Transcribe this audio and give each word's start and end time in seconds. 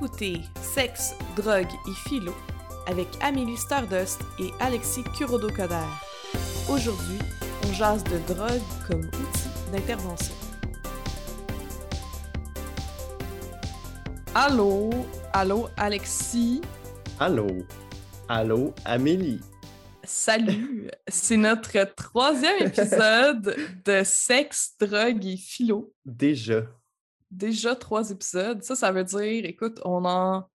écoutez 0.00 0.40
Sexe, 0.62 1.14
drogue 1.36 1.68
et 1.86 2.08
philo 2.08 2.34
avec 2.86 3.06
Amélie 3.20 3.58
Stardust 3.58 4.22
et 4.38 4.48
Alexis 4.58 5.04
Kurodo-Coder. 5.14 5.84
Aujourd'hui, 6.70 7.18
on 7.66 7.72
jase 7.74 8.02
de 8.04 8.16
drogue 8.26 8.62
comme 8.88 9.00
outil 9.04 9.70
d'intervention. 9.70 10.34
Allô, 14.34 14.88
allô 15.34 15.68
Alexis? 15.76 16.62
Allô, 17.18 17.48
allô 18.26 18.72
Amélie? 18.86 19.42
Salut, 20.02 20.90
c'est 21.08 21.36
notre 21.36 21.76
troisième 21.94 22.68
épisode 22.68 23.54
de 23.84 24.00
Sexe, 24.02 24.76
drogue 24.80 25.26
et 25.26 25.36
philo. 25.36 25.92
Déjà. 26.06 26.62
Déjà 27.30 27.76
trois 27.76 28.10
épisodes. 28.10 28.62
Ça, 28.62 28.74
ça 28.74 28.90
veut 28.92 29.04
dire, 29.04 29.44
écoute, 29.44 29.80
on 29.84 30.04
en 30.04 30.48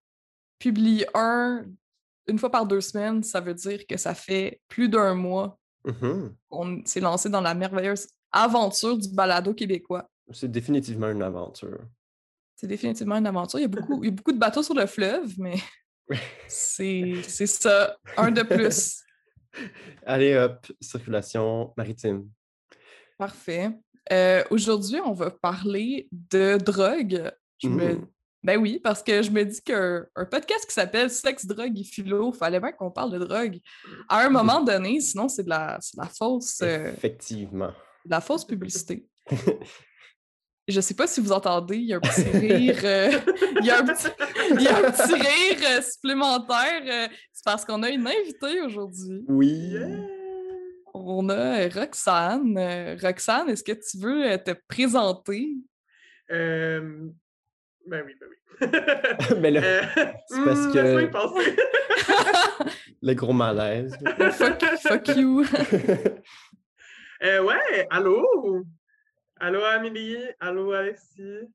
publie 0.58 1.04
un 1.14 1.64
une 2.28 2.38
fois 2.38 2.50
par 2.50 2.66
deux 2.66 2.80
semaines. 2.80 3.22
Ça 3.22 3.40
veut 3.40 3.54
dire 3.54 3.86
que 3.86 3.96
ça 3.96 4.14
fait 4.14 4.60
plus 4.68 4.88
d'un 4.88 5.14
mois 5.14 5.58
Mhm. 5.84 6.34
qu'on 6.48 6.82
s'est 6.84 6.98
lancé 7.00 7.28
dans 7.28 7.40
la 7.40 7.54
merveilleuse 7.54 8.08
aventure 8.32 8.98
du 8.98 9.08
balado 9.14 9.54
québécois. 9.54 10.10
C'est 10.32 10.50
définitivement 10.50 11.08
une 11.10 11.22
aventure. 11.22 11.78
C'est 12.56 12.66
définitivement 12.66 13.14
une 13.16 13.26
aventure. 13.28 13.60
Il 13.60 13.62
y 13.62 13.66
a 13.66 13.68
beaucoup, 13.68 14.02
il 14.02 14.06
y 14.06 14.12
a 14.12 14.14
beaucoup 14.14 14.32
de 14.32 14.38
bateaux 14.38 14.64
sur 14.64 14.74
le 14.74 14.86
fleuve, 14.86 15.32
mais 15.38 15.54
c'est 16.48 17.14
c'est 17.28 17.46
ça, 17.46 17.96
un 18.16 18.32
de 18.32 18.42
plus. 18.42 19.00
Allez 20.04 20.34
hop, 20.36 20.66
circulation 20.80 21.72
maritime. 21.76 22.28
Parfait. 23.16 23.70
Euh, 24.12 24.42
Aujourd'hui, 24.50 25.00
on 25.04 25.12
va 25.12 25.30
parler 25.30 26.08
de 26.12 26.58
drogue. 26.58 27.30
Je 27.58 27.68
me... 27.68 27.94
Mm. 27.94 28.06
Ben 28.42 28.60
oui, 28.60 28.78
parce 28.78 29.02
que 29.02 29.22
je 29.22 29.30
me 29.32 29.44
dis 29.44 29.60
qu'un 29.60 30.06
un 30.14 30.24
podcast 30.24 30.66
qui 30.66 30.72
s'appelle 30.72 31.10
Sexe, 31.10 31.46
drogue 31.46 31.76
et 31.76 31.82
philo, 31.82 32.30
fallait 32.32 32.60
bien 32.60 32.70
qu'on 32.70 32.92
parle 32.92 33.10
de 33.18 33.24
drogue 33.24 33.58
à 34.08 34.24
un 34.24 34.28
moment 34.28 34.60
donné, 34.62 35.00
sinon 35.00 35.28
c'est 35.28 35.42
de 35.42 35.48
la, 35.48 35.78
c'est 35.80 35.96
de 35.96 36.02
la 36.02 36.08
fausse, 36.08 36.60
euh, 36.62 36.92
Effectivement. 36.92 37.72
de 38.04 38.10
la 38.10 38.20
fausse 38.20 38.44
publicité. 38.44 39.08
Je 40.68 40.80
sais 40.80 40.94
pas 40.94 41.08
si 41.08 41.20
vous 41.20 41.32
entendez, 41.32 41.76
il 41.76 41.86
y 41.86 41.92
a 41.92 41.96
un 41.96 42.00
petit 42.00 42.22
rire, 42.38 42.78
euh, 42.84 43.10
il, 43.60 43.66
y 43.66 43.70
a 43.70 43.80
un 43.80 43.84
petit, 43.84 44.08
il 44.52 44.62
y 44.62 44.68
a 44.68 44.76
un 44.78 44.90
petit 44.92 45.14
rire 45.14 45.82
supplémentaire. 45.82 46.82
euh, 46.86 47.08
c'est 47.32 47.44
parce 47.44 47.64
qu'on 47.64 47.82
a 47.82 47.88
une 47.88 48.06
invitée 48.06 48.60
aujourd'hui. 48.62 49.24
Oui. 49.28 49.74
On 51.04 51.28
a 51.28 51.60
euh, 51.64 51.68
Roxane. 51.74 52.56
Euh, 52.58 52.96
Roxane, 53.02 53.48
est-ce 53.50 53.62
que 53.64 53.72
tu 53.72 53.98
veux 53.98 54.24
euh, 54.32 54.38
te 54.38 54.52
présenter? 54.68 55.54
Euh, 56.30 57.08
Ben 57.86 58.04
oui, 58.04 58.14
ben 58.20 58.26
oui. 58.28 58.36
Mais 59.40 59.50
là, 59.50 59.60
Euh, 59.62 59.82
c'est 60.28 60.44
parce 60.44 60.66
hmm, 60.66 60.72
que- 60.72 61.10
le 63.02 63.14
gros 63.14 63.32
malaise. 63.32 63.96
fuck, 64.32 64.64
fuck 64.82 65.08
you. 65.16 65.44
Euh, 67.22 67.42
ouais, 67.42 67.86
allô? 67.90 68.64
Allô 69.38 69.62
Amélie? 69.64 70.18
Allô 70.40 70.72
Alexis? 70.72 71.48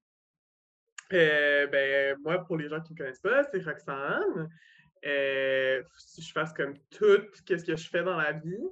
Euh, 1.13 1.67
ben, 1.67 2.17
moi, 2.23 2.39
pour 2.45 2.57
les 2.57 2.69
gens 2.69 2.79
qui 2.81 2.93
ne 2.93 2.97
me 2.97 3.03
connaissent 3.03 3.19
pas, 3.19 3.43
c'est 3.51 3.63
Roxane. 3.63 4.49
Euh, 5.05 5.81
si 5.97 6.21
je 6.21 6.31
fasse 6.31 6.53
comme 6.53 6.73
tout 6.91 7.21
ce 7.33 7.41
que 7.41 7.75
je 7.75 7.89
fais 7.89 8.03
dans 8.03 8.15
la 8.17 8.31
vie, 8.33 8.63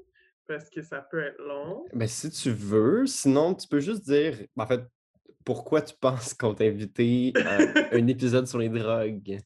parce 0.49 0.67
que 0.67 0.81
ça 0.81 0.99
peut 0.99 1.23
être 1.23 1.39
long. 1.39 1.85
Ben, 1.93 2.07
si 2.07 2.31
tu 2.31 2.49
veux, 2.49 3.05
sinon, 3.05 3.53
tu 3.53 3.67
peux 3.67 3.79
juste 3.79 4.03
dire, 4.03 4.35
en 4.57 4.65
fait, 4.65 4.81
pourquoi 5.45 5.83
tu 5.83 5.93
penses 5.95 6.33
qu'on 6.33 6.55
t'a 6.55 6.65
invité 6.65 7.31
à 7.35 7.59
un 7.95 8.07
épisode 8.07 8.47
sur 8.47 8.57
les 8.57 8.67
drogues? 8.67 9.37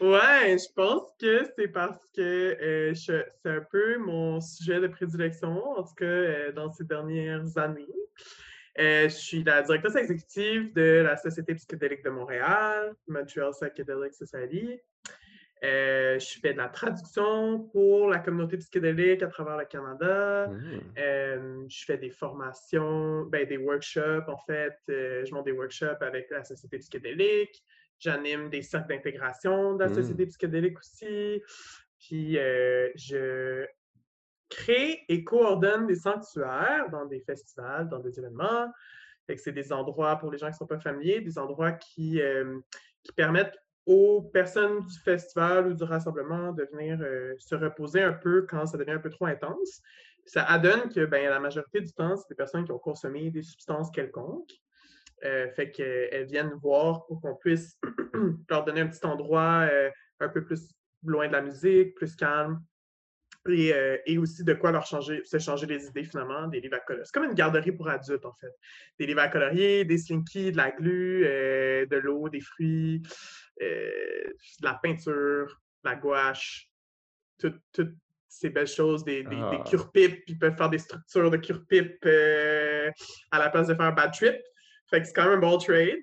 Ouais, 0.00 0.56
je 0.58 0.72
pense 0.74 1.02
que 1.20 1.46
c'est 1.54 1.68
parce 1.68 2.00
que 2.14 2.20
euh, 2.22 2.94
c'est 2.94 3.50
un 3.50 3.60
peu 3.70 3.98
mon 3.98 4.40
sujet 4.40 4.80
de 4.80 4.88
prédilection, 4.88 5.62
en 5.62 5.82
tout 5.82 5.94
cas 5.94 6.04
euh, 6.06 6.52
dans 6.52 6.72
ces 6.72 6.84
dernières 6.84 7.56
années. 7.58 7.86
Euh, 8.78 9.08
je 9.08 9.14
suis 9.14 9.44
la 9.44 9.62
directrice 9.62 9.96
exécutive 9.96 10.72
de 10.74 11.02
la 11.04 11.16
Société 11.18 11.54
psychédélique 11.54 12.04
de 12.04 12.10
Montréal, 12.10 12.94
Montreal 13.06 13.52
Psychedelic 13.52 14.14
Society. 14.14 14.80
Euh, 15.64 16.18
je 16.18 16.38
fais 16.38 16.52
de 16.52 16.58
la 16.58 16.68
traduction 16.68 17.60
pour 17.72 18.10
la 18.10 18.18
communauté 18.18 18.58
psychédélique 18.58 19.22
à 19.22 19.28
travers 19.28 19.56
le 19.56 19.64
Canada. 19.64 20.48
Hmm. 20.48 20.80
Euh, 20.98 21.64
je 21.68 21.84
fais 21.84 21.96
des 21.96 22.10
formations, 22.10 23.22
ben, 23.24 23.46
des 23.46 23.56
workshops, 23.56 24.28
en 24.28 24.36
fait. 24.46 24.76
euh, 24.90 25.24
je 25.24 25.32
monte 25.32 25.46
des 25.46 25.52
workshops 25.52 26.02
avec 26.02 26.30
la 26.30 26.44
Société 26.44 26.78
psychédélique. 26.78 27.64
J'anime 27.98 28.50
des 28.50 28.60
cercles 28.60 28.88
d'intégration 28.88 29.74
de 29.74 29.84
la. 29.84 29.94
Société 29.94 30.26
psychédélique 30.26 30.78
aussi. 30.78 31.42
Puis, 31.98 32.34
je 32.34 33.66
crée 34.50 35.04
et 35.08 35.24
coordonne 35.24 35.86
des 35.86 35.94
sanctuaires 35.94 36.90
dans 36.90 37.06
des 37.06 37.20
festivals, 37.20 37.88
dans 37.88 37.98
des 37.98 38.18
événements. 38.18 38.70
C'est 39.36 39.52
des 39.52 39.72
endroits, 39.72 40.16
pour 40.16 40.30
les 40.30 40.36
gens 40.36 40.48
qui 40.48 40.52
ne 40.52 40.56
sont 40.58 40.66
pas 40.66 40.78
familiers, 40.78 41.22
des 41.22 41.38
endroits 41.38 41.72
qui, 41.72 42.20
qui 43.02 43.12
permettent 43.12 43.58
aux 43.86 44.22
personnes 44.22 44.84
du 44.84 44.98
festival 44.98 45.68
ou 45.68 45.74
du 45.74 45.84
rassemblement 45.84 46.52
de 46.52 46.68
venir 46.72 46.98
euh, 47.00 47.34
se 47.38 47.54
reposer 47.54 48.02
un 48.02 48.12
peu 48.12 48.42
quand 48.42 48.66
ça 48.66 48.76
devient 48.76 48.92
un 48.92 48.98
peu 48.98 49.10
trop 49.10 49.26
intense. 49.26 49.80
Ça 50.24 50.42
adonne 50.42 50.88
que 50.92 51.06
ben, 51.06 51.30
la 51.30 51.38
majorité 51.38 51.80
du 51.80 51.92
temps, 51.92 52.16
c'est 52.16 52.28
des 52.28 52.34
personnes 52.34 52.64
qui 52.64 52.72
ont 52.72 52.80
consommé 52.80 53.30
des 53.30 53.42
substances 53.42 53.90
quelconques. 53.92 54.52
Euh, 55.24 55.48
fait 55.52 55.70
qu'elles 55.70 56.26
viennent 56.26 56.52
voir 56.60 57.06
pour 57.06 57.20
qu'on 57.20 57.36
puisse 57.36 57.78
leur 58.50 58.64
donner 58.64 58.82
un 58.82 58.88
petit 58.88 59.06
endroit 59.06 59.66
euh, 59.70 59.90
un 60.20 60.28
peu 60.28 60.44
plus 60.44 60.74
loin 61.04 61.28
de 61.28 61.32
la 61.32 61.40
musique, 61.40 61.94
plus 61.94 62.16
calme. 62.16 62.60
Et, 63.48 63.72
euh, 63.74 63.96
et 64.06 64.18
aussi 64.18 64.44
de 64.44 64.54
quoi 64.54 64.72
leur 64.72 64.86
changer, 64.86 65.22
se 65.24 65.38
changer 65.38 65.66
les 65.66 65.86
idées 65.86 66.04
finalement, 66.04 66.46
des 66.48 66.60
livres 66.60 66.76
à 66.76 66.80
colorier. 66.80 67.04
C'est 67.04 67.12
comme 67.14 67.24
une 67.24 67.34
garderie 67.34 67.72
pour 67.72 67.88
adultes 67.88 68.24
en 68.24 68.32
fait. 68.34 68.52
Des 68.98 69.06
livres 69.06 69.20
à 69.20 69.28
colorier, 69.28 69.84
des 69.84 69.98
slinkies, 69.98 70.52
de 70.52 70.56
la 70.56 70.70
glu, 70.70 71.24
euh, 71.24 71.86
de 71.86 71.96
l'eau, 71.96 72.28
des 72.28 72.40
fruits, 72.40 73.02
euh, 73.62 74.28
de 74.60 74.64
la 74.64 74.74
peinture, 74.74 75.60
de 75.84 75.88
la 75.90 75.96
gouache, 75.96 76.68
tout- 77.38 77.60
toutes 77.72 77.94
ces 78.28 78.50
belles 78.50 78.66
choses, 78.66 79.04
des, 79.04 79.22
des, 79.22 79.36
des 79.36 79.36
Ah. 79.60 79.64
cure-pipes, 79.66 80.24
ils 80.26 80.38
peuvent 80.38 80.56
faire 80.56 80.68
des 80.70 80.78
structures 80.78 81.30
de 81.30 81.36
cure-pipes 81.36 82.04
euh, 82.04 82.90
à 83.30 83.38
la 83.38 83.48
place 83.50 83.68
de 83.68 83.74
faire 83.74 83.86
un 83.86 83.92
bad 83.92 84.12
trip. 84.12 84.36
Fait 84.90 85.00
que 85.00 85.06
c'est 85.06 85.12
quand 85.12 85.24
même 85.24 85.38
un 85.38 85.40
bon 85.40 85.58
trade. 85.58 86.00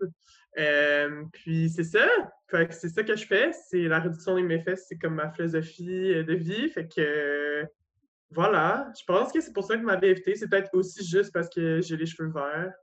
Euh, 0.60 1.24
puis 1.32 1.70
c'est 1.70 1.84
ça. 1.84 2.06
Fait 2.50 2.68
que 2.68 2.74
c'est 2.74 2.90
ça 2.90 3.04
que 3.04 3.16
je 3.16 3.26
fais. 3.26 3.52
C'est 3.70 3.84
la 3.88 4.00
réduction 4.00 4.36
des 4.36 4.44
méfaits, 4.44 4.78
c'est 4.78 4.98
comme 4.98 5.16
ma 5.16 5.32
philosophie 5.32 6.14
euh, 6.14 6.24
de 6.24 6.34
vie. 6.36 6.70
Fait 6.70 6.88
que 6.88 7.02
euh, 7.02 7.66
voilà. 8.30 8.92
Je 9.00 9.04
pense 9.06 9.32
que 9.32 9.42
c'est 9.42 9.54
pour 9.54 9.64
ça 9.64 9.78
que 9.78 9.82
m'avez 9.84 10.12
invité. 10.12 10.36
C'est 10.36 10.48
peut-être 10.48 10.70
aussi 10.74 11.06
juste 11.06 11.32
parce 11.34 11.50
que 11.50 11.82
j'ai 11.82 11.98
les 11.98 12.06
cheveux 12.06 12.32
verts. 12.32 12.74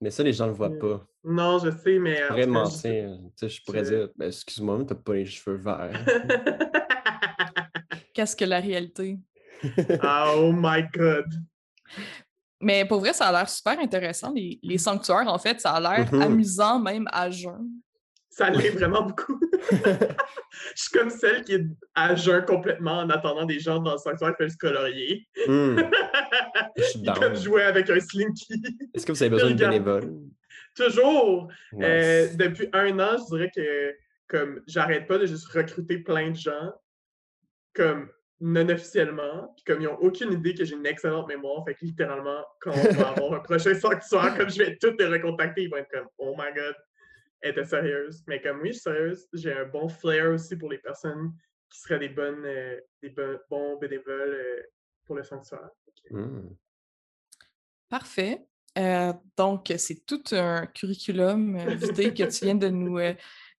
Mais 0.00 0.10
ça, 0.10 0.22
les 0.22 0.32
gens 0.32 0.44
ne 0.46 0.50
le 0.50 0.56
voient 0.56 0.70
Euh, 0.70 0.78
pas. 0.78 1.06
Non, 1.24 1.58
je 1.58 1.70
sais, 1.70 1.98
mais. 1.98 2.16
Cas, 2.28 2.36
je-. 2.36 2.44
Tu 2.44 3.30
sais, 3.36 3.48
je 3.48 3.62
pourrais 3.64 3.84
je- 3.84 3.94
dire, 3.94 4.08
ben, 4.16 4.26
excuse-moi, 4.26 4.78
mais 4.78 4.86
t'as 4.86 4.94
pas 4.94 5.14
les 5.14 5.26
cheveux 5.26 5.56
verts. 5.56 6.04
Qu'est-ce 8.14 8.36
que 8.36 8.44
la 8.44 8.60
réalité? 8.60 9.18
Ah, 10.02 10.34
oh 10.36 10.52
my 10.52 10.84
god. 10.94 11.26
Mais 12.60 12.84
pour 12.84 13.00
vrai, 13.00 13.12
ça 13.12 13.26
a 13.26 13.32
l'air 13.32 13.48
super 13.48 13.78
intéressant. 13.78 14.32
Les, 14.34 14.58
les 14.62 14.78
sanctuaires, 14.78 15.28
en 15.28 15.38
fait, 15.38 15.60
ça 15.60 15.72
a 15.72 15.80
l'air 15.80 16.12
Mhm. 16.12 16.22
amusant 16.22 16.80
même 16.80 17.06
à 17.12 17.30
jeun. 17.30 17.68
Ça 18.30 18.50
l'est 18.50 18.70
vraiment 18.70 19.02
beaucoup. 19.02 19.40
je 19.72 20.82
suis 20.82 20.90
comme 20.90 21.10
celle 21.10 21.42
qui 21.44 21.54
est 21.54 21.64
à 21.94 22.14
jeun 22.14 22.44
complètement 22.44 22.98
en 22.98 23.10
attendant 23.10 23.44
des 23.44 23.58
gens 23.58 23.80
dans 23.80 23.92
le 23.92 23.98
sanctuaire 23.98 24.36
qui 24.36 24.44
fait 24.44 24.50
se 24.50 24.56
colorier. 24.56 25.26
Hmm, 25.46 25.76
je 26.76 26.82
suis 26.82 27.02
comme 27.04 27.34
jouer 27.36 27.62
avec 27.62 27.90
un 27.90 27.98
slinky. 28.00 28.62
Est-ce 28.94 29.04
que 29.06 29.12
vous 29.12 29.22
avez 29.22 29.30
besoin 29.30 29.50
de 29.50 29.54
bénévoles? 29.54 30.12
Toujours. 30.76 31.48
Euh, 31.80 32.28
depuis 32.34 32.68
un 32.72 32.98
an, 33.00 33.16
je 33.18 33.34
dirais 33.36 33.50
que 33.54 33.94
comme 34.28 34.60
j'arrête 34.68 35.08
pas 35.08 35.18
de 35.18 35.26
juste 35.26 35.48
recruter 35.48 35.98
plein 35.98 36.30
de 36.30 36.36
gens 36.36 36.72
comme 37.74 38.08
non 38.40 38.68
officiellement, 38.68 39.52
puis 39.56 39.64
comme 39.64 39.80
ils 39.80 39.84
n'ont 39.86 39.98
aucune 39.98 40.32
idée 40.32 40.54
que 40.54 40.64
j'ai 40.64 40.76
une 40.76 40.86
excellente 40.86 41.26
mémoire, 41.26 41.64
fait 41.64 41.74
que 41.74 41.84
littéralement, 41.84 42.44
quand 42.60 42.70
on 42.72 42.92
va 42.92 43.08
avoir 43.08 43.34
un 43.34 43.40
prochain 43.40 43.74
sanctuaire, 43.80 44.36
comme 44.36 44.48
je 44.48 44.58
vais 44.58 44.76
tous 44.76 44.94
les 44.98 45.06
recontacter, 45.06 45.62
ils 45.62 45.70
vont 45.70 45.78
être 45.78 45.90
comme 45.90 46.08
Oh 46.18 46.34
my 46.38 46.52
god, 46.54 46.74
elle 47.40 47.50
était 47.50 47.64
sérieuse. 47.64 48.22
Mais 48.28 48.40
comme 48.40 48.60
oui, 48.60 48.68
je 48.68 48.74
suis 48.74 48.82
sérieuse, 48.82 49.28
j'ai 49.32 49.52
un 49.52 49.66
bon 49.66 49.88
flair 49.88 50.30
aussi 50.32 50.56
pour 50.56 50.70
les 50.70 50.78
personnes 50.78 51.32
qui 51.68 51.80
seraient 51.80 51.98
des 51.98 52.08
bonnes 52.08 52.44
euh, 52.44 52.80
des 53.02 53.10
bo- 53.10 53.38
bons 53.50 53.76
bénévoles 53.78 54.34
euh, 54.34 54.62
pour 55.04 55.16
le 55.16 55.24
sanctuaire. 55.24 55.70
Hmm. 56.10 56.48
Parfait. 57.88 58.46
Euh, 58.76 59.12
donc, 59.36 59.72
c'est 59.76 60.06
tout 60.06 60.22
un 60.32 60.66
curriculum 60.66 61.58
vitae 61.74 62.14
que 62.14 62.30
tu 62.30 62.44
viens 62.44 62.54
de 62.54 62.68
nous, 62.68 62.98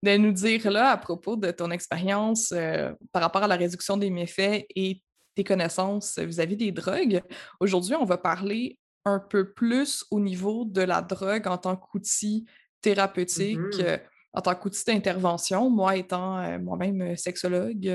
de 0.03 0.17
nous 0.17 0.31
dire 0.31 0.69
là 0.71 0.91
à 0.91 0.97
propos 0.97 1.35
de 1.35 1.51
ton 1.51 1.71
expérience 1.71 2.51
euh, 2.51 2.91
par 3.11 3.21
rapport 3.21 3.43
à 3.43 3.47
la 3.47 3.55
réduction 3.55 3.97
des 3.97 4.09
méfaits 4.09 4.65
et 4.75 5.01
tes 5.35 5.43
connaissances 5.43 6.17
vis-à-vis 6.19 6.57
des 6.57 6.71
drogues. 6.71 7.21
Aujourd'hui, 7.59 7.95
on 7.95 8.05
va 8.05 8.17
parler 8.17 8.77
un 9.05 9.19
peu 9.19 9.51
plus 9.51 10.05
au 10.11 10.19
niveau 10.19 10.65
de 10.65 10.81
la 10.81 11.01
drogue 11.01 11.47
en 11.47 11.57
tant 11.57 11.75
qu'outil 11.75 12.45
thérapeutique 12.81 13.57
Mhm. 13.57 13.81
euh, 13.81 13.97
en 14.33 14.41
tant 14.41 14.55
qu'outil 14.55 14.83
d'intervention, 14.85 15.69
moi 15.69 15.95
étant 15.95 16.59
moi-même 16.59 17.17
sexologue 17.17 17.91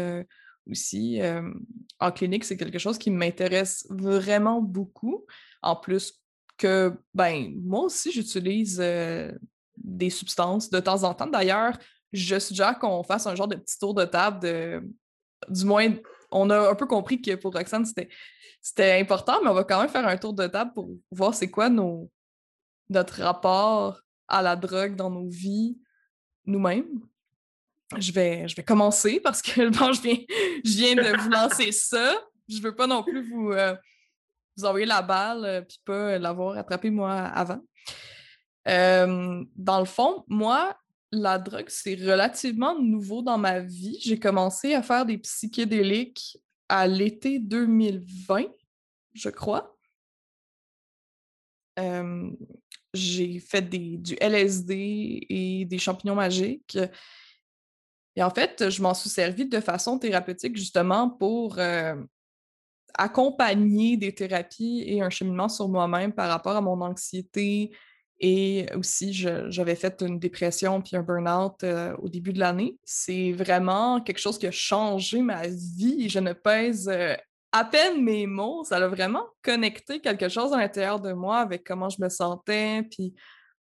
aussi, 0.68 1.20
en 2.00 2.10
clinique, 2.10 2.44
c'est 2.44 2.56
quelque 2.56 2.80
chose 2.80 2.98
qui 2.98 3.12
m'intéresse 3.12 3.86
vraiment 3.88 4.60
beaucoup. 4.60 5.24
En 5.62 5.76
plus 5.76 6.20
que, 6.56 6.92
ben, 7.14 7.54
moi 7.62 7.82
aussi, 7.82 8.10
j'utilise 8.10 8.82
des 9.76 10.10
substances 10.10 10.70
de 10.70 10.80
temps 10.80 11.04
en 11.04 11.14
temps. 11.14 11.28
D'ailleurs, 11.28 11.78
je 12.14 12.38
suggère 12.38 12.78
qu'on 12.78 13.02
fasse 13.02 13.26
un 13.26 13.34
genre 13.34 13.48
de 13.48 13.56
petit 13.56 13.78
tour 13.78 13.92
de 13.92 14.04
table 14.04 14.40
de, 14.40 14.82
du 15.48 15.64
moins, 15.64 15.92
on 16.30 16.48
a 16.48 16.70
un 16.70 16.74
peu 16.74 16.86
compris 16.86 17.20
que 17.20 17.34
pour 17.34 17.52
Roxane, 17.52 17.84
c'était 17.84 19.00
important, 19.00 19.40
mais 19.42 19.50
on 19.50 19.54
va 19.54 19.64
quand 19.64 19.80
même 19.80 19.90
faire 19.90 20.06
un 20.06 20.16
tour 20.16 20.32
de 20.32 20.46
table 20.46 20.72
pour 20.74 20.88
voir 21.10 21.34
c'est 21.34 21.50
quoi 21.50 21.68
nos, 21.68 22.10
notre 22.88 23.20
rapport 23.22 24.00
à 24.28 24.42
la 24.42 24.56
drogue 24.56 24.96
dans 24.96 25.10
nos 25.10 25.28
vies 25.28 25.78
nous-mêmes. 26.46 27.00
Je 27.98 28.12
vais, 28.12 28.48
je 28.48 28.56
vais 28.56 28.64
commencer 28.64 29.20
parce 29.20 29.42
que 29.42 29.68
bon, 29.78 29.92
je, 29.92 30.02
viens, 30.02 30.18
je 30.64 30.70
viens 30.70 30.94
de 30.94 31.20
vous 31.20 31.28
lancer 31.30 31.72
ça. 31.72 32.14
Je 32.48 32.60
veux 32.60 32.74
pas 32.74 32.86
non 32.86 33.02
plus 33.02 33.28
vous, 33.28 33.52
euh, 33.52 33.74
vous 34.56 34.64
envoyer 34.64 34.86
la 34.86 35.02
balle 35.02 35.44
et 35.44 35.48
euh, 35.48 35.62
puis 35.62 35.80
pas 35.84 36.18
l'avoir 36.18 36.56
attrapé 36.56 36.90
moi 36.90 37.12
avant. 37.12 37.60
Euh, 38.66 39.44
dans 39.56 39.78
le 39.78 39.84
fond, 39.84 40.24
moi, 40.28 40.76
la 41.14 41.38
drogue, 41.38 41.68
c'est 41.68 41.94
relativement 41.94 42.78
nouveau 42.78 43.22
dans 43.22 43.38
ma 43.38 43.60
vie. 43.60 43.98
J'ai 44.00 44.18
commencé 44.18 44.74
à 44.74 44.82
faire 44.82 45.06
des 45.06 45.18
psychédéliques 45.18 46.38
à 46.68 46.86
l'été 46.86 47.38
2020, 47.38 48.46
je 49.14 49.28
crois. 49.28 49.76
j'ai 52.94 53.40
fait 53.40 53.62
du 53.62 54.16
LSD 54.20 55.26
et 55.28 55.64
des 55.64 55.78
champignons 55.78 56.14
magiques. 56.14 56.78
Et 58.16 58.22
en 58.22 58.30
fait, 58.30 58.70
je 58.70 58.80
m'en 58.80 58.94
suis 58.94 59.10
servi 59.10 59.46
de 59.46 59.60
façon 59.60 59.98
thérapeutique 59.98 60.56
justement 60.56 61.10
pour 61.10 61.58
accompagner 62.96 63.96
des 63.96 64.14
thérapies 64.14 64.84
et 64.86 65.02
un 65.02 65.10
cheminement 65.10 65.48
sur 65.48 65.68
moi-même 65.68 66.12
par 66.12 66.28
rapport 66.28 66.56
à 66.56 66.60
mon 66.60 66.80
anxiété, 66.80 67.72
et 68.20 68.66
aussi, 68.74 69.12
j'avais 69.12 69.74
fait 69.74 70.02
une 70.02 70.18
dépression 70.18 70.80
puis 70.80 70.96
un 70.96 71.02
burn-out 71.02 71.64
euh, 71.64 71.96
au 71.96 72.08
début 72.08 72.32
de 72.32 72.38
l'année. 72.38 72.78
C'est 72.84 73.32
vraiment 73.32 74.00
quelque 74.00 74.20
chose 74.20 74.38
qui 74.38 74.46
a 74.46 74.52
changé 74.52 75.20
ma 75.20 75.46
vie. 75.48 76.08
Je 76.08 76.20
ne 76.20 76.32
pèse 76.32 76.88
euh, 76.88 77.14
à 77.52 77.64
peine 77.64 78.02
mes 78.02 78.26
mots. 78.26 78.62
Ça 78.64 78.76
a 78.76 78.88
vraiment 78.88 79.26
connecté 79.42 80.00
quelque 80.00 80.28
chose 80.28 80.52
à 80.52 80.58
l'intérieur 80.58 81.00
de 81.00 81.12
moi 81.12 81.38
avec 81.38 81.64
comment 81.64 81.88
je 81.88 82.00
me 82.00 82.08
sentais 82.08 82.84
puis 82.90 83.14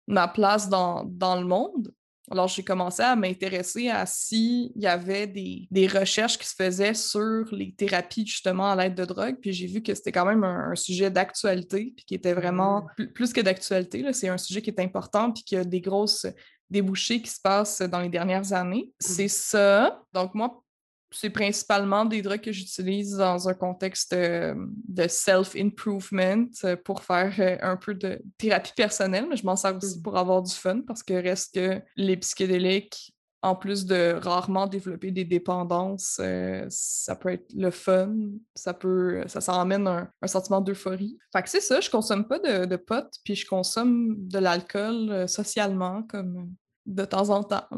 ma 0.07 0.27
place 0.27 0.67
dans, 0.67 1.03
dans 1.05 1.39
le 1.39 1.45
monde. 1.45 1.93
Alors, 2.31 2.47
j'ai 2.47 2.63
commencé 2.63 3.01
à 3.01 3.15
m'intéresser 3.15 3.89
à 3.89 4.05
s'il 4.05 4.71
y 4.75 4.85
avait 4.85 5.27
des, 5.27 5.87
recherches 5.87 6.37
qui 6.37 6.47
se 6.47 6.55
faisaient 6.55 6.93
sur 6.93 7.45
les 7.51 7.73
thérapies 7.73 8.25
justement 8.25 8.71
à 8.71 8.75
l'aide 8.75 8.95
de 8.95 9.05
drogue. 9.05 9.37
Puis 9.41 9.51
j'ai 9.51 9.67
vu 9.67 9.81
que 9.81 9.93
c'était 9.95 10.11
quand 10.11 10.25
même 10.25 10.43
un, 10.43 10.75
sujet 10.75 11.09
d'actualité, 11.09 11.93
puis 11.95 12.05
qui 12.05 12.15
était 12.15 12.33
vraiment 12.33 12.87
mmh. 12.97 13.05
plus, 13.07 13.33
que 13.33 13.41
d'actualité. 13.41 14.05
C'est 14.13 14.29
un 14.29 14.37
sujet 14.37 14.61
qui 14.61 14.69
est 14.69 14.79
important, 14.79 15.31
puis 15.31 15.43
qui 15.43 15.55
a 15.55 15.63
des 15.63 15.81
grosses 15.81 16.27
débouchés 16.69 17.21
qui 17.21 17.31
se 17.31 17.41
passent 17.41 17.81
dans 17.81 17.99
les 17.99 18.09
dernières 18.09 18.53
années. 18.53 18.85
Mmh. 18.85 18.91
C'est 18.99 19.27
ça. 19.27 20.01
Donc, 20.13 20.35
moi, 20.35 20.63
c'est 21.11 21.29
principalement 21.29 22.05
des 22.05 22.21
drogues 22.21 22.41
que 22.41 22.51
j'utilise 22.51 23.17
dans 23.17 23.49
un 23.49 23.53
contexte 23.53 24.13
euh, 24.13 24.53
de 24.87 25.07
self-improvement 25.07 26.45
euh, 26.63 26.75
pour 26.75 27.03
faire 27.03 27.33
euh, 27.39 27.57
un 27.61 27.77
peu 27.77 27.93
de 27.93 28.21
thérapie 28.37 28.73
personnelle, 28.75 29.25
mais 29.29 29.35
je 29.35 29.45
m'en 29.45 29.55
sers 29.55 29.75
aussi 29.75 29.99
mmh. 29.99 30.03
pour 30.03 30.17
avoir 30.17 30.41
du 30.41 30.53
fun 30.53 30.81
parce 30.85 31.03
que 31.03 31.13
reste 31.13 31.55
que 31.55 31.81
les 31.95 32.17
psychédéliques, 32.17 33.15
en 33.41 33.55
plus 33.55 33.85
de 33.85 34.19
rarement 34.21 34.67
développer 34.67 35.11
des 35.11 35.23
dépendances, 35.23 36.19
ça 36.67 37.15
peut 37.15 37.29
être 37.29 37.53
le 37.55 37.71
fun, 37.71 38.13
ça 38.53 38.73
peut, 38.73 39.23
ça 39.27 39.39
s'emmène 39.39 39.87
un, 39.87 40.11
un 40.21 40.27
sentiment 40.27 40.59
d'euphorie. 40.59 41.17
Fait 41.31 41.41
que 41.41 41.49
c'est 41.49 41.61
ça, 41.61 41.79
je 41.79 41.89
consomme 41.89 42.27
pas 42.27 42.39
de, 42.39 42.65
de 42.65 42.75
potes, 42.75 43.13
puis 43.23 43.35
je 43.35 43.47
consomme 43.47 44.15
de 44.27 44.39
l'alcool 44.39 45.25
socialement, 45.29 46.03
comme 46.03 46.53
de 46.85 47.05
temps 47.05 47.29
en 47.29 47.41
temps. 47.43 47.69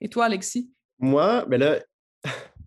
Et 0.00 0.08
toi, 0.08 0.24
Alexis? 0.24 0.72
Moi, 0.98 1.44
ben 1.46 1.60
là, 1.60 1.78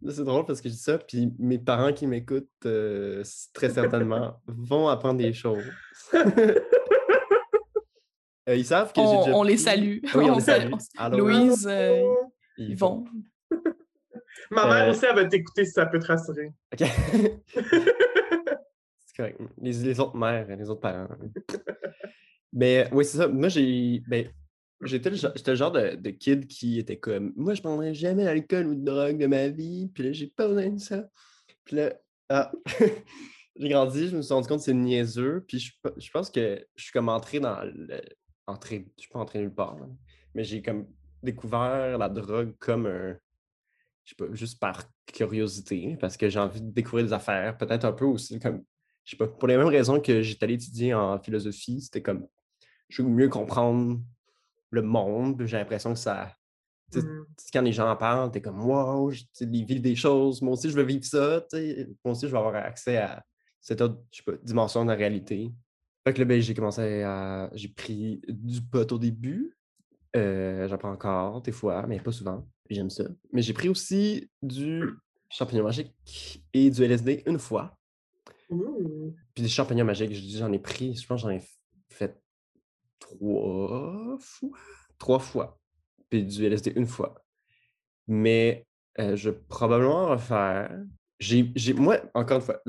c'est 0.08 0.24
drôle 0.24 0.46
parce 0.46 0.62
que 0.62 0.70
je 0.70 0.74
dis 0.74 0.80
ça, 0.80 0.98
puis 0.98 1.34
mes 1.40 1.60
parents 1.60 1.94
qui 1.94 2.08
m'écoutent 2.08 2.48
euh, 2.66 3.24
très 3.54 3.70
certainement 3.70 4.42
vont 4.48 4.88
apprendre 4.88 5.20
des 5.20 5.34
choses. 5.34 5.66
Euh, 8.50 8.56
ils 8.56 8.66
savent 8.66 8.92
que 8.92 9.00
j'ai 9.00 9.34
On 9.34 9.44
les 9.44 9.58
salue. 9.58 10.00
Oui, 10.16 10.26
on, 10.28 10.36
les 10.36 10.42
salue. 10.42 10.72
Louise, 11.12 11.68
euh, 11.70 12.02
ils, 12.58 12.76
vont. 12.76 13.06
Ma 14.52 14.66
mère 14.68 14.90
aussi, 14.90 15.06
elle 15.08 15.16
va 15.16 15.26
t'écouter 15.26 15.66
si 15.66 15.72
ça 15.72 15.86
peut 15.86 16.00
te 16.00 16.08
rassurer. 16.08 16.52
OK. 16.74 16.80
c'est 19.06 19.16
correct. 19.16 19.40
Les, 19.62 20.00
autres 20.00 20.18
mères, 20.18 20.48
les 20.48 20.68
autres 20.68 20.82
parents. 20.82 21.08
Mais 22.52 22.90
oui, 22.92 23.06
c'est 23.06 23.18
ça. 23.18 23.28
Moi, 23.28 23.50
j'ai. 23.50 24.02
Ben, 24.08 24.28
J'étais 24.82 25.10
le, 25.10 25.56
genre 25.56 25.72
de, 25.72 26.10
kid 26.10 26.48
qui 26.48 26.80
était 26.80 26.98
comme 26.98 27.34
Moi, 27.36 27.54
je 27.54 27.62
prendrais 27.62 27.94
jamais 27.94 28.24
d'alcool 28.24 28.68
ou 28.68 28.76
de 28.76 28.86
drogue 28.86 29.18
de 29.18 29.28
ma 29.28 29.50
vie, 29.50 29.90
puis 29.94 30.04
là, 30.04 30.12
j'ai 30.14 30.28
pas 30.28 30.48
besoin 30.48 30.70
de 30.70 30.80
ça. 30.80 31.10
Puis 31.66 31.76
là, 31.76 31.94
ah, 32.30 32.52
j'ai 33.58 33.70
grandi, 33.70 34.08
je 34.08 34.16
me 34.16 34.22
suis 34.22 34.34
rendu 34.34 34.48
compte 34.48 34.60
que 34.60 34.64
c'est 34.64 34.74
niaiseux, 34.74 35.44
puis 35.46 35.60
je, 35.60 36.12
pense 36.12 36.30
que 36.30 36.66
je 36.76 36.84
suis 36.84 36.94
comme 36.94 37.10
entré 37.10 37.40
dans 37.42 37.62
le. 37.64 38.02
Entré, 38.48 38.88
je 38.98 39.02
suis 39.02 39.12
pas 39.12 39.20
entré 39.20 39.40
nulle 39.40 39.54
part, 39.54 39.78
mais 40.34 40.44
j'ai 40.44 40.62
comme 40.62 40.88
découvert 41.22 41.98
la 41.98 42.08
drogue 42.08 42.56
comme 42.58 42.86
un. 42.86 43.18
Je 44.06 44.12
sais 44.12 44.16
pas, 44.16 44.34
juste 44.34 44.60
par 44.60 44.84
curiosité, 45.06 45.98
parce 46.00 46.16
que 46.16 46.30
j'ai 46.30 46.40
envie 46.40 46.62
de 46.62 46.72
découvrir 46.72 47.06
des 47.06 47.14
affaires, 47.14 47.58
peut-être 47.58 47.84
un 47.84 47.92
peu 47.92 48.06
aussi 48.06 48.40
comme. 48.40 48.64
Je 49.04 49.12
sais 49.12 49.18
pas, 49.18 49.28
pour 49.28 49.48
les 49.48 49.58
mêmes 49.58 49.68
raisons 49.68 50.00
que 50.00 50.22
j'étais 50.22 50.46
allé 50.46 50.54
étudier 50.54 50.94
en 50.94 51.20
philosophie, 51.20 51.82
c'était 51.82 52.02
comme. 52.02 52.28
Je 52.88 53.02
veux 53.02 53.10
mieux 53.10 53.30
comprendre 53.30 54.00
le 54.70 54.82
monde. 54.82 55.44
J'ai 55.46 55.58
l'impression 55.58 55.94
que 55.94 56.00
ça. 56.00 56.34
Mmh 56.94 57.26
quand 57.54 57.62
les 57.62 57.72
gens 57.72 57.90
en 57.90 57.96
parlent, 57.96 58.32
t'es 58.32 58.42
comme 58.42 58.64
Wow, 58.64 59.12
ils 59.12 59.66
vivent 59.66 59.82
des 59.82 59.96
choses, 59.96 60.42
moi 60.42 60.54
aussi 60.54 60.70
je 60.70 60.76
veux 60.76 60.84
vivre 60.84 61.06
ça. 61.06 61.46
Moi 61.54 62.14
aussi 62.14 62.28
je 62.28 62.32
veux 62.32 62.38
avoir 62.38 62.56
accès 62.56 62.98
à 62.98 63.24
cette 63.62 63.82
autre 63.82 64.00
dimension 64.44 64.84
de 64.84 64.90
la 64.90 64.96
réalité. 64.96 65.52
Fait 66.06 66.14
que 66.14 66.20
là, 66.20 66.26
ben, 66.26 66.42
j'ai 66.42 66.54
commencé 66.54 67.04
à. 67.04 67.50
J'ai 67.54 67.68
pris 67.70 68.22
du 68.28 68.62
pot 68.62 68.92
au 68.92 68.98
début. 68.98 69.56
Euh, 70.16 70.68
J'en 70.68 70.78
prends 70.78 70.92
encore 70.92 71.42
des 71.42 71.52
fois, 71.52 71.86
mais 71.88 72.00
pas 72.00 72.12
souvent. 72.12 72.48
J'aime 72.70 72.90
ça. 72.90 73.04
Mais 73.32 73.42
j'ai 73.42 73.54
pris 73.54 73.70
aussi 73.70 74.30
du 74.42 74.84
champignon 75.30 75.64
magique 75.64 75.94
et 76.54 76.70
du 76.70 76.84
LSD 76.84 77.24
une 77.26 77.40
fois. 77.40 77.78
Puis 78.50 79.44
des 79.44 79.48
champignons 79.48 79.86
magiques, 79.86 80.14
j'en 80.14 80.52
ai 80.52 80.60
pris, 80.60 80.96
je 80.96 81.06
pense 81.06 81.22
j'en 81.22 81.30
ai 81.30 81.40
fait 81.40 81.59
trois 83.00 84.18
fois. 84.20 84.50
Trois 84.98 85.20
fois. 85.20 85.60
Puis 86.10 86.24
du 86.24 86.46
LSD 86.46 86.74
une 86.76 86.88
fois. 86.88 87.16
Mais 88.08 88.66
je 88.98 89.30
vais 89.30 89.38
probablement 89.48 90.08
refaire. 90.08 90.72
Moi, 91.76 92.02
encore 92.14 92.38
une 92.38 92.44
fois, 92.44 92.62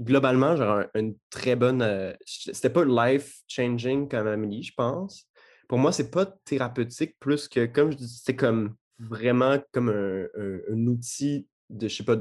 globalement, 0.00 0.56
j'aurais 0.56 0.88
une 0.94 1.16
très 1.30 1.56
bonne. 1.56 2.14
c'était 2.24 2.70
pas 2.70 2.84
life-changing 2.84 4.08
comme 4.08 4.26
Amélie, 4.26 4.62
je 4.62 4.72
pense. 4.74 5.28
Pour 5.68 5.78
moi, 5.78 5.90
c'est 5.90 6.10
pas 6.10 6.26
thérapeutique 6.44 7.16
plus 7.18 7.48
que, 7.48 7.66
comme 7.66 7.92
je 7.92 7.96
dis, 7.96 8.20
c'est 8.22 8.36
comme 8.36 8.74
vraiment 8.98 9.58
comme 9.72 9.88
un, 9.88 10.86
outil 10.86 11.48
de, 11.70 11.88
je 11.88 11.96
sais 11.96 12.04
pas, 12.04 12.16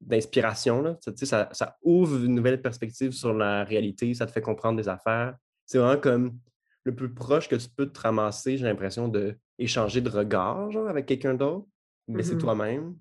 d'inspiration. 0.00 0.98
Ça, 1.00 1.48
ça 1.52 1.76
ouvre 1.82 2.24
une 2.24 2.34
nouvelle 2.34 2.60
perspective 2.60 3.12
sur 3.12 3.32
la 3.32 3.64
réalité, 3.64 4.12
ça 4.12 4.26
te 4.26 4.32
fait 4.32 4.42
comprendre 4.42 4.76
des 4.76 4.88
affaires. 4.88 5.34
C'est 5.64 5.78
vraiment 5.78 6.00
comme 6.00 6.38
le 6.84 6.94
plus 6.94 7.12
proche 7.12 7.48
que 7.48 7.56
tu 7.56 7.68
peux 7.68 7.86
te 7.86 8.00
ramasser, 8.00 8.56
j'ai 8.56 8.64
l'impression, 8.64 9.08
d'échanger 9.08 10.00
de 10.00 10.08
regard 10.08 10.70
avec 10.88 11.06
quelqu'un 11.06 11.34
d'autre, 11.34 11.66
mais 12.08 12.22
c'est 12.22 12.34
mmh 12.34 12.38
toi-même. 12.38 12.96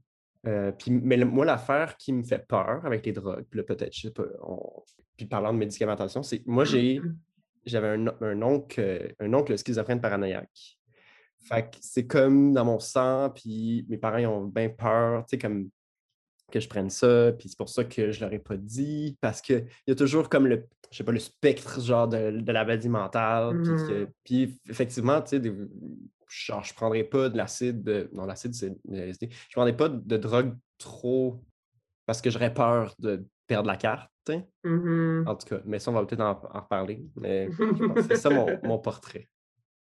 Euh, 0.48 0.72
puis, 0.72 0.92
mais 0.92 1.18
moi, 1.18 1.46
l'affaire 1.46 1.98
qui 1.98 2.14
me 2.14 2.24
fait 2.24 2.46
peur 2.48 2.86
avec 2.86 3.06
les 3.06 3.12
drogues, 3.12 3.46
puis 3.50 3.62
peut-être, 3.64 3.94
je 3.94 4.02
sais 4.02 4.12
pas, 4.12 4.24
puis 5.18 5.26
parlant 5.26 5.54
de 5.54 5.58
médicamentation, 5.58 6.24
c'est 6.24 6.46
moi, 6.46 6.64
j'ai, 6.64 7.02
j'avais 7.66 7.90
un, 7.90 8.08
un, 8.22 8.42
oncle, 8.42 9.14
un 9.20 9.34
oncle 9.34 9.58
schizophrène 9.58 10.00
paranoïaque. 10.00 10.78
Fait 11.42 11.64
que 11.64 11.78
c'est 11.82 12.06
comme 12.06 12.54
dans 12.54 12.66
mon 12.66 12.80
sang, 12.80 13.32
puis 13.34 13.86
mes 13.90 13.98
parents 13.98 14.18
ils 14.18 14.28
ont 14.28 14.46
bien 14.46 14.70
peur, 14.70 15.26
tu 15.26 15.32
sais, 15.32 15.38
comme 15.38 15.70
que 16.52 16.60
je 16.60 16.68
prenne 16.68 16.90
ça, 16.90 17.32
puis 17.38 17.50
c'est 17.50 17.58
pour 17.58 17.70
ça 17.70 17.84
que 17.84 18.12
je 18.12 18.20
leur 18.22 18.34
ai 18.34 18.40
pas 18.40 18.58
dit, 18.58 19.18
parce 19.22 19.42
qu'il 19.42 19.66
y 19.88 19.92
a 19.92 19.96
toujours 19.96 20.30
comme 20.30 20.48
le, 20.48 20.68
je 20.92 20.98
sais 20.98 21.04
pas, 21.04 21.12
le 21.12 21.20
spectre 21.20 21.82
genre 21.82 22.08
de, 22.08 22.32
de 22.32 22.52
la 22.52 22.66
maladie 22.66 22.90
mentale, 22.90 23.62
puis, 24.24 24.48
mmh. 24.48 24.72
effectivement, 24.72 25.22
tu 25.22 25.42
sais, 25.42 25.54
genre, 26.28 26.64
je 26.64 26.74
prendrais 26.74 27.04
pas 27.04 27.30
de 27.30 27.38
l'acide, 27.38 28.10
non, 28.14 28.26
l'acide 28.26 28.54
c'est 28.54 28.76
LSD, 28.92 29.30
je 29.32 29.54
prendrais 29.54 29.76
pas 29.76 29.90
de 29.90 30.18
drogue 30.18 30.56
trop, 30.78 31.44
parce 32.06 32.22
que 32.22 32.30
j'aurais 32.30 32.54
peur 32.54 32.94
de 33.00 33.26
perdre 33.48 33.68
la 33.68 33.78
carte, 33.78 34.10
mmh 34.64 35.24
en 35.26 35.36
tout 35.36 35.48
cas, 35.48 35.62
mais 35.66 35.80
ça, 35.80 35.90
on 35.92 35.96
va 35.96 36.06
peut-être 36.06 36.22
en, 36.22 36.36
reparler, 36.36 37.04
mais 37.16 37.50
c'est 38.08 38.16
ça 38.16 38.30
mon, 38.30 38.48
mon, 38.64 38.78
portrait. 38.80 39.28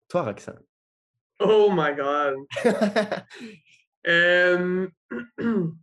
Toi, 0.08 0.24
Roxane? 0.24 0.64
Oh 1.40 1.70
my 1.72 1.96
God! 1.96 2.36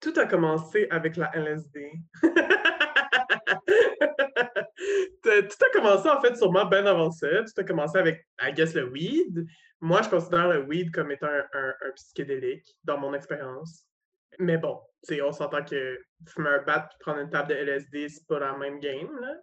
Tout 0.00 0.12
a 0.16 0.26
commencé 0.26 0.86
avec 0.90 1.16
la 1.16 1.34
LSD. 1.34 1.92
Tout 5.22 5.64
a 5.64 5.70
commencé 5.72 6.08
en 6.08 6.20
fait 6.20 6.36
sûrement 6.36 6.66
bien 6.66 6.86
avant 6.86 7.10
ça. 7.10 7.28
Tout 7.28 7.60
a 7.60 7.64
commencé 7.64 7.98
avec, 7.98 8.26
I 8.40 8.52
guess, 8.52 8.74
le 8.74 8.88
weed. 8.90 9.46
Moi, 9.80 10.02
je 10.02 10.08
considère 10.08 10.48
le 10.48 10.64
weed 10.64 10.90
comme 10.92 11.10
étant 11.10 11.28
un, 11.28 11.74
psychédélique 11.94 12.76
dans 12.84 12.98
mon 12.98 13.14
expérience. 13.14 13.84
Mais 14.38 14.58
bon, 14.58 14.80
on 15.24 15.32
s'entend 15.32 15.64
que 15.64 15.98
fumer 16.28 16.50
un 16.50 16.62
bat 16.62 16.88
et 16.90 16.96
prendre 17.00 17.20
une 17.20 17.30
table 17.30 17.48
de 17.48 17.54
LSD, 17.54 18.08
c'est 18.08 18.26
pas 18.26 18.38
la 18.38 18.56
même 18.56 18.80
game. 18.80 19.08
Là. 19.20 19.34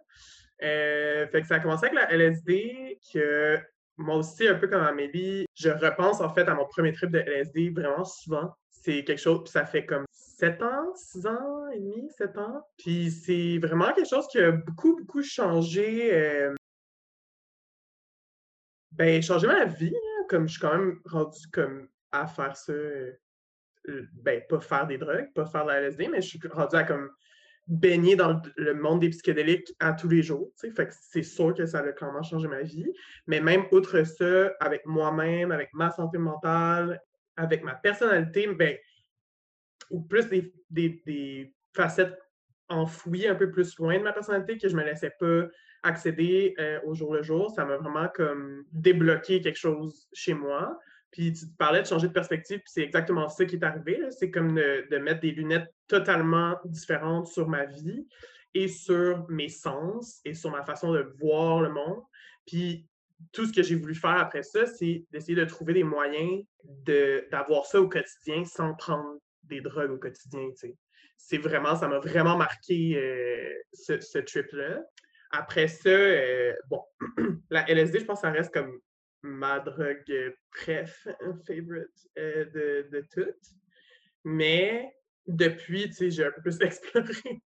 Euh, 0.62 1.26
fait 1.28 1.42
que 1.42 1.46
ça 1.46 1.56
a 1.56 1.60
commencé 1.60 1.86
avec 1.86 1.98
la 1.98 2.12
LSD, 2.12 2.98
que 3.12 3.58
moi 3.96 4.16
aussi, 4.16 4.46
un 4.46 4.54
peu 4.54 4.68
comme 4.68 4.82
Amélie, 4.82 5.46
je 5.54 5.70
repense 5.70 6.20
en 6.20 6.32
fait 6.32 6.48
à 6.48 6.54
mon 6.54 6.66
premier 6.66 6.92
trip 6.92 7.10
de 7.10 7.18
LSD 7.18 7.70
vraiment 7.70 8.04
souvent. 8.04 8.52
C'est 8.70 9.04
quelque 9.04 9.20
chose, 9.20 9.48
ça 9.50 9.66
fait 9.66 9.86
comme 9.86 10.04
7 10.38 10.62
ans, 10.62 10.94
6 10.94 11.26
ans 11.26 11.68
et 11.72 11.78
demi, 11.78 12.10
7 12.16 12.38
ans. 12.38 12.66
Puis 12.78 13.10
c'est 13.10 13.58
vraiment 13.58 13.92
quelque 13.92 14.08
chose 14.08 14.26
qui 14.28 14.38
a 14.38 14.50
beaucoup, 14.50 14.96
beaucoup 14.96 15.22
changé. 15.22 16.12
Euh, 16.12 16.54
ben, 18.92 19.22
changé 19.22 19.46
ma 19.46 19.64
vie. 19.64 19.94
Comme 20.28 20.48
je 20.48 20.52
suis 20.52 20.60
quand 20.60 20.76
même 20.76 21.00
rendu 21.04 21.46
comme 21.52 21.88
à 22.12 22.26
faire 22.26 22.56
ça. 22.56 22.72
Euh, 22.72 23.18
ben, 24.14 24.42
pas 24.48 24.60
faire 24.60 24.86
des 24.86 24.98
drogues, 24.98 25.32
pas 25.34 25.44
faire 25.46 25.64
de 25.64 25.70
la 25.70 25.80
LSD, 25.80 26.08
mais 26.08 26.22
je 26.22 26.28
suis 26.28 26.40
rendu 26.48 26.74
à 26.74 26.84
comme 26.84 27.10
baigner 27.66 28.16
dans 28.16 28.40
le 28.56 28.74
monde 28.74 29.00
des 29.00 29.10
psychédéliques 29.10 29.74
à 29.78 29.92
tous 29.92 30.08
les 30.08 30.22
jours. 30.22 30.50
Fait 30.56 30.70
que 30.72 30.92
c'est 30.92 31.22
sûr 31.22 31.54
que 31.54 31.66
ça 31.66 31.78
a 31.78 31.92
clairement 31.92 32.22
changé 32.22 32.48
ma 32.48 32.62
vie. 32.62 32.90
Mais 33.26 33.40
même 33.40 33.64
outre 33.72 34.04
ça, 34.04 34.52
avec 34.60 34.84
moi-même, 34.86 35.52
avec 35.52 35.72
ma 35.74 35.90
santé 35.90 36.18
mentale, 36.18 37.00
avec 37.36 37.62
ma 37.62 37.74
personnalité, 37.74 38.46
ben, 38.54 38.76
plus 40.00 40.28
des, 40.28 40.52
des, 40.70 41.54
facettes 41.74 42.16
enfouies 42.68 43.26
un 43.26 43.34
peu 43.34 43.50
plus 43.50 43.76
loin 43.78 43.98
de 43.98 44.04
ma 44.04 44.12
personnalité 44.12 44.58
que 44.58 44.68
je 44.68 44.76
me 44.76 44.84
laissais 44.84 45.12
pas 45.18 45.48
accéder 45.82 46.54
euh, 46.58 46.80
au 46.84 46.94
jour 46.94 47.12
le 47.12 47.22
jour. 47.22 47.50
Ça 47.50 47.64
m'a 47.64 47.76
vraiment 47.76 48.08
comme 48.14 48.64
débloqué 48.72 49.40
quelque 49.40 49.58
chose 49.58 50.08
chez 50.12 50.34
moi. 50.34 50.78
Puis 51.14 51.32
tu 51.32 51.46
parlais 51.58 51.80
de 51.80 51.86
changer 51.86 52.08
de 52.08 52.12
perspective, 52.12 52.58
puis 52.58 52.72
c'est 52.72 52.82
exactement 52.82 53.28
ça 53.28 53.44
qui 53.44 53.54
est 53.54 53.64
arrivé. 53.64 54.00
C'est 54.10 54.32
comme 54.32 54.54
de, 54.54 54.98
mettre 54.98 55.20
des 55.20 55.30
lunettes 55.30 55.72
totalement 55.86 56.56
différentes 56.64 57.28
sur 57.28 57.48
ma 57.48 57.66
vie 57.66 58.08
et 58.54 58.66
sur 58.66 59.24
mes 59.28 59.48
sens 59.48 60.20
et 60.24 60.34
sur 60.34 60.50
ma 60.50 60.64
façon 60.64 60.92
de 60.92 61.14
voir 61.20 61.60
le 61.60 61.70
monde. 61.70 62.02
Puis 62.46 62.88
tout 63.32 63.46
ce 63.46 63.52
que 63.52 63.62
j'ai 63.62 63.76
voulu 63.76 63.94
faire 63.94 64.18
après 64.18 64.42
ça, 64.42 64.66
c'est 64.66 65.04
d'essayer 65.12 65.36
de 65.36 65.44
trouver 65.44 65.74
des 65.74 65.84
moyens 65.84 66.42
d'avoir 67.30 67.64
ça 67.66 67.80
au 67.80 67.88
quotidien 67.88 68.44
sans 68.44 68.74
prendre 68.74 69.18
des 69.44 69.60
drogues 69.60 69.92
au 69.92 69.98
quotidien. 69.98 70.48
C'est 71.16 71.38
vraiment, 71.38 71.76
ça 71.76 71.88
m'a 71.88 71.98
vraiment 71.98 72.36
marqué 72.36 72.96
euh, 72.96 73.52
ce, 73.72 74.18
trip-là. 74.18 74.82
Après 75.30 75.68
ça, 75.68 75.88
euh, 75.88 76.54
bon, 76.68 76.82
la 77.50 77.68
LSD, 77.68 78.00
je 78.00 78.04
pense 78.04 78.20
que 78.20 78.26
ça 78.28 78.32
reste 78.32 78.52
comme 78.52 78.80
ma 79.22 79.58
drogue 79.60 80.34
préf, 80.50 81.08
favorite 81.46 82.08
euh, 82.18 82.44
de, 82.46 82.88
de 82.90 83.06
toutes. 83.12 83.54
Mais 84.24 84.94
depuis, 85.26 85.88
tu 85.88 85.94
sais, 85.94 86.10
j'ai 86.10 86.26
un 86.26 86.30
peu 86.30 86.42
plus 86.42 86.60
exploré. 86.60 87.42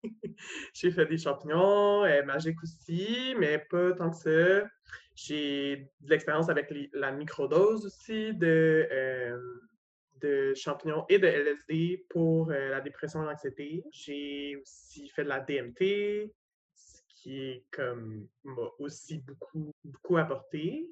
j'ai 0.75 0.91
fait 0.91 1.07
des 1.07 1.19
champignons, 1.19 2.05
euh, 2.05 2.23
magiques 2.25 2.63
aussi, 2.63 3.35
mais 3.39 3.59
pas 3.71 3.93
tant 3.93 4.11
que 4.11 4.17
ça. 4.17 4.69
J'ai 5.15 5.91
de 6.01 6.11
l'expérience 6.11 6.49
avec 6.49 6.73
la 6.93 7.13
microdose 7.13 7.87
aussi 7.87 8.35
de, 8.35 8.89
euh, 8.91 9.39
de 10.21 10.55
champignons 10.55 11.05
et 11.09 11.19
de 11.19 11.27
LSD 11.27 12.07
pour 12.09 12.51
la 12.51 12.81
dépression 12.81 13.23
et 13.23 13.27
l'anxiété. 13.27 13.85
J'ai 13.93 14.57
aussi 14.57 15.09
fait 15.09 15.25
de 15.25 15.29
la 15.29 15.41
DMT, 15.41 16.33
ce 16.75 17.01
qui 17.09 17.65
m'a 18.45 18.71
aussi 18.79 19.19
beaucoup, 19.19 19.73
beaucoup 19.85 20.17
apporté. 20.17 20.89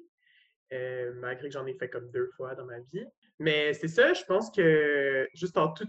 Euh, 0.73 1.13
malgré 1.21 1.47
que 1.47 1.53
j'en 1.53 1.65
ai 1.65 1.73
fait 1.75 1.87
comme 1.87 2.11
deux 2.11 2.27
fois 2.35 2.53
dans 2.53 2.65
ma 2.65 2.79
vie. 2.79 3.05
Mais 3.39 3.73
c'est 3.73 3.87
ça, 3.87 4.13
je 4.13 4.23
pense 4.25 4.51
que 4.51 5.25
juste 5.33 5.57
en 5.57 5.69
tout, 5.69 5.87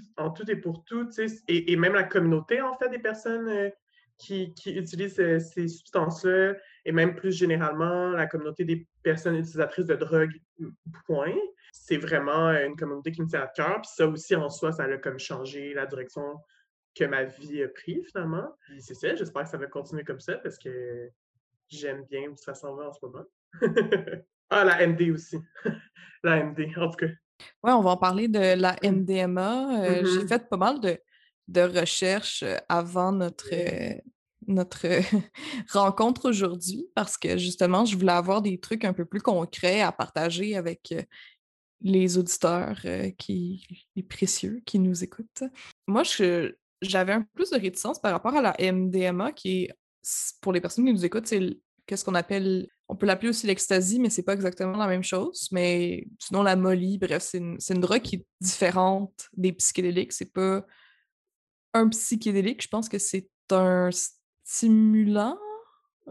et 0.48 0.54
pour 0.54 0.84
tout, 0.84 1.08
et, 1.48 1.72
et 1.72 1.76
même 1.76 1.94
la 1.94 2.04
communauté, 2.04 2.60
en 2.60 2.76
fait, 2.78 2.88
des 2.88 3.00
personnes 3.00 3.48
euh, 3.48 3.70
qui, 4.18 4.54
utilisent 4.66 5.18
euh, 5.18 5.40
ces 5.40 5.66
substances-là, 5.66 6.54
et 6.84 6.92
même 6.92 7.16
plus 7.16 7.32
généralement, 7.32 8.10
la 8.10 8.28
communauté 8.28 8.64
des 8.64 8.86
personnes 9.02 9.34
utilisatrices 9.34 9.86
de 9.86 9.96
drogue, 9.96 10.34
point. 11.06 11.34
C'est 11.80 11.96
vraiment 11.96 12.50
une 12.50 12.76
communauté 12.76 13.12
qui 13.12 13.22
me 13.22 13.26
tient 13.26 13.42
à 13.42 13.46
cœur. 13.46 13.80
Puis 13.80 13.90
ça 13.94 14.06
aussi, 14.06 14.34
en 14.34 14.50
soi, 14.50 14.72
ça 14.72 14.84
a 14.84 14.96
comme 14.98 15.18
changé 15.18 15.74
la 15.74 15.86
direction 15.86 16.22
que 16.94 17.04
ma 17.04 17.24
vie 17.24 17.62
a 17.62 17.68
pris, 17.68 18.02
finalement. 18.04 18.48
Puis 18.60 18.82
c'est 18.82 18.94
ça, 18.94 19.14
j'espère 19.14 19.44
que 19.44 19.48
ça 19.48 19.56
va 19.56 19.66
continuer 19.66 20.04
comme 20.04 20.20
ça, 20.20 20.36
parce 20.38 20.58
que 20.58 21.10
j'aime 21.68 22.04
bien 22.10 22.28
où 22.30 22.36
ça 22.36 22.54
s'en 22.54 22.74
va 22.74 22.88
en 22.88 22.92
ce 22.92 22.98
moment. 23.02 23.24
Ah, 24.50 24.64
la 24.64 24.86
MD 24.86 25.10
aussi. 25.10 25.36
la 26.24 26.42
MD, 26.42 26.72
en 26.78 26.88
tout 26.88 26.96
cas. 26.96 27.12
Oui, 27.62 27.70
on 27.70 27.82
va 27.82 27.90
en 27.90 27.96
parler 27.98 28.28
de 28.28 28.54
la 28.58 28.76
MDMA. 28.82 29.82
Euh, 29.84 30.04
j'ai 30.04 30.20
mm-hmm. 30.20 30.28
fait 30.28 30.48
pas 30.48 30.56
mal 30.56 30.80
de, 30.80 30.98
de 31.48 31.60
recherches 31.60 32.42
euh, 32.42 32.56
avant 32.70 33.12
notre, 33.12 33.52
euh, 33.52 33.94
notre 34.46 34.86
rencontre 35.70 36.30
aujourd'hui 36.30 36.86
parce 36.94 37.18
que 37.18 37.36
justement, 37.36 37.84
je 37.84 37.94
voulais 37.98 38.12
avoir 38.12 38.40
des 38.40 38.58
trucs 38.58 38.86
un 38.86 38.94
peu 38.94 39.04
plus 39.04 39.20
concrets 39.20 39.82
à 39.82 39.92
partager 39.92 40.56
avec 40.56 40.94
les 41.80 42.18
auditeurs 42.18 42.80
qui, 43.18 43.66
les 43.94 44.02
précieux 44.02 44.62
qui 44.66 44.78
nous 44.78 45.04
écoutent. 45.04 45.44
Moi, 45.86 46.02
j'avais 46.82 47.12
un 47.12 47.22
peu 47.22 47.28
plus 47.34 47.50
de 47.50 47.58
réticence 47.58 48.00
par 48.00 48.12
rapport 48.12 48.34
à 48.34 48.42
la 48.42 48.72
MDMA 48.72 49.32
qui 49.32 49.68
pour 50.40 50.52
les 50.52 50.60
personnes 50.60 50.86
qui 50.86 50.92
nous 50.92 51.04
écoutent, 51.04 51.26
c'est 51.26 51.58
qu'est-ce 51.86 52.04
qu'on 52.04 52.14
appelle 52.14 52.68
on 52.88 52.96
peut 52.96 53.06
l'appeler 53.06 53.28
aussi 53.28 53.46
l'ecstasy, 53.46 54.00
mais 54.00 54.08
c'est 54.08 54.22
pas 54.22 54.32
exactement 54.32 54.76
la 54.76 54.86
même 54.86 55.02
chose. 55.02 55.48
Mais 55.52 56.06
sinon, 56.18 56.42
la 56.42 56.56
molly, 56.56 56.96
bref, 56.96 57.22
c'est 57.22 57.38
une, 57.38 57.80
drogue 57.80 58.00
qui 58.00 58.16
est 58.16 58.26
différente 58.40 59.28
des 59.36 59.52
psychédéliques. 59.52 60.12
C'est 60.12 60.32
pas 60.32 60.64
un 61.74 61.88
psychédélique, 61.88 62.62
je 62.62 62.68
pense 62.68 62.88
que 62.88 62.98
c'est 62.98 63.28
un 63.50 63.90
stimulant 64.42 65.38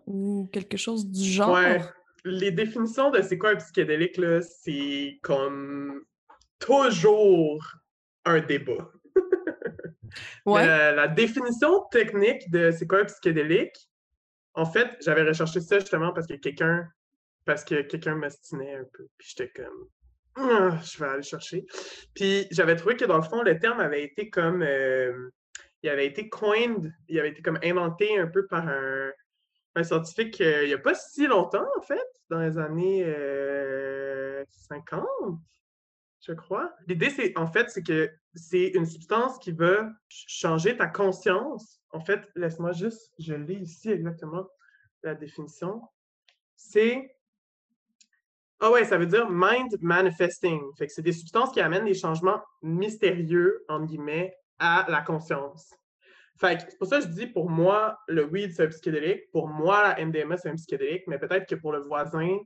ou 0.05 0.47
quelque 0.53 0.77
chose 0.77 1.07
du 1.07 1.23
genre. 1.23 1.55
Ouais. 1.55 1.81
Les 2.27 2.51
définitions 2.51 3.09
de 3.09 3.21
c'est 3.21 3.37
quoi 3.37 3.51
un 3.51 3.55
psychédélique, 3.55 4.19
c'est 4.41 5.19
comme 5.21 6.03
toujours 6.59 7.63
un 8.25 8.39
débat. 8.41 8.91
ouais. 10.45 10.65
la 10.65 11.07
définition 11.07 11.85
technique 11.91 12.49
de 12.51 12.71
c'est 12.71 12.85
quoi 12.85 12.99
un 12.99 13.05
psychédélique, 13.05 13.89
en 14.53 14.65
fait, 14.65 14.97
j'avais 15.01 15.23
recherché 15.23 15.61
ça 15.61 15.79
justement 15.79 16.11
parce 16.11 16.27
que 16.27 16.33
quelqu'un 16.33 16.87
parce 17.45 17.63
que 17.63 17.81
quelqu'un 17.81 18.15
m'ostinait 18.15 18.75
un 18.75 18.83
peu. 18.91 19.07
Puis 19.17 19.33
j'étais 19.35 19.49
comme 19.49 19.87
«Ah, 20.35 20.77
je 20.83 20.99
vais 20.99 21.09
aller 21.09 21.23
chercher. 21.23 21.65
Puis 22.13 22.45
j'avais 22.51 22.75
trouvé 22.75 22.95
que 22.95 23.05
dans 23.05 23.17
le 23.17 23.23
fond, 23.23 23.41
le 23.41 23.57
terme 23.57 23.79
avait 23.79 24.03
été 24.03 24.29
comme 24.29 24.61
euh, 24.61 25.29
il 25.81 25.89
avait 25.89 26.05
été 26.05 26.27
coined, 26.27 26.93
il 27.07 27.19
avait 27.19 27.29
été 27.29 27.41
comme 27.41 27.59
inventé 27.63 28.19
un 28.19 28.27
peu 28.27 28.45
par 28.47 28.67
un, 28.67 29.11
scientifique 29.83 30.41
euh, 30.41 30.63
il 30.63 30.67
n'y 30.67 30.73
a 30.73 30.77
pas 30.77 30.95
si 30.95 31.27
longtemps, 31.27 31.65
en 31.77 31.81
fait, 31.81 32.07
dans 32.29 32.39
les 32.39 32.57
années 32.57 33.03
50, 34.69 35.03
euh, 35.03 35.31
je 36.21 36.33
crois. 36.33 36.73
L'idée, 36.87 37.09
c'est 37.09 37.37
en 37.37 37.47
fait, 37.47 37.69
c'est 37.69 37.83
que 37.83 38.11
c'est 38.35 38.67
une 38.69 38.85
substance 38.85 39.37
qui 39.39 39.51
va 39.51 39.89
changer 40.09 40.77
ta 40.77 40.87
conscience 40.87 41.77
en 41.91 42.01
fait, 42.01 42.29
laisse-moi 42.35 42.73
juste, 42.73 43.11
je 43.17 43.33
lis 43.33 43.61
ici 43.61 43.89
exactement 43.89 44.47
la 45.03 45.15
définition. 45.15 45.81
C'est. 46.55 47.15
Ah 48.59 48.71
ouais, 48.71 48.85
ça 48.85 48.97
veut 48.97 49.05
dire 49.05 49.27
mind 49.29 49.77
manifesting. 49.81 50.59
Fait 50.77 50.87
que 50.87 50.93
c'est 50.93 51.03
des 51.03 51.11
substances 51.11 51.51
qui 51.51 51.61
amènent 51.61 51.85
des 51.85 51.93
changements 51.93 52.41
mystérieux, 52.61 53.63
entre 53.69 53.85
guillemets, 53.85 54.35
à 54.59 54.85
la 54.89 55.01
conscience. 55.01 55.73
Fait 56.39 56.57
que 56.57 56.63
c'est 56.69 56.77
pour 56.77 56.87
ça 56.87 56.99
que 56.99 57.05
je 57.05 57.09
dis, 57.09 57.27
pour 57.27 57.49
moi, 57.49 57.99
le 58.07 58.23
weed, 58.25 58.53
c'est 58.53 58.63
un 58.63 58.67
psychédélique. 58.67 59.31
Pour 59.31 59.47
moi, 59.47 59.95
la 59.95 60.05
MDMA, 60.05 60.37
c'est 60.37 60.49
un 60.49 60.55
psychédélique. 60.55 61.03
Mais 61.07 61.17
peut-être 61.17 61.47
que 61.47 61.55
pour 61.55 61.71
le 61.71 61.79
voisin, 61.79 62.37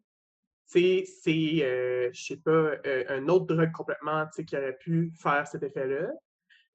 c'est, 0.66 1.06
euh, 1.28 2.10
je 2.14 2.24
sais 2.24 2.38
pas, 2.38 2.52
euh, 2.52 3.04
un 3.10 3.28
autre 3.28 3.46
drogue 3.46 3.72
complètement, 3.72 4.26
qui 4.48 4.56
aurait 4.56 4.78
pu 4.78 5.12
faire 5.22 5.46
cet 5.48 5.64
effet-là. 5.64 6.10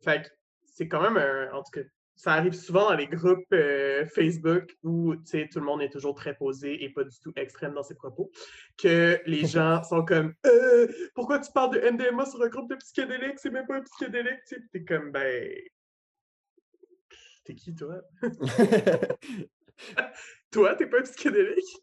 Fait 0.04 0.22
que 0.22 0.28
c'est 0.64 0.88
quand 0.88 1.00
même 1.00 1.16
un, 1.16 1.50
en 1.52 1.62
tout 1.62 1.70
cas, 1.72 1.86
ça 2.16 2.32
arrive 2.32 2.54
souvent 2.54 2.88
dans 2.90 2.96
les 2.96 3.06
groupes 3.06 3.44
euh, 3.52 4.06
Facebook 4.06 4.74
où 4.82 5.14
tout 5.16 5.36
le 5.56 5.60
monde 5.60 5.82
est 5.82 5.90
toujours 5.90 6.14
très 6.14 6.34
posé 6.34 6.82
et 6.82 6.88
pas 6.88 7.04
du 7.04 7.18
tout 7.20 7.32
extrême 7.36 7.74
dans 7.74 7.82
ses 7.82 7.94
propos, 7.94 8.30
que 8.78 9.20
les 9.26 9.46
gens 9.46 9.82
sont 9.84 10.04
comme 10.04 10.34
euh, 10.46 10.88
Pourquoi 11.14 11.38
tu 11.38 11.52
parles 11.52 11.74
de 11.74 11.90
MDMA 11.90 12.24
sur 12.24 12.42
un 12.42 12.48
groupe 12.48 12.70
de 12.70 12.76
psychédéliques? 12.76 13.38
C'est 13.38 13.50
même 13.50 13.66
pas 13.66 13.76
un 13.76 13.82
psychédélique. 13.82 14.40
Tu 14.48 14.68
t'es 14.72 14.84
comme 14.84 15.12
Ben. 15.12 15.52
T'es 17.46 17.54
qui 17.54 17.74
toi? 17.74 18.02
Toi, 20.50 20.74
t'es 20.74 20.86
pas 20.86 20.98
un 20.98 21.02
psychédélique? 21.02 21.76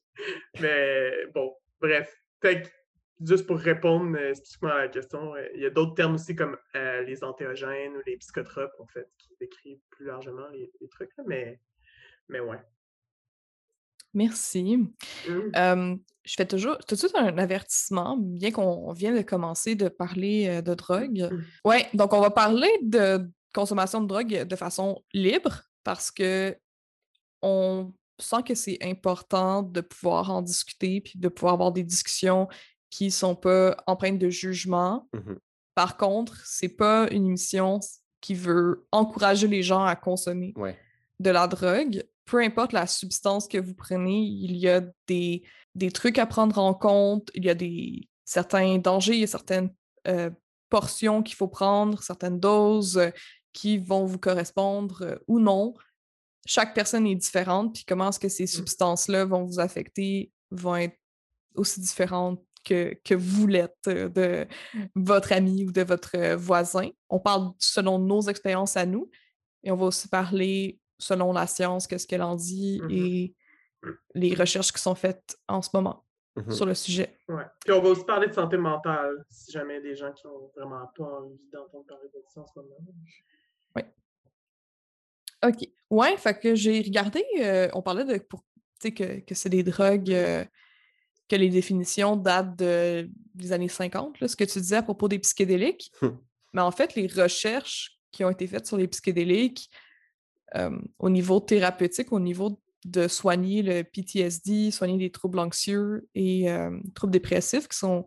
Mais 0.59 1.11
bon, 1.33 1.55
bref. 1.79 2.13
juste 3.21 3.47
pour 3.47 3.57
répondre 3.57 4.17
euh, 4.17 4.33
spécifiquement 4.33 4.71
à 4.71 4.79
la 4.79 4.87
question, 4.89 5.35
euh, 5.35 5.47
il 5.55 5.61
y 5.61 5.65
a 5.65 5.69
d'autres 5.69 5.95
termes 5.95 6.15
aussi 6.15 6.35
comme 6.35 6.57
euh, 6.75 7.01
les 7.03 7.23
antéogènes 7.23 7.95
ou 7.95 8.01
les 8.05 8.17
psychotropes, 8.17 8.73
en 8.79 8.87
fait, 8.87 9.07
qui 9.17 9.29
décrivent 9.39 9.79
plus 9.89 10.05
largement 10.05 10.47
les, 10.49 10.69
trucs, 10.89 11.11
mais, 11.25 11.59
mais 12.27 12.41
ouais. 12.41 12.59
Merci. 14.15 14.77
Mmh. 15.27 15.95
je 16.23 16.33
fais 16.35 16.45
toujours 16.45 16.77
tout 16.79 16.93
de 16.93 16.99
suite 16.99 17.15
un 17.15 17.37
avertissement, 17.37 18.17
bien 18.17 18.51
qu'on 18.51 18.91
vienne 18.93 19.15
de 19.15 19.23
commencer 19.23 19.75
de 19.75 19.87
parler 19.87 20.61
de 20.61 20.73
drogue. 20.75 21.29
Mmh. 21.31 21.43
Ouais, 21.65 21.87
donc 21.95 22.13
on 22.13 22.21
va 22.21 22.29
parler 22.29 22.69
de 22.83 23.27
consommation 23.53 24.01
de 24.01 24.07
drogue 24.07 24.43
de 24.43 24.55
façon 24.55 25.03
libre 25.13 25.61
parce 25.83 26.11
que 26.11 26.57
on 27.41 27.93
sent 28.19 28.43
que 28.45 28.55
c'est 28.55 28.77
important 28.81 29.61
de 29.61 29.81
pouvoir 29.81 30.31
en 30.31 30.41
discuter 30.41 31.01
puis 31.01 31.19
de 31.19 31.27
pouvoir 31.27 31.53
avoir 31.53 31.71
des 31.71 31.83
discussions 31.83 32.47
qui 32.89 33.11
sont 33.11 33.35
pas 33.35 33.75
empreintes 33.87 34.19
de 34.19 34.29
jugement. 34.29 35.07
Mmh 35.13 35.33
Par 35.75 35.97
contre, 35.97 36.45
c'est 36.45 36.75
pas 36.75 37.07
une 37.11 37.25
émission 37.25 37.79
qui 38.21 38.35
veut 38.35 38.85
encourager 38.91 39.47
les 39.47 39.63
gens 39.63 39.83
à 39.83 39.95
consommer 39.95 40.53
de 41.19 41.29
la 41.29 41.47
drogue. 41.47 42.03
Peu 42.25 42.39
importe 42.39 42.71
la 42.71 42.87
substance 42.87 43.47
que 43.47 43.57
vous 43.57 43.73
prenez, 43.73 44.21
il 44.21 44.55
y 44.55 44.69
a 44.69 44.81
des, 45.07 45.43
des 45.75 45.91
trucs 45.91 46.19
à 46.19 46.25
prendre 46.25 46.57
en 46.59 46.73
compte, 46.73 47.29
il 47.33 47.43
y 47.43 47.49
a 47.49 47.55
des 47.55 48.07
certains 48.23 48.77
dangers, 48.77 49.15
il 49.15 49.19
y 49.19 49.23
a 49.23 49.27
certaines 49.27 49.73
euh, 50.07 50.29
portions 50.69 51.21
qu'il 51.21 51.35
faut 51.35 51.49
prendre, 51.49 52.01
certaines 52.01 52.39
doses 52.39 53.11
qui 53.53 53.77
vont 53.77 54.05
vous 54.05 54.19
correspondre 54.19 55.03
euh, 55.03 55.15
ou 55.27 55.39
non. 55.39 55.73
Chaque 56.45 56.73
personne 56.73 57.07
est 57.07 57.15
différente, 57.15 57.73
puis 57.73 57.85
comment 57.85 58.09
est-ce 58.09 58.19
que 58.19 58.29
ces 58.29 58.43
mmh. 58.43 58.47
substances-là 58.47 59.25
vont 59.25 59.43
vous 59.43 59.59
affecter 59.59 60.31
vont 60.51 60.75
être 60.75 60.97
aussi 61.55 61.79
différentes 61.79 62.43
que, 62.63 63.13
vous 63.13 63.47
l'êtes 63.47 63.87
euh, 63.87 64.09
de 64.09 64.47
votre 64.95 65.33
ami 65.33 65.65
ou 65.65 65.71
de 65.71 65.81
votre 65.81 66.15
euh, 66.15 66.35
voisin. 66.35 66.89
On 67.09 67.19
parle 67.19 67.51
selon 67.59 67.99
nos 67.99 68.21
expériences 68.21 68.77
à 68.77 68.85
nous 68.85 69.09
et 69.63 69.71
on 69.71 69.75
va 69.75 69.87
aussi 69.87 70.07
parler 70.07 70.79
selon 70.97 71.33
la 71.33 71.47
science, 71.47 71.87
qu'est-ce 71.87 72.07
qu'elle 72.07 72.21
en 72.21 72.35
dit 72.35 72.81
mmh 72.81 72.91
et 72.91 73.35
les 74.15 74.33
recherches 74.33 74.71
qui 74.71 74.81
sont 74.81 74.95
faites 74.95 75.37
en 75.49 75.61
ce 75.61 75.69
moment 75.73 76.05
mmh 76.37 76.51
sur 76.51 76.65
le 76.65 76.73
sujet. 76.73 77.17
Ouais. 77.27 77.43
Puis 77.59 77.73
on 77.73 77.81
va 77.81 77.89
aussi 77.89 78.05
parler 78.05 78.27
de 78.27 78.33
santé 78.33 78.57
mentale, 78.57 79.25
si 79.29 79.51
jamais 79.51 79.81
des 79.81 79.95
gens 79.95 80.11
qui 80.13 80.25
ont 80.25 80.49
vraiment 80.55 80.87
pas 80.95 81.03
envie 81.03 81.37
d'entendre 81.51 81.85
parler 81.85 82.07
de 82.13 82.23
ça 82.29 82.41
en 82.41 82.47
ce 82.47 82.59
moment. 82.59 82.77
OK. 85.43 85.67
Ouais, 85.89 86.17
fait 86.17 86.39
que 86.39 86.55
j'ai 86.55 86.81
regardé, 86.81 87.23
euh, 87.39 87.69
on 87.73 87.81
parlait 87.81 88.05
de 88.05 88.17
pour, 88.17 88.43
que, 88.81 89.19
que 89.19 89.35
c'est 89.35 89.49
des 89.49 89.63
drogues 89.63 90.47
que 91.29 91.35
les 91.35 91.49
définitions 91.49 92.15
datent 92.15 92.55
des 92.57 93.51
années 93.51 93.69
50, 93.69 94.17
ce 94.27 94.35
que 94.35 94.43
tu 94.43 94.59
disais 94.59 94.77
à 94.77 94.83
propos 94.83 95.07
des 95.07 95.19
psychédéliques. 95.19 95.91
Hum. 96.01 96.17
Mais 96.53 96.61
en 96.61 96.71
fait, 96.71 96.95
les 96.95 97.07
recherches 97.07 97.97
qui 98.11 98.23
ont 98.23 98.29
été 98.29 98.47
faites 98.47 98.67
sur 98.67 98.77
les 98.77 98.87
psychédéliques 98.87 99.69
euh, 100.55 100.77
au 100.99 101.09
niveau 101.09 101.39
thérapeutique, 101.39 102.11
au 102.11 102.19
niveau 102.19 102.61
de 102.85 103.07
soigner 103.07 103.63
le 103.63 103.83
PTSD, 103.83 104.71
soigner 104.71 104.97
les 104.97 105.09
troubles 105.09 105.39
anxieux 105.39 106.07
et 106.13 106.51
euh, 106.51 106.77
troubles 106.93 107.13
dépressifs, 107.13 107.67
qui 107.67 107.77
sont 107.77 108.05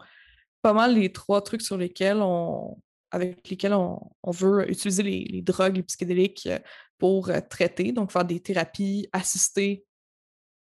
pas 0.62 0.72
mal 0.72 0.94
les 0.94 1.12
trois 1.12 1.42
trucs 1.42 1.62
sur 1.62 1.76
lesquels 1.76 2.18
on, 2.20 2.78
avec 3.10 3.48
lesquels 3.48 3.74
on, 3.74 4.00
veut 4.26 4.70
utiliser 4.70 5.02
les, 5.02 5.42
drogues, 5.42 5.76
les 5.76 5.82
psychédéliques 5.82 6.46
euh, 6.46 6.58
pour 6.98 7.30
traiter, 7.50 7.92
donc 7.92 8.10
faire 8.10 8.24
des 8.24 8.40
thérapies 8.40 9.08
assistées 9.12 9.84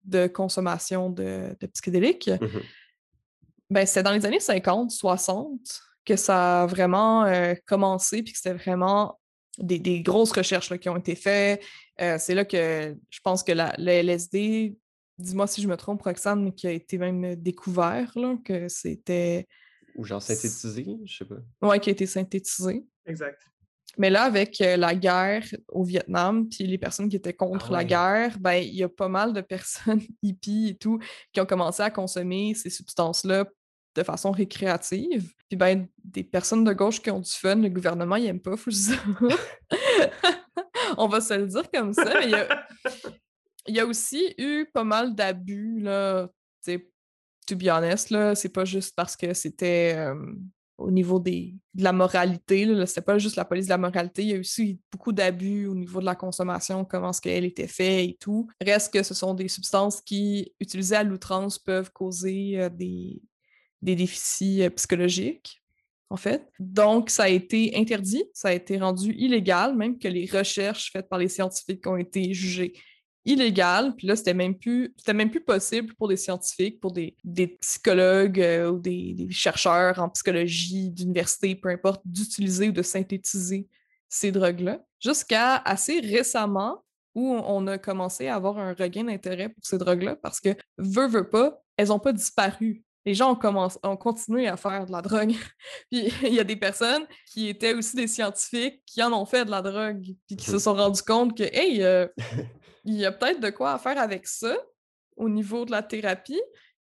de 0.05 0.27
consommation 0.27 1.11
de, 1.11 1.57
psychédéliques, 1.73 2.29
mmh 2.29 2.61
ben, 3.71 3.87
c'était 3.87 4.03
dans 4.03 4.13
les 4.13 4.25
années 4.27 4.41
50, 4.41 4.91
60 4.91 5.59
que 6.05 6.17
ça 6.17 6.63
a 6.63 6.67
vraiment 6.67 7.25
euh, 7.25 7.55
commencé, 7.67 8.23
puis 8.23 8.33
que 8.33 8.39
c'était 8.39 8.55
vraiment 8.55 9.19
des, 9.59 10.03
grosses 10.03 10.33
recherches 10.33 10.77
qui 10.79 10.89
ont 10.89 10.97
été 10.97 11.15
faites. 11.15 11.63
Euh, 12.01 12.17
c'est 12.19 12.35
là 12.35 12.45
que 12.45 12.97
je 13.09 13.21
pense 13.21 13.43
que 13.43 13.53
la, 13.53 13.75
le 13.79 13.91
LSD, 13.91 14.77
dis-moi 15.19 15.47
si 15.47 15.63
je 15.63 15.69
me 15.69 15.77
trompe, 15.77 16.03
Roxane, 16.03 16.53
qui 16.53 16.67
a 16.67 16.73
été 16.73 16.99
même 16.99 17.37
découvert, 17.37 18.13
là, 18.17 18.37
que 18.45 18.69
c'était. 18.69 19.47
Ou 19.95 20.05
genre 20.05 20.23
synthétisé, 20.23 20.87
je 21.05 21.17
sais 21.17 21.25
pas. 21.25 21.37
Oui, 21.63 21.81
qui 21.81 21.91
a 21.91 21.93
été 21.93 22.07
synthétisé. 22.07 22.85
Exact. 23.07 23.41
Mais 23.97 24.11
là, 24.11 24.25
avec 24.25 24.61
euh, 24.61 24.77
la 24.77 24.95
guerre 24.95 25.45
au 25.69 25.85
Vietnam, 25.85 26.49
puis 26.49 26.67
les 26.67 26.79
personnes 26.79 27.09
qui 27.09 27.17
étaient 27.17 27.35
contre 27.35 27.69
ah 27.71 27.75
la 27.75 27.85
guerre, 27.85 28.39
ben 28.39 28.55
il 28.55 28.75
y 28.75 28.83
a 28.83 28.89
pas 28.89 29.09
mal 29.09 29.33
de 29.33 29.41
personnes 29.41 30.01
hippies 30.23 30.71
et 30.71 30.77
tout 30.77 30.99
qui 31.33 31.41
ont 31.41 31.47
commencé 31.47 31.83
à 31.83 31.91
consommer 31.91 32.55
ces 32.55 32.71
substances-là 32.71 33.47
de 33.95 34.03
façon 34.03 34.33
récréative. 34.33 35.33
Puis 35.49 35.57
ben 35.57 35.87
des 36.03 36.25
personnes 36.25 36.65
de 36.65 36.73
gauche 36.73 37.01
qui 37.01 37.11
ont 37.11 37.21
du 37.21 37.31
fun, 37.31 37.57
le 37.57 37.69
gouvernement 37.69 38.17
il 38.17 38.27
aime 38.27 38.41
pas 38.41 38.57
ça. 38.57 38.95
On 40.97 41.07
va 41.07 41.21
se 41.21 41.35
le 41.35 41.47
dire 41.47 41.71
comme 41.73 41.93
ça, 41.93 42.21
mais 42.21 42.31
il 43.69 43.75
y 43.75 43.81
a, 43.81 43.87
aussi 43.87 44.35
eu 44.39 44.67
pas 44.73 44.85
mal 44.85 45.15
d'abus 45.15 45.81
là, 45.81 46.29
to 47.47 47.57
be 47.57 47.69
honest 47.69 48.11
là, 48.11 48.35
c'est 48.35 48.49
pas 48.49 48.65
juste 48.65 48.95
parce 48.97 49.17
que 49.17 49.35
c'était 49.35 49.97
au 50.79 50.91
niveau 50.91 51.21
de 51.21 51.53
la 51.77 51.93
moralité. 51.93 52.65
Ce 52.65 52.73
n'était 52.73 53.01
pas 53.01 53.19
juste 53.19 53.37
la 53.37 53.45
police 53.45 53.67
de 53.67 53.71
la 53.71 53.79
moralité, 53.79 54.23
il 54.23 54.29
y 54.29 54.35
a 54.35 54.39
aussi 54.39 54.81
beaucoup 54.91 55.13
d'abus 55.13 55.67
au 55.67 55.75
niveau 55.75 56.01
de 56.01 56.05
la 56.05 56.15
consommation, 56.15 56.85
comment 56.85 57.13
ce 57.13 57.21
qu'elle 57.21 57.45
était 57.45 57.69
fait 57.69 58.05
et 58.05 58.17
tout. 58.19 58.49
Reste 58.61 58.93
que 58.93 59.03
ce 59.03 59.15
sont 59.15 59.35
des 59.35 59.49
substances 59.49 60.01
qui, 60.01 60.53
utilisées 60.61 60.97
à 60.97 61.05
l'outrance, 61.05 61.59
peuvent 61.59 61.93
causer 61.93 62.69
des, 62.73 63.23
déficits 63.83 64.69
psychologiques, 64.71 65.63
en 66.11 66.17
fait. 66.17 66.49
Donc, 66.59 67.11
ça 67.11 67.25
a 67.25 67.29
été 67.29 67.77
interdit, 67.77 68.25
ça 68.33 68.49
a 68.49 68.53
été 68.53 68.79
rendu 68.79 69.13
illégal, 69.13 69.77
même 69.77 69.99
que 69.99 70.09
les 70.09 70.27
recherches 70.27 70.91
faites 70.91 71.09
par 71.09 71.19
les 71.19 71.29
scientifiques 71.29 71.87
ont 71.87 71.97
été 71.97 72.33
jugées 72.33 72.75
illégal. 73.25 73.95
Puis 73.97 74.07
là, 74.07 74.17
c'était 74.17 74.35
même 74.35 74.57
plus, 74.57 74.95
c'était 74.97 75.15
même 75.15 75.31
plus 75.31 75.43
possible 75.43 75.95
pour 75.95 76.09
des 76.09 76.17
scientifiques, 76.17 76.81
pour 76.81 76.93
des, 76.93 77.17
des 77.25 77.49
psychologues 77.49 78.41
euh, 78.41 78.71
ou 78.71 78.79
des, 78.79 79.15
des, 79.15 79.31
chercheurs 79.31 79.99
en 79.99 80.09
psychologie 80.11 80.91
d'université, 80.91 81.55
peu 81.55 81.69
importe, 81.71 82.03
d'utiliser 82.05 82.69
ou 82.69 82.73
de 82.73 82.83
synthétiser 82.83 83.69
ces 84.09 84.31
drogues-là. 84.31 84.81
Jusqu'à 85.01 85.57
assez 85.57 86.01
récemment, 86.01 86.85
où 87.15 87.33
on 87.33 87.67
a 87.69 87.79
commencé 87.79 88.27
à 88.27 88.35
avoir 88.35 88.59
un 88.59 88.75
regain 88.75 89.05
d'intérêt 89.05 89.49
pour 89.49 89.65
ces 89.65 89.79
drogues-là, 89.79 90.17
parce 90.17 90.41
que, 90.41 90.51
veut, 90.79 91.07
veut 91.07 91.31
pas, 91.31 91.63
elles 91.77 91.89
n'ont 91.89 91.99
pas 91.99 92.13
disparu. 92.13 92.83
Les 93.07 93.15
gens 93.15 93.33
ont, 93.33 93.37
commencé, 93.37 93.79
ont 93.83 93.97
continué 93.97 94.49
à 94.49 94.57
faire 94.57 94.87
de 94.87 94.93
la 94.93 95.03
drogue. 95.03 95.35
puis 95.91 96.13
il 96.23 96.35
y 96.35 96.41
a 96.41 96.45
des 96.45 96.57
personnes 96.57 97.05
qui 97.31 97.49
étaient 97.49 97.75
aussi 97.75 97.97
des 97.97 98.07
scientifiques 98.07 98.83
qui 98.87 99.03
en 99.03 99.13
ont 99.13 99.27
fait 99.27 99.45
de 99.45 99.51
la 99.51 99.63
drogue, 99.63 100.03
puis 100.27 100.37
qui 100.37 100.51
se 100.51 100.59
sont 100.59 100.75
rendus 100.75 101.03
compte 101.03 101.37
que, 101.37 101.45
hey, 101.45 101.83
euh, 101.83 102.09
il 102.85 102.95
y 102.95 103.05
a 103.05 103.13
peut-être 103.13 103.41
de 103.41 103.51
quoi 103.51 103.73
à 103.73 103.79
faire 103.79 103.99
avec 103.99 104.27
ça 104.27 104.57
au 105.17 105.29
niveau 105.29 105.65
de 105.65 105.71
la 105.71 105.83
thérapie. 105.83 106.41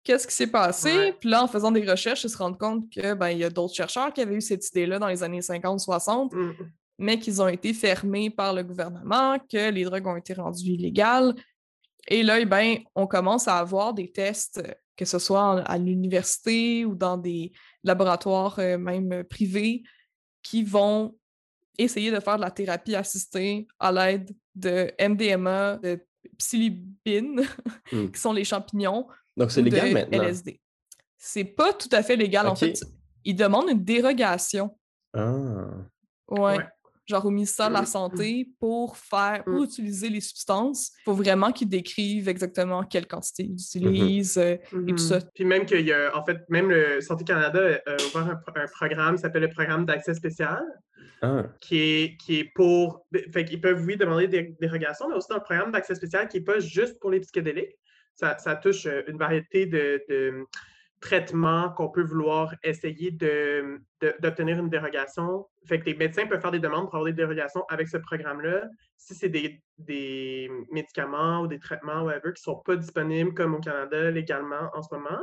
Qu'est-ce 0.05 0.27
qui 0.27 0.35
s'est 0.35 0.51
passé? 0.51 1.13
Puis 1.21 1.29
là, 1.29 1.43
en 1.43 1.49
faisant 1.49 1.71
des 1.71 1.89
recherches, 1.89 2.25
ils 2.25 2.31
se 2.31 2.39
rendent 2.39 2.59
compte 2.59 2.91
que 2.91 3.15
ben, 3.15 3.29
il 3.29 3.39
y 3.39 3.45
a 3.45 3.51
d'autres 3.51 3.75
chercheurs 3.75 4.13
qui 4.13 4.21
avaient 4.21 4.37
eu 4.37 4.41
cette 4.41 4.67
idée-là 4.69 4.99
dans 4.99 5.09
les 5.09 5.23
années 5.23 5.41
50-60, 5.41 6.35
mmh. 6.35 6.53
mais 6.99 7.19
qu'ils 7.19 7.43
ont 7.43 7.49
été 7.49 7.75
fermés 7.75 8.31
par 8.31 8.55
le 8.55 8.63
gouvernement, 8.63 9.39
que 9.39 9.71
les 9.71 9.85
drogues 9.85 10.07
ont 10.07 10.17
été 10.17 10.35
rendues 10.35 10.73
illégales. 10.73 11.35
Et 12.07 12.23
là, 12.23 12.41
eh 12.41 12.47
ben, 12.47 12.79
on 12.95 13.07
commence 13.07 13.49
à 13.49 13.59
avoir 13.59 13.93
des 13.93 14.11
tests, 14.11 14.63
que 14.97 15.05
ce 15.05 15.19
soit 15.19 15.61
à 15.61 15.77
l'université 15.77 16.87
ou 16.87 16.95
dans 16.95 17.19
des 17.19 17.53
laboratoires 17.85 18.59
euh, 18.61 18.79
même 18.79 19.25
privés, 19.25 19.83
qui 20.43 20.63
vont 20.63 21.15
essayer 21.79 22.11
de 22.11 22.21
faire 22.21 22.37
de 22.37 22.43
la 22.43 22.51
thérapie 22.51 22.95
assistée 22.95 23.67
à 23.79 23.93
l'aide 23.93 24.31
de 24.55 24.93
MDMA, 25.01 25.77
de 25.77 26.05
psilocybine, 26.37 27.43
hmm. 27.93 28.09
qui 28.13 28.21
sont 28.21 28.33
les 28.33 28.45
champignons. 28.45 29.07
Donc, 29.37 29.51
c'est 29.51 29.63
légal 29.63 29.93
maintenant. 29.93 30.23
LSD. 30.23 30.61
C'est 31.17 31.45
pas 31.45 31.73
tout 31.73 31.89
à 31.93 32.03
fait 32.03 32.17
légal. 32.17 32.47
En 32.47 32.57
fait, 32.57 32.81
ils 33.25 33.35
demandent 33.37 33.71
une 33.71 33.85
dérogation. 33.85 34.77
Ah. 35.15 35.71
Ouais. 36.29 36.59
Genre 37.09 37.25
au 37.25 37.31
ministère 37.31 37.69
de 37.69 37.75
la. 37.75 37.87
Santé 37.87 38.51
pour 38.61 38.97
faire, 38.99 39.43
pour 39.45 39.61
mmh. 39.61 39.65
utiliser 39.65 40.09
les 40.11 40.21
substances. 40.21 40.93
Il 41.01 41.05
faut 41.05 41.15
vraiment 41.15 41.53
qu'ils 41.53 41.69
décrivent 41.69 42.29
exactement 42.29 42.85
quelle 42.85 43.07
quantité 43.07 43.45
ils 43.45 43.53
mmh 43.53 43.89
utilisent 43.89 44.39
euh, 44.39 44.57
et 44.87 44.91
tout 44.91 44.99
ça. 44.99 45.21
Puis 45.35 45.45
même 45.45 45.65
qu'il 45.65 45.87
y 45.87 45.93
a, 45.93 46.15
en 46.15 46.25
fait, 46.25 46.39
même 46.51 46.69
le 46.71 47.01
Santé 47.01 47.25
Canada 47.25 47.81
a 47.87 47.95
ouvert 47.95 48.29
un, 48.31 48.61
un 48.61 48.67
programme 48.67 49.17
qui 49.17 49.23
s'appelle 49.23 49.43
le 49.43 49.51
programme 49.51 49.87
d'accès 49.87 50.15
spécial. 50.15 50.63
Ah. 51.21 51.45
Qui, 51.61 51.79
est, 51.81 52.17
qui 52.19 52.41
est 52.41 52.53
pour. 52.55 53.07
Fait 53.33 53.45
qu'ils 53.45 53.61
peuvent, 53.61 53.85
oui, 53.85 53.97
demander 53.97 54.29
des 54.29 54.55
dérogations, 54.61 55.09
mais 55.09 55.17
aussi 55.17 55.29
dans 55.29 55.37
le 55.37 55.43
programme 55.43 55.73
d'accès 55.73 55.95
spécial 55.95 56.29
qui 56.29 56.39
n'est 56.39 56.45
pas 56.45 56.61
juste 56.61 57.01
pour 57.01 57.11
les 57.11 57.21
psychédéliques. 57.21 57.77
Ça, 58.15 58.37
ça 58.39 58.55
touche 58.55 58.87
euh, 58.87 59.03
une 59.09 59.17
variété 59.17 59.67
de, 59.67 60.03
de 60.09 60.45
traitements 61.01 61.71
qu'on 61.71 61.89
peut 61.89 62.03
vouloir 62.03 62.55
essayer 62.63 63.11
d'obtenir 63.11 63.81
de, 64.01 64.15
d'obtenir 64.21 64.59
une 64.59 64.69
dérogation. 64.69 65.47
Fait 65.67 65.79
que 65.79 65.87
les 65.87 65.95
médecins 65.95 66.27
peuvent 66.27 66.41
faire 66.41 66.51
des 66.51 66.59
demandes 66.59 66.87
pour 66.87 66.97
avoir 66.97 67.05
des 67.05 67.17
dérogations 67.17 67.65
avec 67.69 67.89
ce 67.89 67.99
programme-là. 67.99 68.69
Si 68.97 69.15
c'est 69.15 69.29
des, 69.29 69.63
des, 69.79 70.51
médicaments 70.73 71.41
ou 71.43 71.47
des 71.47 71.59
traitements, 71.59 72.03
whatever, 72.03 72.33
qui 72.33 72.41
ne 72.41 72.55
sont 72.55 72.63
pas 72.65 72.77
disponibles 72.77 73.35
comme 73.35 73.55
au 73.55 73.61
Canada 73.61 74.11
légalement 74.11 74.71
en 74.75 74.83
ce 74.83 74.95
moment, 74.95 75.21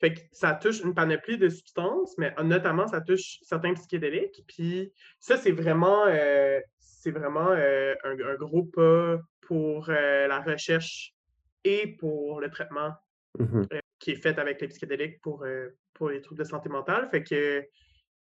Fait 0.00 0.14
que 0.14 0.20
ça 0.30 0.54
touche 0.54 0.80
une 0.80 0.94
panoplie 0.94 1.38
de 1.38 1.48
substances, 1.48 2.16
mais 2.18 2.32
notamment 2.44 2.86
ça 2.86 3.00
touche 3.00 3.38
certains 3.42 3.74
psychédéliques. 3.74 4.44
Puis 4.46 4.92
ça, 5.18 5.36
c'est 5.36 5.52
vraiment, 5.52 6.06
euh, 6.06 6.60
c'est 6.78 7.10
vraiment 7.10 7.48
euh, 7.50 7.94
un, 8.04 8.34
gros 8.36 8.64
pas 8.64 9.18
pour 9.40 9.88
euh, 9.88 10.28
la 10.28 10.40
recherche 10.40 11.14
et 11.64 11.96
pour 11.98 12.40
le 12.40 12.50
traitement 12.50 12.92
mmh 13.38 13.64
qui 13.98 14.12
est 14.12 14.22
fait 14.22 14.38
avec 14.38 14.60
les 14.60 14.68
psychédéliques 14.68 15.20
pour, 15.20 15.44
pour 15.94 16.10
les 16.10 16.20
troubles 16.20 16.40
de 16.40 16.48
santé 16.48 16.68
mentale. 16.68 17.08
Fait 17.10 17.22
que, 17.22 17.64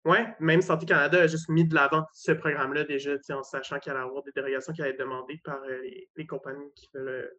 ouais, 0.04 0.34
même 0.40 0.62
Santé 0.62 0.86
Canada 0.86 1.22
a 1.22 1.26
juste 1.26 1.48
mis 1.48 1.64
de 1.64 1.74
l'avant 1.74 2.04
ce 2.12 2.32
programme-là 2.32 2.84
déjà, 2.84 3.12
en 3.30 3.42
sachant 3.42 3.78
qu'il 3.78 3.92
allait 3.92 4.02
avoir 4.02 4.22
des 4.22 4.32
dérogations 4.32 4.72
qui 4.72 4.82
allaient 4.82 4.92
être 4.92 5.00
demandées 5.00 5.40
par 5.44 5.60
les, 6.16 6.26
compagnies 6.26 6.72
qui 6.74 6.88
veulent 6.94 7.32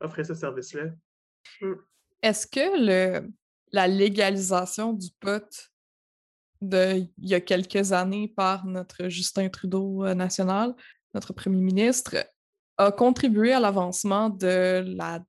offrir 0.00 0.26
ce 0.26 0.34
service-là. 0.34 0.86
Mmh. 1.60 1.72
Est-ce 2.22 2.46
que 2.46 3.20
le, 3.20 3.28
la 3.72 3.88
légalisation 3.88 4.92
du 4.92 5.08
pot 5.18 5.70
de, 6.60 7.08
il 7.18 7.28
y 7.28 7.34
a 7.34 7.40
quelques 7.40 7.92
années 7.92 8.28
par 8.28 8.66
notre 8.66 9.08
Justin 9.08 9.48
Trudeau 9.48 10.04
euh, 10.04 10.14
national, 10.14 10.74
notre 11.14 11.32
premier 11.32 11.60
ministre, 11.60 12.16
a 12.78 12.92
contribué 12.92 13.52
à 13.52 13.60
l'avancement 13.60 14.30
de 14.30 14.82
la, 14.86 15.20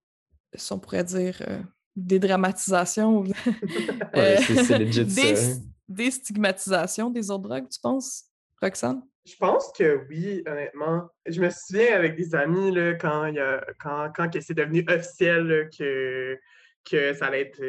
si 0.54 0.72
on 0.72 0.80
pourrait 0.80 1.04
dire, 1.04 1.42
euh, 1.98 2.02
dédramatisation, 2.02 3.24
euh, 4.16 4.38
des, 5.88 6.12
stigmatisations 6.12 7.10
des 7.10 7.30
autres 7.30 7.44
drogues, 7.44 7.70
tu 7.70 7.80
penses, 7.80 8.26
Roxane? 8.62 9.02
Je 9.26 9.36
pense 9.38 9.72
que 9.78 10.06
oui, 10.10 10.44
honnêtement. 10.46 11.10
Je 11.26 11.40
me 11.42 11.50
souviens 11.50 11.96
avec 11.96 12.16
des 12.18 12.36
amis 12.36 12.72
là, 12.72 12.94
quand, 12.96 13.28
il 13.28 13.40
a, 13.40 13.64
quand, 13.80 14.12
quand 14.14 14.30
c'est 14.42 14.54
devenu 14.54 14.86
officiel 14.90 15.70
que, 15.78 16.38
que 16.90 17.14
ça 17.14 17.28
allait 17.28 17.42
être 17.42 17.62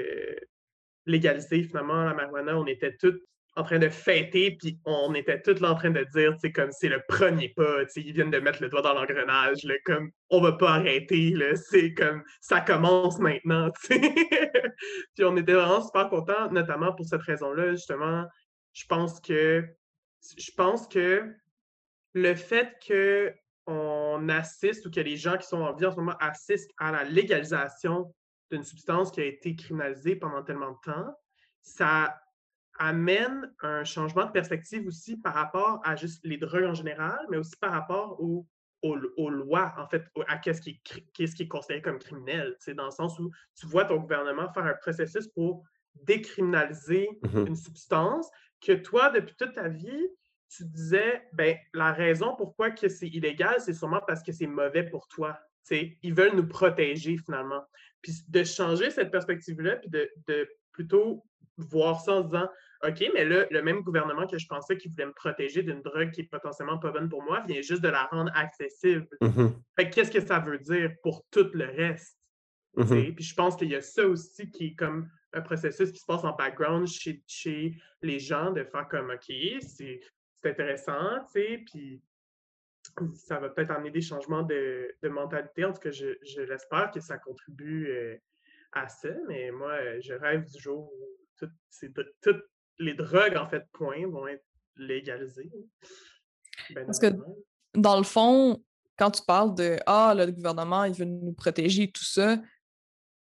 légalisé 1.07 1.63
finalement 1.63 2.05
la 2.05 2.15
marijuana, 2.15 2.59
on 2.59 2.67
était 2.67 2.97
tous 2.97 3.21
en 3.57 3.63
train 3.63 3.79
de 3.79 3.89
fêter, 3.89 4.57
puis 4.59 4.79
on 4.85 5.15
était 5.15 5.41
tous 5.41 5.61
là 5.61 5.73
en 5.73 5.75
train 5.77 5.91
de 5.91 6.05
dire, 6.13 6.35
c'est 6.41 6.51
comme 6.51 6.73
c'est 6.73 6.89
le 6.89 7.03
premier 7.09 7.51
pas, 7.51 7.83
ils 7.95 8.13
viennent 8.13 8.31
de 8.31 8.41
mettre 8.41 8.61
le 8.61 8.69
doigt 8.69 8.83
dans 8.83 8.95
l'engrenage, 8.95 9.67
comme 9.85 10.11
on 10.31 10.41
va 10.41 10.53
pas 10.53 10.73
arrêter, 10.73 11.35
c'est 11.55 11.95
comme 11.95 12.23
ça 12.41 12.61
commence 12.61 13.19
maintenant, 13.19 13.71
puis 13.89 15.25
on 15.25 15.37
était 15.37 15.53
vraiment 15.53 15.83
super 15.83 16.09
contents, 16.09 16.51
notamment 16.51 16.93
pour 16.95 17.07
cette 17.07 17.23
raison-là, 17.23 17.73
justement, 17.73 18.25
je 18.73 18.85
pense 18.87 19.21
que 19.21 19.65
je 20.37 20.51
pense 20.57 20.89
que 20.89 21.33
le 22.15 22.35
fait 22.35 22.77
que 22.87 23.33
on 23.67 24.29
assiste 24.29 24.87
ou 24.87 24.91
que 24.91 25.01
les 25.01 25.17
gens 25.17 25.39
qui 25.39 25.47
sont 25.47 25.61
en 25.61 25.75
vie 25.75 25.87
en 25.87 25.93
ce 25.93 25.97
moment 25.97 26.17
assistent 26.21 26.73
à 26.79 26.93
la 26.93 27.05
légalisation 27.05 28.13
d'une 28.51 28.63
substance 28.63 29.11
qui 29.11 29.21
a 29.21 29.25
été 29.25 29.57
criminalisée 29.57 30.17
pendant 30.17 30.43
tellement 30.43 30.73
de 30.73 30.93
temps, 30.93 31.15
ça 31.63 32.21
amène 32.79 33.53
un 33.63 33.85
changement 33.85 34.27
de 34.27 34.31
perspective 34.31 34.87
aussi 34.87 35.17
par 35.17 35.35
rapport 35.35 35.81
à 35.85 35.97
juste 35.97 36.21
les 36.25 36.37
drogues 36.37 36.65
en 36.65 36.75
général, 36.75 37.19
mais 37.31 37.37
aussi 37.37 37.57
par 37.57 37.73
rapport 37.73 38.21
aux, 38.21 38.47
aux, 38.83 39.31
lois, 39.31 39.75
en 39.79 39.89
fait, 39.89 40.05
à 40.29 40.37
qu'est-ce 40.39 40.61
qui, 40.61 40.71
est, 40.71 41.35
qui 41.35 41.43
est 41.43 41.49
considéré 41.49 41.81
comme 41.81 41.99
criminel, 41.99 42.57
dans 42.77 42.87
le 42.87 42.91
sens 42.91 43.19
où 43.19 43.31
tu 43.59 43.67
vois 43.67 43.85
ton 43.85 43.97
gouvernement 43.97 44.53
faire 44.53 44.65
un 44.65 44.75
processus 44.75 45.29
pour 45.29 45.65
décriminaliser 45.95 47.09
mmh 47.23 47.47
une 47.47 47.57
substance 47.57 48.29
que 48.61 48.73
toi, 48.73 49.11
depuis 49.11 49.35
toute 49.37 49.55
ta 49.55 49.69
vie, 49.69 50.09
tu 50.49 50.65
disais, 50.65 51.23
ben, 51.33 51.57
la 51.73 51.93
raison 51.93 52.35
pourquoi 52.37 52.71
que 52.71 52.89
c'est 52.89 53.09
illégal, 53.09 53.61
c'est 53.61 53.73
sûrement 53.73 54.01
parce 54.07 54.23
que 54.23 54.33
c'est 54.33 54.47
mauvais 54.47 54.85
pour 54.85 55.09
toi. 55.09 55.39
ils 55.71 56.15
veulent 56.15 56.37
nous 56.37 56.47
protéger 56.47 57.17
finalement. 57.19 57.65
Puis 58.03 58.25
de 58.29 58.45
changer 58.45 58.91
cette 58.91 59.11
perspective-là, 59.11 59.77
puis 59.77 59.91
de, 59.91 60.49
plutôt 60.73 61.25
voir 61.59 62.01
ça 62.01 62.15
en 62.15 62.21
disant 62.23 62.49
OK, 62.87 63.03
mais 63.15 63.25
là, 63.25 63.47
le 63.51 63.63
même 63.63 63.81
gouvernement 63.81 64.27
que 64.27 64.39
je 64.39 64.47
pensais 64.47 64.77
qu'il 64.77 64.91
voulait 64.91 65.07
me 65.07 65.13
protéger 65.13 65.63
d'une 65.63 65.81
drogue 65.81 66.11
qui 66.11 66.23
est 66.23 66.31
potentiellement 66.31 66.79
pas 66.79 66.91
bonne 66.91 67.09
pour 67.09 67.23
moi 67.23 67.43
vient 67.47 67.63
juste 67.63 67.83
de 67.83 67.89
la 67.89 68.05
rendre 68.05 68.31
accessible. 68.35 69.09
Mmh 69.21 69.49
fait 69.77 69.91
qu'est-ce 69.91 70.11
que 70.11 70.21
ça 70.21 70.39
veut 70.39 70.59
dire 70.59 70.93
pour 71.03 71.25
tout 71.31 71.49
le 71.55 71.65
reste? 71.65 72.19
Mmh 72.77 73.15
Puis 73.15 73.25
je 73.25 73.35
pense 73.35 73.57
qu'il 73.57 73.69
y 73.69 73.75
a 73.75 73.81
ça 73.81 74.07
aussi 74.07 74.51
qui 74.51 74.67
est 74.67 74.75
comme 74.75 75.09
un 75.33 75.41
processus 75.41 75.91
qui 75.91 75.99
se 75.99 76.07
passe 76.07 76.25
en 76.25 76.33
background 76.33 76.87
chez, 76.87 77.23
chez 77.27 77.77
les 78.03 78.19
gens 78.19 78.53
de 78.53 78.65
faire 78.65 78.87
comme 78.89 79.11
OK, 79.11 79.35
c'est 79.61 80.01
intéressant, 80.45 81.25
tu 81.33 81.41
sais, 81.41 81.65
puis 81.67 82.03
ça 83.15 83.39
va 83.39 83.49
peut-être 83.49 83.71
amener 83.71 83.91
des 83.91 84.01
changements 84.01 84.43
de, 84.43 84.95
mentalité. 85.05 85.65
En 85.65 85.73
tout 85.73 85.81
cas, 85.81 85.91
je, 85.91 86.41
l'espère 86.43 86.91
que 86.91 87.01
ça 87.01 87.19
contribue 87.19 87.89
euh, 87.89 88.17
à 88.73 88.89
ça. 88.89 89.09
Mais 89.27 89.51
moi, 89.51 90.01
je 90.01 90.13
rêve 90.13 90.45
du 90.45 90.61
jour 90.61 90.93
où 90.93 91.14
toutes, 91.39 92.45
les 92.79 92.95
drogues, 92.95 93.37
en 93.37 93.49
fait, 93.49 93.65
point, 93.73 94.07
vont 94.07 94.27
être 94.27 94.45
légalisées. 94.77 95.51
Ben 96.71 96.87
Parce 96.87 96.99
que, 96.99 97.07
dans 97.75 97.97
le 97.97 98.05
fond, 98.05 98.63
quand 98.97 99.11
tu 99.11 99.23
parles 99.23 99.55
de 99.55 99.79
Ah, 99.87 100.15
le 100.17 100.31
gouvernement, 100.31 100.85
il 100.85 100.95
veut 100.95 101.05
nous 101.05 101.33
protéger, 101.33 101.91
tout 101.91 102.05
ça, 102.05 102.39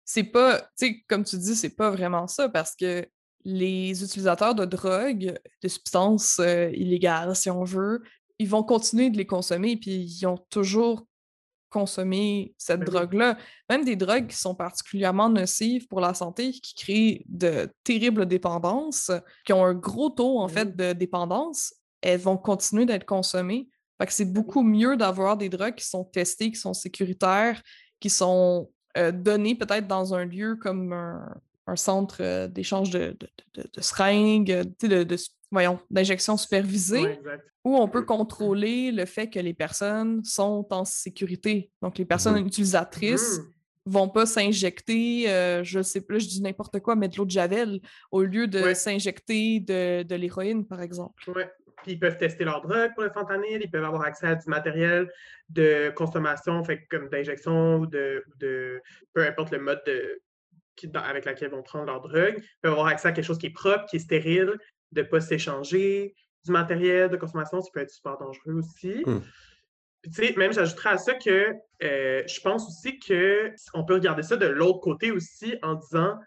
c'est 0.05 0.25
pas, 0.25 0.61
tu 0.61 0.67
sais, 0.77 1.05
comme 1.07 1.25
tu 1.25 1.37
dis, 1.37 1.55
c'est 1.55 1.77
pas 1.77 1.91
vraiment 1.91 2.27
ça 2.27 2.49
parce 2.49 2.75
que 2.75 3.07
les 3.45 4.03
utilisateurs 4.03 4.55
de 4.55 4.65
drogues, 4.65 5.39
de 5.63 5.69
substances 5.69 6.39
euh, 6.39 6.71
illégales, 6.71 7.37
si 7.37 7.51
on 7.51 7.65
veut, 7.65 8.03
ils 8.39 8.49
vont 8.49 8.63
continuer 8.63 9.11
de 9.11 9.17
les 9.17 9.27
consommer, 9.27 9.77
puis 9.77 9.97
ils 9.97 10.27
ont 10.27 10.39
toujours 10.51 11.07
consommé 11.69 12.55
cette 12.59 12.81
drogue-là. 12.81 13.37
Même 13.69 13.85
des 13.85 13.97
drogues 13.97 14.29
qui 14.29 14.37
sont 14.37 14.55
particulièrement 14.55 15.29
nocives 15.29 15.87
pour 15.89 16.01
la 16.01 16.15
santé, 16.15 16.53
qui 16.53 16.75
créent 16.75 17.25
de 17.29 17.69
terribles 17.85 18.27
dépendances, 18.27 19.11
qui 19.45 19.53
ont 19.53 19.65
un 19.65 19.75
gros 19.75 20.11
taux, 20.11 20.39
en 20.39 20.49
fait, 20.49 20.77
de 20.77 20.93
dépendance, 20.93 21.75
elles 22.01 22.21
vont 22.21 22.37
continuer 22.37 22.87
d'être 22.87 23.07
consommées. 23.07 23.69
Fait 24.01 24.07
que 24.07 24.13
c'est 24.13 24.33
beaucoup 24.33 24.63
mieux 24.63 24.97
d'avoir 24.97 25.37
des 25.37 25.49
drogues 25.49 25.75
qui 25.75 25.87
sont 25.87 26.05
testées, 26.05 26.51
qui 26.51 26.61
sont 26.61 26.75
sécuritaires, 26.75 27.61
qui 28.01 28.11
sont 28.11 28.71
euh, 28.97 29.13
données 29.13 29.55
peut-être 29.57 29.87
dans 29.87 30.15
un 30.15 30.25
lieu 30.25 30.57
comme 30.57 30.93
un, 30.93 31.77
centre 31.77 32.19
euh, 32.21 32.49
d'échange 32.49 32.91
de, 32.91 33.17
de, 33.55 33.63
de, 33.75 33.81
seringues, 33.81 34.75
de, 34.81 35.17
voyons, 35.51 35.79
d'injection 35.91 36.37
supervisée, 36.37 37.21
où 37.65 37.77
on 37.77 37.89
peut 37.89 38.03
contrôler 38.03 38.93
le 38.93 39.05
fait 39.05 39.29
que 39.29 39.39
les 39.39 39.55
personnes 39.55 40.25
sont 40.25 40.67
en 40.71 40.85
sécurité. 40.85 41.71
Donc, 41.83 41.99
les 41.99 42.05
personnes 42.05 42.41
mmh 42.41 42.47
utilisatrices 42.47 43.39
mmh. 43.39 43.91
vont 43.91 44.09
pas 44.09 44.27
s'injecter, 44.27 45.31
euh, 45.31 45.65
je 45.65 45.83
sais 45.83 46.01
plus, 46.01 46.21
je 46.21 46.29
dis 46.29 46.43
n'importe 46.43 46.81
quoi, 46.81 46.97
mais 46.97 47.09
de 47.09 47.17
l'eau 47.17 47.25
de 47.25 47.31
Javel 47.31 47.81
au 48.11 48.23
lieu 48.23 48.47
de 48.47 48.75
s'injecter 48.75 49.61
de, 49.61 50.03
de 50.03 50.15
l'héroïne, 50.15 50.67
par 50.67 50.83
exemple. 50.83 51.23
Oui. 51.35 51.43
Puis 51.83 51.93
ils 51.93 51.99
peuvent 51.99 52.17
tester 52.17 52.45
leur 52.45 52.61
drogue 52.61 52.93
pour 52.95 53.05
le 53.05 53.11
fentanyl, 53.11 53.61
ils 53.63 53.71
peuvent 53.71 53.85
avoir 53.85 54.03
accès 54.03 54.27
à 54.27 54.35
du 54.35 54.49
matériel 54.49 55.09
de 55.49 55.91
consommation, 55.95 56.65
fait 56.65 56.85
comme 56.91 57.09
d'injection 57.09 57.77
ou 57.77 57.87
de, 57.87 58.25
de, 58.39 58.83
peu 59.15 59.25
importe 59.25 59.53
le 59.53 59.61
mode 59.61 59.81
de, 59.87 60.21
avec 60.95 61.25
lequel 61.25 61.49
ils 61.49 61.55
vont 61.55 61.63
prendre 61.63 61.87
leur 61.87 62.01
drogue. 62.01 62.35
Ils 62.37 62.61
peuvent 62.63 62.73
avoir 62.73 62.89
accès 62.89 63.09
à 63.09 63.13
quelque 63.13 63.25
chose 63.25 63.39
qui 63.39 63.47
est 63.47 63.51
propre, 63.51 63.87
qui 63.87 63.97
est 63.97 64.01
stérile, 64.01 64.59
de 64.93 65.03
ne 65.03 65.07
pas 65.07 65.21
s'échanger, 65.21 66.15
du 66.45 66.53
matériel 66.53 67.11
de 67.11 67.17
consommation, 67.17 67.61
ça 67.61 67.69
peut 67.73 67.81
être 67.81 67.91
super 67.91 68.17
dangereux 68.19 68.55
aussi. 68.55 69.03
Mmh. 69.07 69.21
Puis, 70.03 70.11
tu 70.13 70.27
sais, 70.27 70.35
même 70.37 70.53
j'ajouterais 70.53 70.91
à 70.91 70.99
ça 70.99 71.15
que 71.15 71.53
euh, 71.83 72.23
je 72.27 72.41
pense 72.41 72.69
aussi 72.69 72.99
qu'on 73.01 73.85
peut 73.85 73.95
regarder 73.95 74.23
ça 74.23 74.37
de 74.37 74.47
l'autre 74.47 74.81
côté 74.81 75.11
aussi 75.11 75.57
en 75.63 75.75
disant 75.75 76.19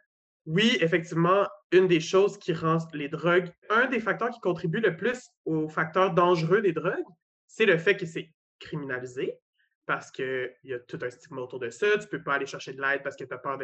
oui, 0.45 0.78
effectivement, 0.82 1.47
une 1.71 1.88
des 1.88 2.00
choses 2.00 2.38
qui 2.38 2.54
rend 2.54 2.80
les 2.93 3.08
drogues, 3.08 3.52
un 3.69 3.88
des 3.88 4.00
facteurs 4.00 4.32
qui 4.32 4.39
contribue 4.39 4.80
le 4.80 4.97
plus 4.97 5.30
aux 5.45 5.69
facteurs 5.69 6.13
dangereux 6.13 6.62
des 6.62 6.74
drogues, 6.74 7.06
c'est 7.47 7.65
le 7.65 7.78
fait 7.78 7.95
que 7.95 8.06
c'est 8.06 8.32
criminalisé 8.60 9.38
parce 9.86 10.12
qu'il 10.12 10.52
y 10.63 10.74
a 10.74 10.80
tout 10.80 11.00
un 11.02 11.10
stigma 11.10 11.41
autour 11.41 11.60
de 11.60 11.69
ça. 11.69 11.88
Tu 11.91 12.00
ne 12.00 12.06
peux 12.06 12.24
pas 12.24 12.36
aller 12.36 12.45
chercher 12.45 12.74
de 12.74 12.82
l'aide 12.82 13.04
parce 13.04 13.15
que 13.15 13.24
tu 13.24 13.34
as 13.34 13.38
peur 13.38 13.60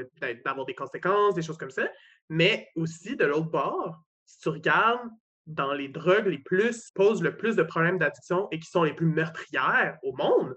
d'avoir 0.46 0.66
des 0.66 0.76
conséquences, 0.76 1.36
des 1.36 1.42
choses 1.42 1.58
comme 1.58 1.72
ça. 1.72 1.88
Mais 2.30 2.70
aussi, 2.76 3.16
de 3.16 3.26
l'autre 3.26 3.50
bord, 3.50 4.04
si 4.28 4.40
tu 4.40 4.50
regardes 4.50 5.10
dans 5.48 5.74
les 5.74 5.88
drogues 5.88 6.28
les 6.28 6.38
plus, 6.38 6.92
posent 6.94 7.24
le 7.24 7.36
plus 7.36 7.56
de 7.56 7.64
problèmes 7.64 7.98
d'addiction 7.98 8.48
et 8.52 8.60
qui 8.60 8.70
sont 8.70 8.84
les 8.84 8.94
plus 8.94 9.08
meurtrières 9.08 9.98
au 10.04 10.14
monde, 10.16 10.56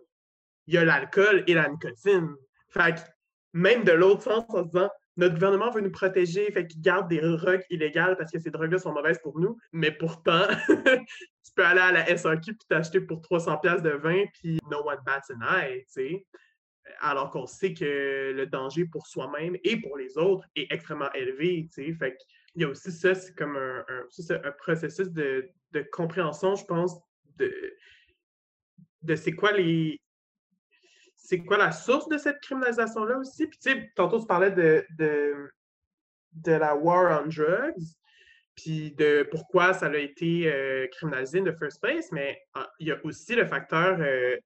il 0.67 0.75
y 0.75 0.79
a 0.79 0.85
l'alcool 0.85 1.45
et 1.47 1.55
la 1.55 1.69
nicotine. 1.69 2.35
Fait 2.71 2.95
que 2.95 3.01
même 3.53 3.85
de 3.85 3.93
l'autre 3.93 4.23
sens, 4.25 4.45
en 4.49 4.65
se 4.65 4.69
disant, 4.69 4.91
notre 5.17 5.35
gouvernement 5.35 5.71
veut 5.71 5.81
nous 5.81 5.91
protéger, 5.91 6.51
fait 6.53 6.67
qu'il 6.67 6.81
garde 6.81 7.09
des 7.09 7.21
drogues 7.21 7.65
illégales 7.71 8.17
parce 8.17 8.31
que 8.31 8.39
ces 8.39 8.51
drogues-là 8.51 8.79
sont 8.79 8.93
mauvaises 8.93 9.19
pour 9.23 9.39
nous, 9.39 9.57
mais 9.73 9.91
pourtant, 9.91 10.47
tu 10.69 11.53
peux 11.55 11.65
aller 11.65 11.81
à 11.81 11.93
la 11.93 12.17
SAQ 12.17 12.55
puis 12.55 12.67
t'acheter 12.69 13.01
pour 13.01 13.21
300$ 13.21 13.83
de 13.83 13.91
vin, 13.91 14.25
puis 14.35 14.59
no 14.71 14.79
one 14.87 14.99
bats 15.05 15.21
an 15.31 15.59
eye, 15.59 15.85
tu 15.85 15.93
sais. 15.93 16.27
Alors 17.01 17.31
qu'on 17.31 17.47
sait 17.47 17.75
que 17.75 18.33
le 18.35 18.47
danger 18.47 18.85
pour 18.87 19.07
soi-même 19.07 19.57
et 19.63 19.81
pour 19.81 19.97
les 19.97 20.17
autres 20.19 20.47
est 20.57 20.73
extrêmement 20.73 21.13
élevé, 21.13 21.69
tu 21.73 21.85
sais. 21.85 21.95
Fait 21.95 22.17
il 22.55 22.63
y 22.63 22.65
a 22.65 22.69
aussi 22.69 22.91
ça, 22.93 23.15
c'est 23.15 23.35
comme 23.35 23.57
un, 23.57 24.53
processus 24.59 25.09
de, 25.11 25.51
compréhension, 25.93 26.57
je 26.57 26.65
pense, 26.65 26.97
de, 27.37 27.53
de 29.03 29.17
c'est 29.17 29.33
quoi 29.33 29.53
les. 29.53 30.01
C'est 31.17 31.45
quoi 31.45 31.59
la 31.59 31.71
source 31.71 32.09
de 32.09 32.19
cette 32.19 32.41
criminalisation-là 32.41 33.19
aussi? 33.19 33.47
Puis, 33.47 33.59
tu 33.59 33.71
sais, 33.71 33.93
tantôt, 33.95 34.19
tu 34.19 34.27
parlais 34.27 34.51
de, 34.51 34.85
de 36.33 36.53
la 36.53 36.75
war 36.75 37.23
on 37.23 37.29
drugs, 37.29 37.95
puis 38.55 38.93
de 38.93 39.27
pourquoi 39.31 39.73
ça 39.73 39.87
a 39.87 39.97
été 39.97 40.53
euh, 40.53 40.87
criminalisé 40.89 41.41
in 41.41 41.45
the 41.45 41.57
first 41.59 41.81
place, 41.81 42.11
mais 42.13 42.41
ah, 42.55 42.69
il 42.79 42.89
y 42.89 42.93
a 42.93 42.99
aussi 43.05 43.35
le 43.35 43.47
facteur 43.47 43.99
euh, 44.01 44.37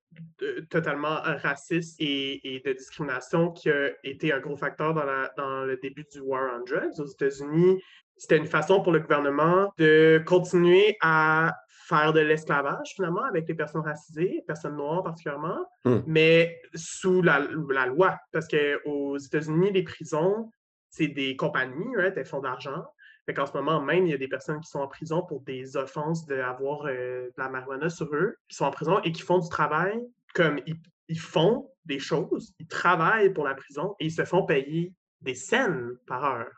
totalement 0.70 1.20
raciste 1.22 1.96
et, 2.00 2.62
de 2.64 2.72
discrimination 2.72 3.50
qui 3.50 3.70
a 3.70 3.90
été 4.04 4.32
un 4.32 4.40
gros 4.40 4.56
facteur 4.56 4.94
dans, 4.94 5.04
la, 5.04 5.32
dans 5.36 5.64
le 5.64 5.76
début 5.78 6.06
du 6.12 6.20
war 6.20 6.50
on 6.56 6.64
drugs 6.64 7.00
aux 7.00 7.06
États-Unis. 7.06 7.82
C'était 8.16 8.36
une 8.36 8.46
façon 8.46 8.80
pour 8.80 8.92
le 8.92 9.00
gouvernement 9.00 9.72
de 9.78 10.22
continuer 10.24 10.96
à 11.00 11.52
faire 11.88 12.12
de 12.12 12.20
l'esclavage 12.20 12.92
finalement 12.94 13.24
avec 13.24 13.48
les 13.48 13.54
personnes 13.54 13.82
racisées, 13.82 14.42
personnes 14.46 14.76
noires 14.76 15.02
particulièrement, 15.02 15.66
Hmm. 15.84 16.00
mais 16.06 16.60
sous 16.74 17.20
la, 17.20 17.46
la 17.70 17.86
loi. 17.86 18.18
Parce 18.32 18.48
qu'aux 18.48 19.18
États-Unis, 19.18 19.70
les 19.72 19.82
prisons, 19.82 20.50
c'est 20.88 21.08
des 21.08 21.36
compagnies, 21.36 21.94
right? 21.96 22.14
elles 22.16 22.24
font 22.24 22.40
d'argent. 22.40 22.84
Fait 23.26 23.34
qu'en 23.34 23.46
ce 23.46 23.52
moment 23.52 23.80
même, 23.80 24.06
il 24.06 24.10
y 24.10 24.14
a 24.14 24.18
des 24.18 24.28
personnes 24.28 24.60
qui 24.60 24.68
sont 24.68 24.80
en 24.80 24.88
prison 24.88 25.22
pour 25.22 25.40
des 25.42 25.76
offenses 25.76 26.26
d'avoir 26.26 26.86
euh, 26.86 27.26
de 27.26 27.32
la 27.38 27.48
marijuana 27.48 27.88
sur 27.88 28.06
eux, 28.14 28.36
qui 28.48 28.56
sont 28.56 28.66
en 28.66 28.70
prison 28.70 29.00
et 29.02 29.12
qui 29.12 29.22
font 29.22 29.38
du 29.38 29.48
travail 29.48 29.98
comme 30.34 30.58
ils, 30.66 30.76
ils 31.08 31.18
font 31.18 31.70
des 31.84 31.98
choses, 31.98 32.52
ils 32.58 32.66
travaillent 32.66 33.32
pour 33.32 33.44
la 33.44 33.54
prison 33.54 33.94
et 34.00 34.06
ils 34.06 34.12
se 34.12 34.24
font 34.24 34.44
payer 34.44 34.92
des 35.20 35.34
scènes 35.34 35.96
par 36.06 36.24
heure. 36.24 36.50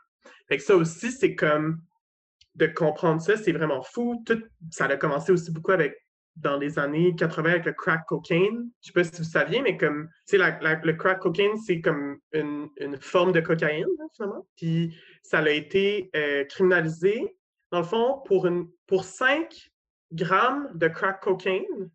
Fait 0.47 0.57
que 0.57 0.63
ça 0.63 0.75
aussi, 0.75 1.11
c'est 1.11 1.35
comme 1.35 1.81
de 2.55 2.67
comprendre 2.67 3.21
ça, 3.21 3.37
c'est 3.37 3.51
vraiment 3.51 3.83
fou. 3.83 4.23
Tout, 4.25 4.41
ça 4.71 4.85
a 4.85 4.97
commencé 4.97 5.31
aussi 5.31 5.51
beaucoup 5.51 5.71
avec 5.71 5.95
dans 6.37 6.57
les 6.57 6.79
années 6.79 7.15
80 7.15 7.49
avec 7.49 7.65
le 7.65 7.73
crack 7.73 8.05
cocaine. 8.05 8.69
Je 8.81 8.87
sais 8.87 8.93
pas 8.93 9.03
si 9.03 9.17
vous 9.17 9.23
saviez, 9.23 9.61
mais 9.61 9.77
comme, 9.77 10.09
tu 10.27 10.37
sais, 10.37 10.59
le 10.83 10.93
crack 10.93 11.19
cocaine, 11.19 11.57
c'est 11.57 11.81
comme 11.81 12.17
une, 12.31 12.69
une 12.77 12.97
forme 12.97 13.31
de 13.31 13.39
cocaïne, 13.39 13.87
hein, 13.99 14.07
finalement. 14.15 14.47
Puis 14.55 14.95
ça 15.23 15.39
a 15.39 15.49
été 15.49 16.09
euh, 16.15 16.45
criminalisé, 16.45 17.35
dans 17.71 17.79
le 17.79 17.85
fond, 17.85 18.21
pour, 18.25 18.47
une, 18.47 18.69
pour 18.85 19.03
5 19.03 19.71
grammes 20.11 20.69
de 20.75 20.87
crack 20.87 21.21
cocaine, 21.21 21.89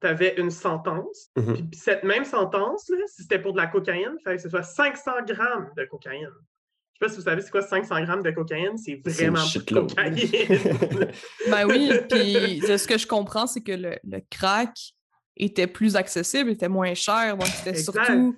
tu 0.00 0.06
avais 0.06 0.34
une 0.38 0.50
sentence. 0.50 1.30
Mhm. 1.36 1.54
Puis 1.54 1.62
puis 1.64 1.80
cette 1.80 2.04
même 2.04 2.24
sentence, 2.24 2.88
là, 2.88 2.98
si 3.06 3.22
c'était 3.22 3.40
pour 3.40 3.52
de 3.52 3.58
la 3.58 3.66
cocaïne, 3.66 4.14
il 4.18 4.22
fallait 4.22 4.36
que 4.36 4.42
ce 4.42 4.48
soit 4.48 4.62
500 4.62 5.22
grammes 5.26 5.70
de 5.76 5.84
cocaïne. 5.84 6.30
Je 7.00 7.06
sais 7.06 7.08
pas 7.08 7.08
si 7.10 7.16
vous 7.16 7.22
savez 7.24 7.42
c'est 7.42 7.50
quoi 7.50 7.62
500 7.62 8.02
grammes 8.04 8.22
de 8.22 8.30
cocaïne, 8.32 8.76
c'est 8.76 9.00
vraiment 9.04 9.44
beaucoup 9.54 9.88
de 9.88 9.94
cocaïne. 9.94 10.16
Ben 11.50 11.66
oui, 11.66 11.92
puis 12.10 12.58
de 12.60 12.76
ce 12.76 12.86
que 12.88 12.98
je 12.98 13.06
comprends, 13.06 13.46
c'est 13.46 13.60
que 13.60 13.72
le, 13.72 13.96
le 14.04 14.20
crack 14.30 14.76
était 15.36 15.68
plus 15.68 15.94
accessible, 15.94 16.50
était 16.50 16.68
moins 16.68 16.94
cher. 16.94 17.36
Donc, 17.36 17.46
c'était 17.48 17.76
surtout 17.76 18.36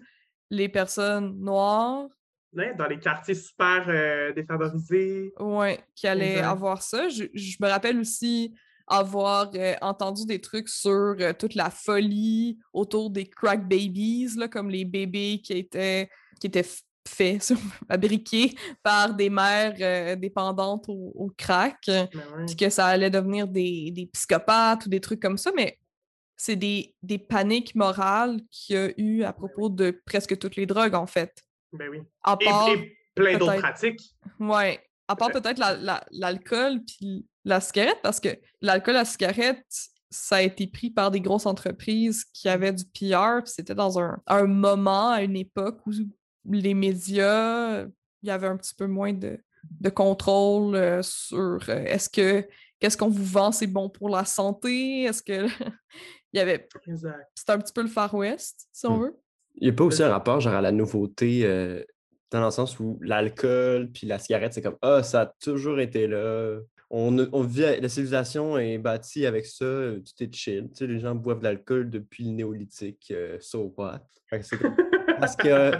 les 0.50 0.68
personnes 0.68 1.38
noires 1.40 2.06
Ouais, 2.52 2.74
dans 2.76 2.86
les 2.88 2.98
quartiers 2.98 3.34
super 3.36 3.84
euh, 3.88 4.32
défavorisés. 4.32 5.32
ouais, 5.38 5.78
qui 5.94 6.08
allaient 6.08 6.32
Exact. 6.32 6.46
avoir 6.48 6.82
ça. 6.82 7.08
Je, 7.08 7.24
je 7.32 7.56
me 7.60 7.68
rappelle 7.68 7.98
aussi 8.00 8.52
avoir 8.88 9.50
euh, 9.54 9.74
entendu 9.80 10.26
des 10.26 10.40
trucs 10.40 10.68
sur 10.68 10.90
euh, 11.20 11.32
toute 11.32 11.54
la 11.54 11.70
folie 11.70 12.58
autour 12.72 13.10
des 13.10 13.24
crack 13.24 13.68
babies, 13.68 14.34
là, 14.36 14.48
comme 14.48 14.68
les 14.68 14.84
bébés 14.84 15.40
qui 15.44 15.52
étaient, 15.52 16.10
qui 16.40 16.48
étaient 16.48 16.66
f- 17.06 17.08
faits, 17.08 17.52
fabriqués 17.88 18.54
par 18.82 19.14
des 19.14 19.30
mères 19.30 19.74
euh, 19.80 20.16
dépendantes 20.16 20.84
au, 20.88 21.12
au 21.14 21.30
crack. 21.36 21.78
Mais 21.86 22.00
ouais. 22.14 22.46
puis 22.46 22.56
que 22.56 22.70
ça 22.70 22.86
allait 22.86 23.10
devenir 23.10 23.46
des, 23.48 23.90
des 23.92 24.06
psychopathes 24.06 24.86
ou 24.86 24.88
des 24.88 25.00
trucs 25.00 25.20
comme 25.20 25.38
ça, 25.38 25.50
mais 25.54 25.78
c'est 26.36 26.56
des, 26.56 26.94
des 27.02 27.18
paniques 27.18 27.74
morales 27.74 28.40
qu'il 28.50 28.76
y 28.76 28.78
a 28.78 28.90
eu 28.96 29.22
à 29.24 29.32
propos 29.32 29.68
de 29.68 30.00
presque 30.06 30.38
toutes 30.38 30.56
les 30.56 30.66
drogues, 30.66 30.94
en 30.94 31.06
fait. 31.06 31.32
Ben 31.72 31.88
oui. 31.90 31.98
À 32.22 32.36
part, 32.36 32.68
et 32.70 32.96
plein 33.14 33.36
d'autres 33.36 33.52
peut-être. 33.52 33.60
pratiques. 33.62 34.14
ouais, 34.38 34.80
à 35.06 35.16
part 35.16 35.30
peut-être 35.32 35.58
la- 35.58 35.76
la- 35.76 36.04
l'alcool 36.12 36.80
puis 36.84 37.26
la 37.44 37.60
cigarette, 37.60 37.98
parce 38.02 38.20
que 38.20 38.28
l'alcool, 38.62 38.94
la 38.94 39.04
cigarette, 39.04 39.64
ça 40.10 40.36
a 40.36 40.42
été 40.42 40.66
pris 40.66 40.90
par 40.90 41.10
des 41.10 41.20
grosses 41.20 41.46
entreprises 41.46 42.24
qui 42.32 42.48
avaient 42.48 42.72
du 42.72 42.84
PR, 42.84 43.42
puis 43.44 43.52
c'était 43.52 43.74
dans 43.74 43.98
un, 44.00 44.18
un 44.26 44.46
moment, 44.46 45.10
à 45.10 45.22
une 45.22 45.36
époque 45.36 45.78
où 45.86 45.92
les 46.48 46.74
médias, 46.74 47.82
il 48.22 48.28
y 48.28 48.30
avait 48.30 48.46
un 48.46 48.56
petit 48.56 48.74
peu 48.74 48.86
moins 48.86 49.12
de, 49.12 49.38
de 49.80 49.88
contrôle 49.90 50.74
euh, 50.74 51.02
sur 51.02 51.58
euh, 51.68 51.84
est-ce 51.84 52.08
que 52.08 52.46
qu'est-ce 52.78 52.96
qu'on 52.96 53.08
vous 53.10 53.24
vend, 53.24 53.52
c'est 53.52 53.66
bon 53.66 53.88
pour 53.90 54.08
la 54.08 54.24
santé? 54.24 55.02
Est-ce 55.02 55.22
que 55.22 55.46
il 56.32 56.38
y 56.38 56.40
avait. 56.40 56.66
C'était 57.34 57.52
un 57.52 57.58
petit 57.58 57.72
peu 57.72 57.82
le 57.82 57.88
Far 57.88 58.14
West, 58.14 58.68
si 58.72 58.86
on 58.86 58.96
Mm. 58.98 59.02
veut. 59.02 59.16
Il 59.56 59.64
n'y 59.68 59.70
a 59.70 59.76
pas 59.76 59.84
aussi 59.84 60.02
un 60.02 60.08
rapport 60.10 60.40
genre 60.40 60.54
à 60.54 60.60
la 60.60 60.72
nouveauté 60.72 61.40
euh, 61.44 61.82
dans 62.30 62.44
le 62.44 62.50
sens 62.52 62.78
où 62.78 62.98
l'alcool 63.02 63.90
puis 63.92 64.06
la 64.06 64.18
cigarette, 64.18 64.54
c'est 64.54 64.62
comme 64.62 64.78
Ah, 64.80 65.02
ça 65.02 65.22
a 65.22 65.26
toujours 65.26 65.80
été 65.80 66.06
là. 66.06 66.58
On, 66.92 67.42
vit, 67.42 67.62
la 67.80 67.88
civilisation 67.88 68.58
est 68.58 68.76
bâtie 68.78 69.24
avec 69.24 69.46
ça, 69.46 69.64
tout 69.64 70.24
est 70.24 70.34
chill. 70.34 70.68
Tu 70.70 70.76
sais, 70.76 70.86
les 70.88 70.98
gens 70.98 71.14
boivent 71.14 71.38
de 71.38 71.44
l'alcool 71.44 71.88
depuis 71.88 72.24
le 72.24 72.30
néolithique, 72.32 73.12
euh, 73.12 73.36
so 73.40 73.72
what? 73.76 74.02
Parce 75.20 75.36
que, 75.36 75.72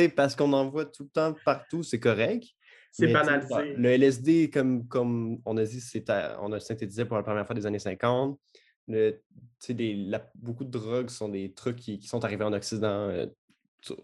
sais, 0.00 0.08
parce 0.08 0.34
qu'on 0.36 0.52
en 0.52 0.68
voit 0.68 0.86
tout 0.86 1.04
le 1.04 1.08
temps 1.10 1.34
partout, 1.44 1.82
c'est 1.82 2.00
correct. 2.00 2.44
C'est 2.90 3.06
banalisé. 3.12 3.74
Le 3.76 3.88
LSD, 3.90 4.50
comme, 4.50 4.86
comme 4.86 5.38
on 5.46 5.56
a 5.56 5.64
dit, 5.64 5.80
c'est 5.80 6.04
on 6.40 6.52
a 6.52 6.60
synthétisé 6.60 7.04
pour 7.06 7.16
la 7.16 7.22
première 7.22 7.46
fois 7.46 7.54
des 7.54 7.64
années 7.66 7.78
50. 7.78 8.38
Le- 8.88 9.12
tu 9.12 9.18
sais, 9.60 9.74
des- 9.74 9.94
la- 9.94 10.30
beaucoup 10.34 10.64
de 10.64 10.70
drogues 10.70 11.08
sont 11.08 11.28
des 11.28 11.52
trucs 11.54 11.76
qui, 11.76 11.98
qui 11.98 12.08
sont 12.08 12.22
arrivés 12.24 12.44
en 12.44 12.52
Occident 12.52 13.08
euh, 13.08 13.26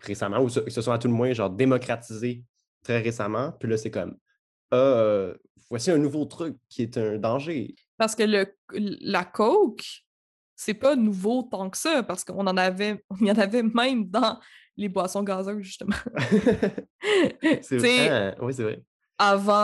récemment, 0.00 0.40
ou 0.40 0.48
se, 0.48 0.68
se 0.70 0.80
sont 0.80 0.92
à 0.92 0.98
tout 0.98 1.08
le 1.08 1.14
moins 1.14 1.32
genre 1.32 1.50
démocratisés 1.50 2.44
très 2.82 3.00
récemment. 3.00 3.52
Puis 3.52 3.68
là, 3.68 3.76
c'est 3.76 3.90
comme 3.90 4.16
Ah, 4.70 4.76
euh, 4.76 5.34
voici 5.68 5.90
un 5.90 5.98
nouveau 5.98 6.24
truc 6.24 6.56
qui 6.68 6.82
est 6.82 6.96
un 6.96 7.18
danger. 7.18 7.74
Parce 7.98 8.14
que 8.14 8.22
le, 8.22 8.46
la 8.70 9.24
coke, 9.24 9.84
c'est 10.56 10.74
pas 10.74 10.96
nouveau 10.96 11.42
tant 11.42 11.68
que 11.70 11.76
ça, 11.76 12.02
parce 12.02 12.24
qu'on 12.24 12.46
en 12.46 12.56
avait, 12.56 13.04
il 13.20 13.26
y 13.26 13.30
en 13.30 13.38
avait 13.38 13.62
même 13.62 14.08
dans 14.08 14.38
les 14.78 14.88
boissons 14.88 15.22
gazeuses, 15.22 15.60
justement. 15.60 15.96
c'est 17.62 17.76
vrai. 17.76 18.34
Oui, 18.40 18.54
c'est 18.54 18.62
vrai. 18.62 18.82
avant 19.18 19.54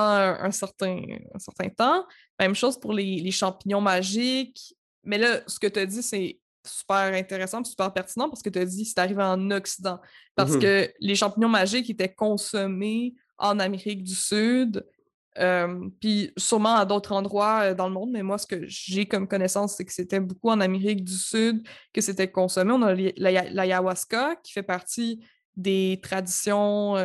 un, 0.40 0.50
certain, 0.50 1.00
un 1.34 1.38
certain 1.38 1.68
temps. 1.68 2.04
Même 2.38 2.54
chose 2.54 2.78
pour 2.78 2.92
les, 2.92 3.16
les 3.20 3.30
champignons 3.30 3.80
magiques. 3.80 4.74
Mais 5.04 5.18
là, 5.18 5.40
ce 5.46 5.58
que 5.58 5.66
tu 5.68 5.78
as 5.80 5.86
dit, 5.86 6.02
c'est 6.02 6.38
super 6.66 7.12
intéressant, 7.14 7.62
puis 7.62 7.70
super 7.70 7.92
pertinent 7.92 8.28
parce 8.28 8.42
que 8.42 8.48
tu 8.48 8.58
as 8.58 8.64
dit 8.64 8.84
c'est 8.86 8.98
arrivé 8.98 9.22
en 9.22 9.50
Occident. 9.50 10.00
Parce 10.34 10.52
Mhm. 10.52 10.60
que 10.60 10.90
les 11.00 11.14
champignons 11.14 11.48
magiques 11.48 11.90
étaient 11.90 12.12
consommés 12.12 13.14
en 13.38 13.58
Amérique 13.58 14.02
du 14.02 14.14
Sud, 14.14 14.84
puis 16.00 16.32
sûrement 16.36 16.76
à 16.76 16.84
d'autres 16.84 17.12
endroits 17.12 17.74
dans 17.74 17.88
le 17.88 17.94
monde, 17.94 18.10
mais 18.12 18.22
moi, 18.22 18.38
ce 18.38 18.46
que 18.46 18.64
j'ai 18.66 19.06
comme 19.06 19.26
connaissance, 19.26 19.76
c'est 19.76 19.84
que 19.84 19.92
c'était 19.92 20.20
beaucoup 20.20 20.50
en 20.50 20.60
Amérique 20.60 21.04
du 21.04 21.16
Sud 21.16 21.66
que 21.92 22.00
c'était 22.00 22.30
consommé. 22.30 22.72
On 22.72 22.82
a 22.82 22.94
l'ayahuasca 22.94 24.36
qui 24.42 24.52
fait 24.52 24.62
partie 24.62 25.24
des 25.56 26.00
traditions 26.02 26.96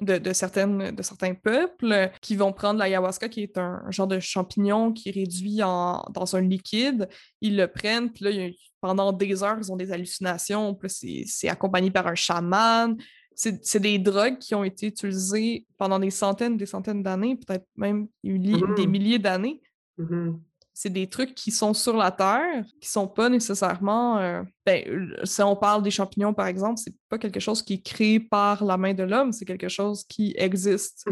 de, 0.00 0.32
certaines, 0.32 0.94
de 0.94 1.02
certains 1.02 1.34
peuples 1.34 2.10
qui 2.20 2.36
vont 2.36 2.52
prendre 2.52 2.80
l'ayahuasca, 2.80 3.28
qui 3.28 3.42
est 3.42 3.58
un, 3.58 3.82
genre 3.90 4.06
de 4.06 4.18
champignon 4.18 4.92
qui 4.92 5.10
est 5.10 5.12
réduit 5.12 5.62
en, 5.62 6.02
dans 6.12 6.36
un 6.36 6.40
liquide. 6.40 7.08
Ils 7.40 7.56
le 7.56 7.68
prennent, 7.68 8.10
puis 8.10 8.24
là, 8.24 8.48
pendant 8.80 9.12
des 9.12 9.42
heures, 9.42 9.58
ils 9.58 9.70
ont 9.70 9.76
des 9.76 9.92
hallucinations. 9.92 10.74
Puis 10.74 11.26
c'est 11.26 11.48
accompagné 11.48 11.90
par 11.90 12.06
un 12.06 12.14
chaman. 12.14 12.96
C'est 13.34 13.80
des 13.80 13.98
drogues 13.98 14.38
qui 14.38 14.54
ont 14.54 14.64
été 14.64 14.86
utilisées 14.88 15.66
pendant 15.78 15.98
des 15.98 16.10
centaines, 16.10 16.56
des 16.58 16.66
centaines 16.66 17.02
d'années, 17.02 17.36
peut-être 17.36 17.66
même 17.76 18.06
des 18.22 18.32
milli- 18.38 18.74
des 18.76 18.86
milliers 18.86 19.18
d'années 19.18 19.62
Mhm. 19.98 20.40
c'est 20.74 20.88
des 20.92 21.08
trucs 21.08 21.34
qui 21.34 21.50
sont 21.50 21.74
sur 21.74 21.94
la 21.96 22.10
Terre, 22.10 22.64
qui 22.80 22.88
sont 22.88 23.06
pas 23.08 23.28
nécessairement. 23.28 24.18
euh, 24.18 24.42
ben, 24.64 25.14
si 25.24 25.42
on 25.42 25.54
parle 25.56 25.82
des 25.82 25.90
champignons, 25.90 26.32
par 26.34 26.46
exemple, 26.46 26.78
c'est 26.82 26.94
pas 27.08 27.18
quelque 27.18 27.40
chose 27.40 27.62
qui 27.62 27.74
est 27.74 27.82
créé 27.84 28.18
par 28.20 28.64
la 28.64 28.76
main 28.78 28.94
de 28.94 29.02
l'homme, 29.04 29.32
c'est 29.32 29.44
quelque 29.44 29.68
chose 29.68 30.04
qui 30.04 30.34
existe, 30.38 31.04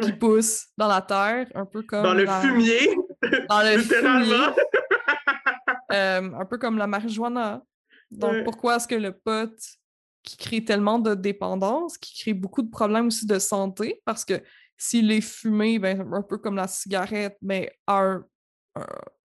qui 0.00 0.10
Ouais. 0.10 0.16
pousse 0.16 0.66
dans 0.76 0.88
la 0.88 1.00
Terre, 1.02 1.46
un 1.54 1.64
peu 1.66 1.82
comme. 1.82 2.02
Dans 2.02 2.14
le 2.14 2.24
la- 2.24 2.40
fumier, 2.40 2.80
Dans 3.50 3.62
le 3.62 3.78
littéralement. 3.80 4.52
fumier, 4.52 4.56
euh, 5.92 6.32
un 6.40 6.44
peu 6.44 6.58
comme 6.58 6.78
la 6.78 6.86
marijuana. 6.86 7.62
Donc, 8.10 8.32
Ouais. 8.32 8.44
pourquoi 8.44 8.76
est-ce 8.76 8.88
que 8.88 8.94
le 8.96 9.12
pot 9.12 9.50
qui 10.24 10.36
crée 10.36 10.64
tellement 10.64 10.98
de 10.98 11.14
dépendance, 11.14 11.98
qui 11.98 12.18
crée 12.18 12.34
beaucoup 12.34 12.62
de 12.62 12.70
problèmes 12.70 13.06
aussi 13.06 13.26
de 13.26 13.38
santé, 13.38 14.02
parce 14.04 14.24
que 14.24 14.42
s'il 14.76 15.12
est 15.12 15.20
fumé, 15.20 15.78
ben, 15.78 16.12
un 16.12 16.22
peu 16.22 16.38
comme 16.38 16.56
la 16.56 16.66
cigarette, 16.66 17.36
mais 17.40 17.70
a 17.86 18.00
un, 18.00 18.24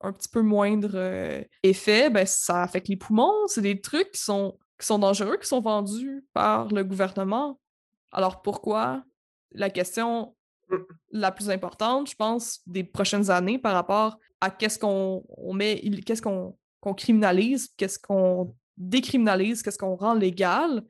un, 0.02 0.14
petit 0.14 0.30
peu 0.30 0.42
moindre 0.42 0.92
euh, 0.94 1.42
effet, 1.64 2.10
ben, 2.10 2.26
ça 2.26 2.64
affecte 2.64 2.88
les 2.88 2.98
poumons. 2.98 3.48
C'est 3.48 3.62
des 3.62 3.82
trucs 3.82 4.12
qui 4.12 4.22
sont, 4.22 4.60
qui 4.80 4.86
sont 4.86 5.00
dangereux, 5.00 5.38
qui 5.38 5.48
sont 5.48 5.62
vendus 5.62 6.24
par 6.34 6.68
le 6.68 6.84
gouvernement. 6.84 7.60
Alors 8.12 8.42
pourquoi? 8.42 9.04
La 9.52 9.70
question 9.70 10.36
la 11.12 11.32
plus 11.32 11.50
importante, 11.50 12.12
je 12.12 12.16
pense, 12.16 12.60
des 12.68 12.84
prochaines 12.84 13.32
années 13.32 13.58
par 13.58 13.74
rapport 13.74 14.20
à 14.40 14.52
qu'est-ce 14.52 14.78
qu'on 14.78 15.24
on 15.30 15.54
met, 15.54 15.82
qu'est-ce 16.06 16.22
qu'on 16.22 16.56
qu'on 16.82 16.94
criminalise, 16.94 17.74
qu'est-ce 17.76 18.00
qu'on 18.00 18.56
décriminalise, 18.80 19.62
qu'est-ce 19.62 19.78
qu'on 19.78 19.96
rend 19.96 20.14
légal, 20.16 20.84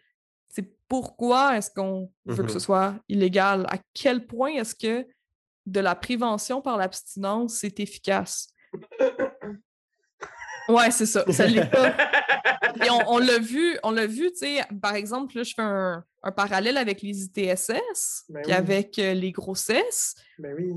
c'est 0.47 0.73
pourquoi 0.87 1.57
est-ce 1.57 1.69
qu'on 1.71 2.11
veut 2.25 2.43
que 2.43 2.51
ce 2.51 2.59
soit 2.59 2.95
illégal? 3.09 3.65
À 3.69 3.77
quel 3.93 4.25
point 4.25 4.51
est-ce 4.53 4.73
que 4.75 5.05
de 5.65 5.79
la 5.79 5.95
prévention 5.95 6.61
par 6.61 6.77
l'abstinence, 6.77 7.57
c'est 7.57 7.79
efficace? 7.79 8.47
Ouais, 10.67 10.91
c'est 10.91 11.05
ça. 11.07 11.23
Ça 11.31 11.47
l'est 11.47 11.65
pas. 11.69 11.95
Et 12.85 12.89
on, 12.91 13.13
on 13.13 13.17
l'a 13.17 13.39
vu, 13.39 13.77
on 13.83 13.91
l'a 13.91 14.05
vu, 14.05 14.31
tu 14.31 14.37
sais, 14.39 14.61
par 14.81 14.93
exemple, 14.95 15.35
là, 15.37 15.43
je 15.43 15.53
fais 15.55 15.61
un, 15.63 16.03
un 16.21 16.31
parallèle 16.31 16.77
avec 16.77 17.01
les 17.01 17.23
ITSS, 17.23 18.25
Ben 18.29 18.41
puis 18.43 18.51
oui. 18.51 18.53
avec 18.53 18.99
euh, 18.99 19.13
les 19.15 19.31
grossesses, 19.31 20.13
Ben 20.37 20.53
oui. 20.57 20.73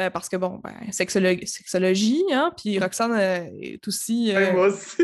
euh, 0.00 0.10
parce 0.10 0.28
que 0.28 0.36
bon, 0.36 0.60
ben, 0.62 0.74
sexolo- 0.90 1.44
sexologie, 1.44 2.22
hein, 2.32 2.52
puis 2.56 2.78
Roxane 2.78 3.12
euh, 3.12 3.48
est 3.60 3.86
aussi. 3.88 4.30
Ben, 4.32 4.54
moi 4.54 4.68
aussi. 4.68 5.02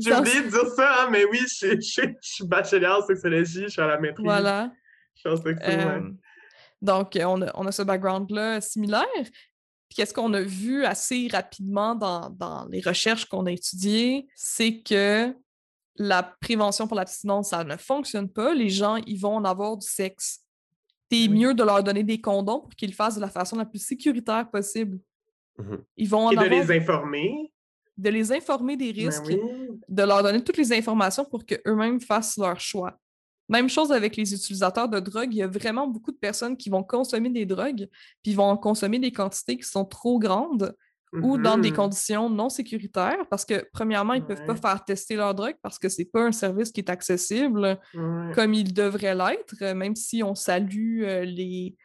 J'ai 0.00 0.14
oublié 0.14 0.42
de 0.42 0.48
dire 0.48 0.66
ça, 0.76 1.04
hein, 1.04 1.08
mais 1.10 1.24
oui, 1.24 1.40
je, 1.40 1.78
suis 2.20 2.44
bachelière 2.44 2.98
en 2.98 3.06
sexologie, 3.06 3.62
je 3.64 3.68
suis 3.68 3.82
à 3.82 3.86
la 3.86 3.98
maîtrise. 3.98 4.24
Voilà. 4.24 4.72
Je 5.14 5.20
suis 5.20 5.28
en 5.28 5.42
ouais. 5.42 5.56
Euh, 5.62 6.10
donc, 6.82 7.16
euh, 7.16 7.24
on 7.24 7.42
a, 7.42 7.50
on 7.54 7.66
a 7.66 7.72
ce 7.72 7.82
background-là 7.82 8.60
similaire. 8.60 9.04
Puis, 9.14 9.96
qu'est-ce 9.96 10.12
qu'on 10.12 10.32
a 10.34 10.42
vu 10.42 10.84
assez 10.84 11.28
rapidement 11.30 11.94
dans, 11.94 12.30
dans 12.30 12.66
les 12.66 12.80
recherches 12.80 13.26
qu'on 13.26 13.46
a 13.46 13.52
étudiées, 13.52 14.26
c'est 14.34 14.82
que 14.82 15.34
la 15.98 16.22
prévention 16.22 16.86
pour 16.86 16.96
l'abstinence, 16.96 17.50
ça 17.50 17.64
ne 17.64 17.76
fonctionne 17.76 18.28
pas. 18.28 18.54
Les 18.54 18.68
gens, 18.68 18.96
ils 19.06 19.18
vont 19.18 19.36
en 19.36 19.44
avoir 19.44 19.76
du 19.76 19.86
sexe. 19.86 20.40
C'est 21.10 21.22
Oui. 21.22 21.28
mieux 21.28 21.54
de 21.54 21.62
leur 21.62 21.82
donner 21.82 22.02
des 22.02 22.20
condoms 22.20 22.60
pour 22.60 22.74
qu'ils 22.74 22.90
le 22.90 22.94
fassent 22.94 23.16
de 23.16 23.20
la 23.20 23.30
façon 23.30 23.56
la 23.56 23.64
plus 23.64 23.78
sécuritaire 23.78 24.50
possible. 24.50 24.98
Mhm. 25.58 25.84
Ils 25.96 26.08
vont 26.08 26.26
en 26.26 26.30
Et 26.32 26.36
de 26.36 26.42
les 26.42 26.76
informer. 26.76 27.52
De 27.96 28.10
les 28.10 28.32
informer 28.32 28.76
des 28.76 28.92
Ben 28.92 29.06
risques, 29.06 29.24
oui. 29.26 29.38
de 29.88 30.02
leur 30.02 30.22
donner 30.22 30.42
toutes 30.44 30.58
les 30.58 30.72
informations 30.72 31.24
pour 31.24 31.44
qu'eux-mêmes 31.46 32.00
fassent 32.00 32.36
leur 32.36 32.60
choix. 32.60 32.98
Même 33.48 33.68
chose 33.68 33.92
avec 33.92 34.16
les 34.16 34.34
utilisateurs 34.34 34.88
de 34.88 34.98
drogue. 35.00 35.32
Il 35.32 35.38
y 35.38 35.42
a 35.42 35.46
vraiment 35.46 35.86
beaucoup 35.86 36.10
de 36.12 36.16
personnes 36.18 36.56
qui 36.56 36.68
vont 36.68 36.82
consommer 36.82 37.30
des 37.30 37.46
drogues, 37.46 37.88
puis 38.22 38.34
vont 38.34 38.44
en 38.50 38.56
consommer 38.56 38.98
des 38.98 39.12
quantités 39.12 39.56
qui 39.56 39.62
sont 39.68 39.84
trop 39.84 40.18
grandes 40.18 40.74
ou 41.22 41.38
dans 41.38 41.56
des 41.56 41.70
Mhm. 41.70 41.76
conditions 41.76 42.28
non 42.28 42.48
sécuritaires 42.50 43.26
parce 43.30 43.44
que, 43.44 43.64
premièrement, 43.72 44.12
ils 44.14 44.20
ne 44.22 44.26
peuvent 44.26 44.44
pas 44.44 44.56
faire 44.56 44.84
tester 44.84 45.14
leur 45.14 45.34
drogue 45.34 45.54
parce 45.62 45.78
que 45.78 45.88
c'est 45.88 46.04
pas 46.04 46.22
un 46.24 46.32
service 46.32 46.72
qui 46.72 46.80
est 46.80 46.90
accessible 46.90 47.78
Ouais. 47.94 48.32
comme 48.34 48.52
il 48.52 48.74
devrait 48.74 49.14
l'être, 49.14 49.72
même 49.74 49.94
si 49.94 50.22
on 50.24 50.34
salue 50.34 51.04
euh, 51.04 51.24
les. 51.24 51.76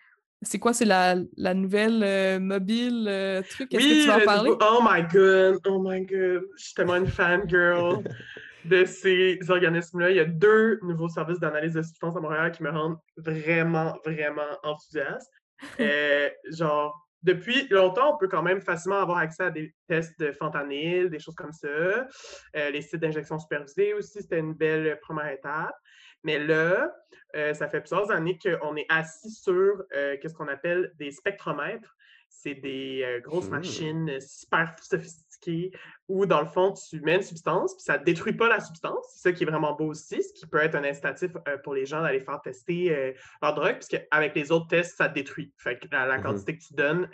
C'est 0.44 0.58
quoi, 0.58 0.74
c'est 0.74 0.86
la, 0.86 1.16
la 1.38 1.54
nouvelle 1.54 2.02
euh, 2.04 2.40
mobile 2.40 3.06
euh, 3.08 3.44
truc? 3.48 3.72
Est-ce 3.74 3.84
que 3.84 3.90
Oui, 3.90 4.02
tu 4.02 4.08
vas 4.08 4.16
en 4.16 4.20
le 4.20 4.26
parler? 4.26 4.52
Oh 4.60 4.80
my 4.82 5.04
god, 5.04 5.60
oh 5.68 5.80
my 5.80 6.02
god. 6.04 6.44
Je 6.58 6.64
suis 6.64 6.74
tellement 6.74 6.96
une 6.96 7.08
fangirl 7.08 8.04
de 8.66 8.86
ces 8.86 9.40
organismes-là. 9.48 10.10
Il 10.10 10.18
y 10.18 10.20
a 10.20 10.26
deux 10.26 10.80
nouveaux 10.82 11.10
services 11.10 11.40
d'analyse 11.40 11.74
de 11.74 11.84
substances 11.84 12.18
à 12.18 12.20
Montréal 12.20 12.52
qui 12.52 12.64
me 12.64 12.72
rendent 12.72 12.98
vraiment, 13.18 13.96
vraiment 14.06 14.58
enthousiaste. 14.64 15.32
Euh, 15.80 16.28
genre, 16.52 17.08
depuis 17.22 17.68
longtemps, 17.70 18.16
on 18.16 18.18
peut 18.18 18.28
quand 18.28 18.42
même 18.42 18.62
facilement 18.62 18.98
avoir 18.98 19.20
accès 19.20 19.44
à 19.44 19.52
des 19.52 19.76
tests 19.88 20.20
de 20.20 20.32
fentanyl, 20.32 21.08
des 21.12 21.20
choses 21.20 21.36
comme 21.36 21.52
ça. 21.52 22.08
Les 22.56 22.82
sites 22.82 23.00
d'injection 23.00 23.38
supervisés 23.38 23.94
aussi, 23.94 24.24
c'était 24.24 24.40
une 24.40 24.56
belle 24.56 24.98
première 25.04 25.30
étape. 25.30 25.76
Mais 26.24 26.40
là, 26.40 26.94
euh, 27.36 27.54
ça 27.54 27.70
fait 27.70 27.80
plusieurs 27.82 28.12
années 28.12 28.38
qu'on 28.38 28.76
est 28.76 28.86
assis 28.90 29.32
sur 29.32 29.84
euh, 29.96 30.18
qu'est-ce 30.22 30.34
qu'on 30.34 30.48
appelle 30.48 30.92
des 30.96 31.12
spectromètres. 31.12 31.96
C'est 32.30 32.54
des 32.56 33.02
euh, 33.04 33.20
grosses 33.20 33.48
Hmm. 33.48 33.56
machines 33.56 34.20
super 34.22 34.74
sophistiquées 34.82 35.72
où, 36.08 36.26
dans 36.26 36.40
le 36.42 36.48
fond, 36.48 36.72
tu 36.74 37.02
mets 37.02 37.16
une 37.16 37.22
substance, 37.24 37.76
puis 37.76 37.84
ça 37.84 37.98
ne 37.98 38.04
détruit 38.06 38.34
pas 38.34 38.48
la 38.48 38.60
substance. 38.62 39.06
C'est 39.16 39.30
ça 39.30 39.34
qui 39.34 39.44
est 39.44 39.48
vraiment 39.48 39.74
beau 39.74 39.88
aussi, 39.88 40.24
ce 40.24 40.32
qui 40.34 40.46
peut 40.48 40.60
être 40.62 40.76
un 40.76 40.84
incitatif 40.84 41.32
pour 41.64 41.74
les 41.74 41.86
gens 41.86 42.02
d'aller 42.02 42.22
faire 42.22 42.42
tester 42.42 43.16
leur 43.42 43.54
drogue, 43.54 43.76
puisque 43.76 44.02
avec 44.12 44.34
les 44.36 44.52
autres 44.52 44.68
tests, 44.68 44.96
ça 44.98 45.10
détruit. 45.10 45.54
Fait 45.58 45.78
que 45.78 45.88
la, 45.92 46.06
la 46.06 46.18
Mhm. 46.18 46.24
quantité 46.24 46.58
que 46.58 46.64
tu 46.64 46.74
donnes, 46.74 47.10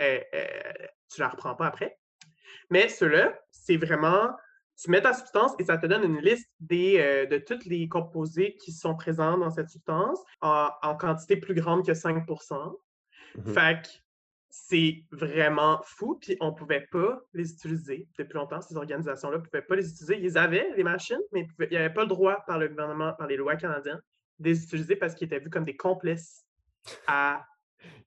tu 1.09 1.19
la 1.21 1.29
reprends 1.29 1.55
pas 1.55 1.67
après. 1.67 1.97
Mais 2.69 2.87
ceux-là, 2.89 3.39
c'est 3.49 3.77
vraiment, 3.77 4.35
tu 4.81 4.91
mets 4.91 5.01
ta 5.01 5.13
substance 5.13 5.53
et 5.59 5.63
ça 5.65 5.77
te 5.77 5.85
donne 5.87 6.03
une 6.03 6.19
liste 6.19 6.49
des, 6.59 6.99
euh, 6.99 7.25
de 7.25 7.37
tous 7.37 7.65
les 7.65 7.87
composés 7.87 8.55
qui 8.57 8.71
sont 8.71 8.95
présents 8.95 9.37
dans 9.37 9.49
cette 9.49 9.69
substance 9.69 10.19
en, 10.41 10.69
en 10.83 10.95
quantité 10.95 11.37
plus 11.37 11.53
grande 11.55 11.85
que 11.85 11.93
5 11.93 12.25
Mhm. 13.35 13.53
Fait 13.53 13.81
que 13.83 13.89
c'est 14.49 15.03
vraiment 15.11 15.81
fou, 15.83 16.17
puis 16.19 16.37
on 16.39 16.53
pouvait 16.53 16.87
pas 16.91 17.19
les 17.33 17.51
utiliser 17.51 18.07
depuis 18.17 18.33
longtemps. 18.35 18.61
Ces 18.61 18.75
organisations-là 18.75 19.37
ne 19.37 19.43
pouvaient 19.43 19.61
pas 19.61 19.75
les 19.75 19.89
utiliser. 19.89 20.17
Ils 20.19 20.37
avaient 20.37 20.71
les 20.75 20.83
machines, 20.83 21.19
mais 21.31 21.41
ils 21.41 21.47
pouvaient- 21.47 21.67
il 21.69 21.71
n'y 21.71 21.77
avait 21.77 21.93
pas 21.93 22.01
le 22.03 22.07
droit 22.07 22.43
par 22.47 22.57
le 22.57 22.67
gouvernement, 22.69 23.13
par 23.13 23.27
les 23.27 23.35
lois 23.37 23.55
canadiennes, 23.55 24.01
de 24.39 24.49
les 24.49 24.63
utiliser 24.63 24.95
parce 24.95 25.13
qu'ils 25.13 25.25
étaient 25.25 25.39
vus 25.39 25.49
comme 25.49 25.65
des 25.65 25.75
complices 25.75 26.45
à 27.05 27.45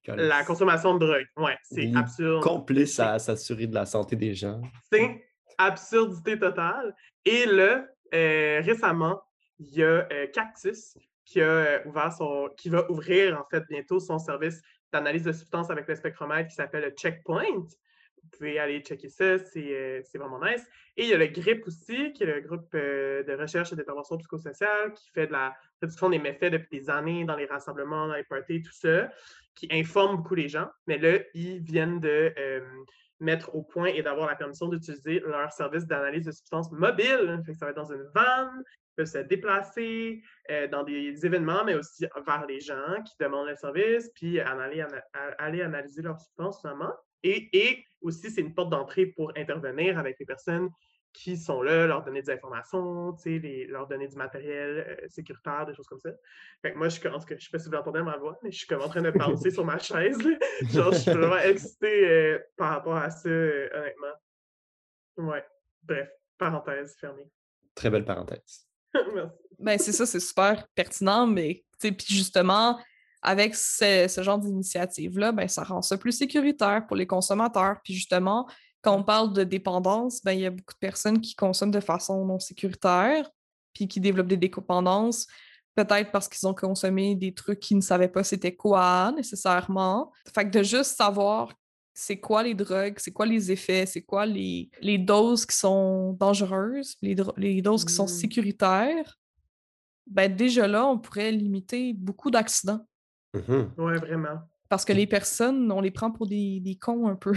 la 0.07 0.43
consommation 0.45 0.95
de 0.95 1.07
drogue. 1.07 1.27
Ouais, 1.37 1.57
c'est 1.63 1.87
des 1.87 1.97
absurde. 1.97 2.43
Complices 2.43 2.99
à 2.99 3.19
s'assurer 3.19 3.67
de 3.69 3.75
la 3.75 3.87
santé 3.87 4.17
des 4.17 4.35
gens. 4.35 4.61
C'est 4.91 5.30
absurdité 5.67 6.39
totale. 6.39 6.95
Et 7.25 7.47
là, 7.47 7.87
euh, 8.15 8.61
récemment, 8.65 9.23
il 9.59 9.75
y 9.75 9.83
a 9.83 10.09
euh, 10.13 10.27
Cactus 10.33 10.97
qui 11.25 11.41
a 11.41 11.45
euh, 11.45 11.79
ouvert 11.85 12.13
son, 12.13 12.49
qui 12.57 12.69
va 12.69 12.91
ouvrir 12.91 13.39
en 13.39 13.45
fait 13.51 13.63
bientôt 13.69 14.01
son 14.01 14.19
service 14.19 14.63
d'analyse 14.93 15.25
de 15.25 15.33
substances 15.33 15.71
avec 15.71 15.87
le 15.87 15.95
spectromètre 15.95 16.49
qui 16.49 16.55
s'appelle 16.55 16.85
le 16.85 16.91
Checkpoint. 16.91 17.67
Vous 18.23 18.29
pouvez 18.37 18.59
aller 18.59 18.81
checker 18.81 19.09
ça, 19.09 19.39
c'est 19.39 20.03
vraiment 20.15 20.41
nice. 20.45 20.65
Et 20.97 21.05
il 21.05 21.09
y 21.09 21.15
a 21.15 21.19
le 21.19 21.27
GRIP 21.27 21.67
aussi, 21.67 22.13
qui 22.13 22.23
est 22.23 22.27
le 22.27 22.41
groupe 22.41 22.71
de 22.73 23.41
recherche 23.41 23.73
et 23.73 23.77
d'intervention 23.77 24.19
psychosociale, 24.19 24.93
qui 24.93 25.11
fait 25.11 25.27
de 25.27 25.33
la 25.33 25.55
réduction 25.81 26.11
des 26.11 26.19
méfaits 26.19 26.53
depuis 26.53 26.81
des 26.81 26.91
années 26.91 27.25
dans 27.25 27.37
les 27.37 27.47
rassemblements, 27.47 28.09
dans 28.09 28.15
les 28.15 28.25
parties, 28.25 28.63
tout 28.63 28.73
ça, 28.73 29.11
qui 29.55 29.69
informe 29.71 30.19
beaucoup 30.19 30.35
les 30.35 30.49
gens. 30.49 30.69
Mais 30.87 30.99
là, 30.99 31.19
ils 31.33 31.61
viennent 31.61 31.99
de 31.99 32.35
mettre 33.21 33.55
au 33.55 33.63
point 33.63 33.87
et 33.87 34.03
d'avoir 34.03 34.29
la 34.29 34.37
permission 34.37 34.69
d'utiliser 34.69 35.21
leur 35.21 35.53
service 35.53 35.87
d'analyse 35.87 36.25
de 36.25 36.33
substances 36.33 36.71
mobile. 36.73 37.43
Fait 37.47 37.53
que 37.53 37.59
ça 37.59 37.67
va 37.67 37.71
être 37.71 37.77
dans 37.77 37.93
une 37.93 38.09
van, 38.15 38.51
ils 38.57 38.97
peuvent 38.97 39.07
se 39.07 39.19
déplacer 39.19 40.23
euh, 40.51 40.67
dans 40.69 40.83
des 40.83 41.25
événements, 41.25 41.65
mais 41.65 41.75
aussi 41.75 42.07
vers 42.27 42.47
les 42.47 42.61
gens 42.61 43.03
qui 43.05 43.15
demandent 43.21 43.49
le 43.49 43.57
service, 43.57 44.11
puis 44.15 44.41
aller 44.41 45.63
analyser 45.63 46.03
leurs 46.03 46.19
substances 46.19 46.61
finalement. 46.61 46.93
Et, 47.23 47.49
et 47.53 47.85
aussi, 48.01 48.31
c'est 48.31 48.41
une 48.41 48.55
porte 48.55 48.71
d'entrée 48.71 49.07
pour 49.07 49.33
intervenir 49.37 49.99
avec 49.99 50.19
les 50.19 50.27
personnes 50.27 50.71
qui 51.13 51.37
sont 51.37 51.61
là, 51.63 51.87
leur 51.87 52.05
donner 52.05 52.23
des 52.23 52.31
informations, 52.33 53.13
tu 53.15 53.23
sais, 53.23 53.39
les- 53.39 53.67
leur 53.67 53.87
donner 53.89 54.07
du 54.09 54.17
matériel 54.17 54.85
euh, 55.03 55.09
sécuritaire, 55.09 55.67
des 55.67 55.75
choses 55.75 55.87
comme 55.89 55.99
ça. 56.01 56.11
Fait 56.63 56.73
que 56.73 56.79
moi, 56.79 56.89
je, 56.89 56.95
suis 56.95 57.03
comme- 57.03 57.15
en 57.15 57.19
tout 57.19 57.27
cas, 57.27 57.35
je 57.39 57.45
sais 57.45 57.51
pas 57.51 57.59
si 57.59 57.69
vous 57.69 57.75
entendez 57.75 58.03
ma 58.03 58.17
voix, 58.17 58.39
mais 58.43 58.51
je 58.53 58.59
suis 58.59 58.67
comme 58.67 58.81
en 58.83 58.89
train 58.89 59.03
de 59.03 59.11
bouncer 59.45 59.51
sur 59.51 59.65
ma 59.65 59.79
chaise. 59.79 60.17
là. 60.23 60.37
Genre, 60.73 60.93
je 60.93 60.99
suis 60.99 61.11
vraiment 61.11 61.39
excitée 61.39 62.09
euh, 62.09 62.39
par 62.57 62.71
rapport 62.71 62.97
à 62.97 63.11
ça, 63.11 63.29
euh, 63.29 63.69
honnêtement. 63.75 64.15
Ouais. 65.33 65.45
Bref, 65.83 66.09
parenthèse 66.39 66.95
fermée. 66.99 67.29
Très 67.75 67.91
belle 67.91 68.05
parenthèse. 68.05 68.67
Merci. 69.15 69.37
Ben, 69.59 69.79
c'est 69.79 69.93
ça, 69.93 70.07
c'est 70.07 70.21
super 70.21 70.67
pertinent, 70.75 71.27
mais 71.27 71.65
puis 71.81 71.95
justement, 72.09 72.81
avec 73.23 73.55
ce, 73.55 74.07
ce 74.09 74.23
genre 74.23 74.39
d'initiative-là, 74.39 75.33
ben, 75.33 75.49
ça 75.49 75.63
rend 75.65 75.83
ça 75.83 75.99
plus 75.99 76.13
sécuritaire 76.13 76.87
pour 76.87 76.97
les 76.97 77.07
consommateurs. 77.07 77.77
Puis 77.85 77.95
justement, 77.95 78.49
quand 78.83 78.97
on 78.97 79.03
parle 79.03 79.33
de 79.33 79.45
dépendance, 79.45 80.23
ben, 80.25 80.33
il 80.33 80.41
y 80.41 80.47
a 80.47 80.51
beaucoup 80.51 80.75
de 80.75 80.79
personnes 80.79 81.21
qui 81.21 81.35
consomment 81.35 81.71
de 81.71 81.81
façon 81.81 82.25
non 82.25 82.39
sécuritaire, 82.39 83.31
puis 83.75 83.89
qui 83.89 84.01
développent 84.01 84.29
des 84.29 84.37
dépendances, 84.37 85.27
peut-être 85.75 86.11
parce 86.11 86.29
qu'ils 86.29 86.47
ont 86.47 86.55
consommé 86.55 87.15
des 87.15 87.35
trucs 87.35 87.61
qu'ils 87.61 87.77
ne 87.77 87.83
savaient 87.83 88.09
pas 88.09 88.25
c'était 88.25 88.55
quoi 88.55 89.13
nécessairement. 89.15 90.13
Fait 90.35 90.45
que 90.45 90.59
de 90.59 90.63
juste 90.63 90.97
savoir 90.97 91.53
c'est 91.93 92.19
quoi 92.19 92.43
les 92.43 92.55
drogues, 92.55 92.95
c'est 92.99 93.13
quoi 93.13 93.27
les 93.27 93.53
effets, 93.53 93.85
c'est 93.85 94.03
quoi 94.03 94.25
les, 94.25 94.71
les 94.81 94.97
doses 94.97 95.45
qui 95.45 95.57
sont 95.57 96.13
dangereuses, 96.15 96.97
les, 97.03 97.61
doses 97.61 97.85
qui 97.85 97.93
sont 97.93 98.05
Mm. 98.05 98.09
sécuritaires, 98.09 99.19
ben 100.07 100.35
déjà 100.35 100.67
là, 100.67 100.87
on 100.87 100.99
pourrait 100.99 101.31
limiter 101.31 101.93
beaucoup 101.93 102.31
d'accidents. 102.31 102.87
Mhm. 103.35 103.73
Ouais, 103.77 103.99
vraiment. 103.99 104.41
Parce 104.69 104.85
que 104.85 104.93
les 104.93 105.07
personnes, 105.07 105.71
on 105.71 105.81
les 105.81 105.91
prend 105.91 106.11
pour 106.11 106.27
des, 106.27 106.61
des 106.61 106.77
cons 106.77 107.07
un 107.07 107.17
peu. 107.17 107.35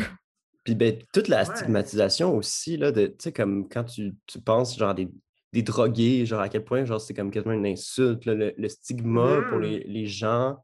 Puis 0.64 0.76
ben, 0.76 0.98
toute 1.14 1.28
la 1.28 1.44
Ouais. 1.44 1.56
stigmatisation 1.56 2.36
aussi, 2.36 2.78
là, 2.78 2.92
de, 2.92 3.08
tu 3.08 3.16
sais, 3.20 3.34
comme 3.34 3.68
quand 3.70 3.84
tu, 3.84 4.16
tu 4.28 4.40
penses 4.40 4.78
genre 4.78 4.96
des, 4.96 5.10
des 5.52 5.62
drogués, 5.62 6.26
genre 6.26 6.42
à 6.42 6.50
quel 6.50 6.64
point 6.64 6.86
genre 6.86 7.02
c'est 7.02 7.14
comme 7.14 7.32
quasiment 7.32 7.54
une 7.54 7.66
insulte, 7.68 8.26
là, 8.26 8.34
le, 8.34 8.54
le 8.58 8.70
stigma 8.70 9.42
pour 9.44 9.60
Mhm. 9.60 9.64
les, 9.64 9.80
les 9.84 10.06
gens, 10.08 10.58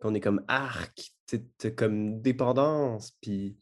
qu'on 0.00 0.14
est 0.14 0.20
comme 0.20 0.42
arc, 0.48 1.12
tu 1.26 1.74
comme 1.74 2.20
dépendance, 2.20 3.12
puis 3.20 3.56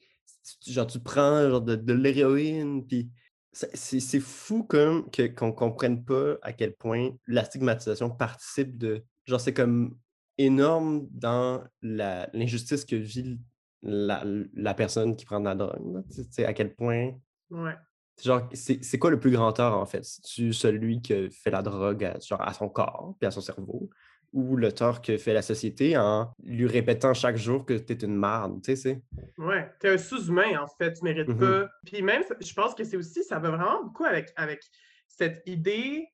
tu- 0.61 0.73
genre 0.73 0.87
tu 0.87 0.99
prends 1.01 1.49
genre 1.49 1.61
de, 1.63 1.77
de 1.77 1.93
l'héroïne, 1.93 2.87
puis 2.87 3.11
c'est- 3.53 3.75
c'est 3.77 4.01
c'est 4.01 4.21
fou 4.21 4.65
comme 4.65 5.11
que- 5.11 5.29
qu'on 5.29 5.53
comprenne 5.53 6.05
pas 6.05 6.37
à 6.43 6.53
quel 6.53 6.75
point 6.75 7.11
la 7.27 7.45
stigmatisation 7.45 8.11
participe 8.11 8.77
de, 8.79 9.05
genre 9.25 9.41
c'est 9.41 9.55
comme 9.55 9.97
énorme 10.39 11.07
dans 11.13 11.63
la- 11.83 12.29
l'injustice 12.33 12.85
que 12.85 12.97
vit 12.97 13.39
la, 13.83 14.23
la 14.55 14.75
personne 14.75 15.17
qui 15.17 15.25
prend 15.25 15.41
de 15.41 15.47
la 15.47 15.55
drogue. 15.55 16.05
Tu 16.15 16.23
sais, 16.31 16.45
à 16.45 16.53
quel 16.53 16.75
point 16.75 17.13
Ouais. 17.51 17.75
Genre, 18.23 18.49
c'est 18.53 18.99
quoi 18.99 19.11
le 19.11 19.19
plus 19.19 19.31
grand 19.31 19.53
tort, 19.53 19.77
en 19.77 19.87
fait? 19.87 20.05
C'est-tu 20.05 20.53
celui 20.53 21.01
qui 21.03 21.31
fait 21.31 21.51
la 21.51 21.63
drogue 21.63 22.05
à, 22.05 22.19
genre, 22.21 22.43
à 22.43 22.53
son 22.53 22.69
corps 22.69 23.17
puis 23.19 23.27
à 23.27 23.31
son 23.31 23.41
cerveau? 23.41 23.91
Ou 24.33 24.57
le 24.57 24.73
tort 24.73 25.03
que 25.03 25.17
fait 25.19 25.33
la 25.35 25.43
société 25.43 25.97
en 25.97 26.33
lui 26.43 26.67
répétant 26.67 27.13
chaque 27.15 27.37
jour 27.37 27.67
que 27.67 27.75
t'es 27.75 27.95
une 27.95 28.15
marde, 28.15 28.63
tu 28.63 28.77
sais? 28.77 29.03
Ouais, 29.39 29.71
t'es 29.81 29.91
un 29.91 29.99
sous-humain, 29.99 30.63
en 30.63 30.67
fait, 30.79 30.93
tu 30.95 31.05
mérites 31.05 31.29
Mhm. 31.29 31.39
pas. 31.39 31.69
Puis 31.85 32.01
même, 32.03 32.23
je 32.41 32.55
pense 32.55 32.75
que 32.75 32.85
c'est 32.85 32.97
aussi, 32.97 33.25
ça 33.25 33.39
va 33.39 33.51
vraiment 33.51 33.83
beaucoup 33.85 34.05
avec, 34.05 34.31
avec 34.37 34.63
cette 35.09 35.43
idée 35.47 36.07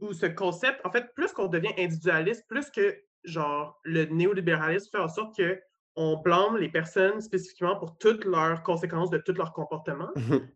ou 0.00 0.12
ce 0.12 0.26
concept. 0.26 0.80
En 0.84 0.90
fait, 0.90 1.12
plus 1.14 1.30
qu'on 1.32 1.46
devient 1.48 1.72
individualiste, 1.78 2.44
plus 2.48 2.70
que, 2.70 2.96
genre, 3.24 3.78
le 3.84 4.06
néolibéralisme 4.06 4.88
fait 4.90 5.02
en 5.02 5.08
sorte 5.08 5.36
que 5.36 5.60
on 5.96 6.16
blâme 6.16 6.56
les 6.56 6.68
personnes 6.68 7.20
spécifiquement 7.20 7.76
pour 7.76 7.98
toutes 7.98 8.24
leurs 8.24 8.62
conséquences 8.62 9.10
de 9.10 9.18
tout 9.18 9.32
leur 9.32 9.52
comportement, 9.52 10.10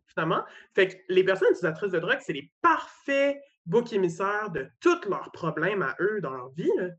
finalement. 0.07 0.43
Fait 0.73 0.87
que 0.87 0.95
les 1.09 1.23
personnes 1.23 1.49
utilisatrices 1.49 1.91
de 1.91 1.99
drogue, 1.99 2.19
c'est 2.21 2.33
les 2.33 2.51
parfaits 2.61 3.37
boucs 3.65 3.93
émissaires 3.93 4.49
de 4.51 4.67
tous 4.79 5.07
leurs 5.09 5.31
problèmes 5.31 5.81
à 5.81 5.95
eux 5.99 6.19
dans 6.21 6.31
leur 6.31 6.49
vie. 6.49 6.71
là. 6.77 6.89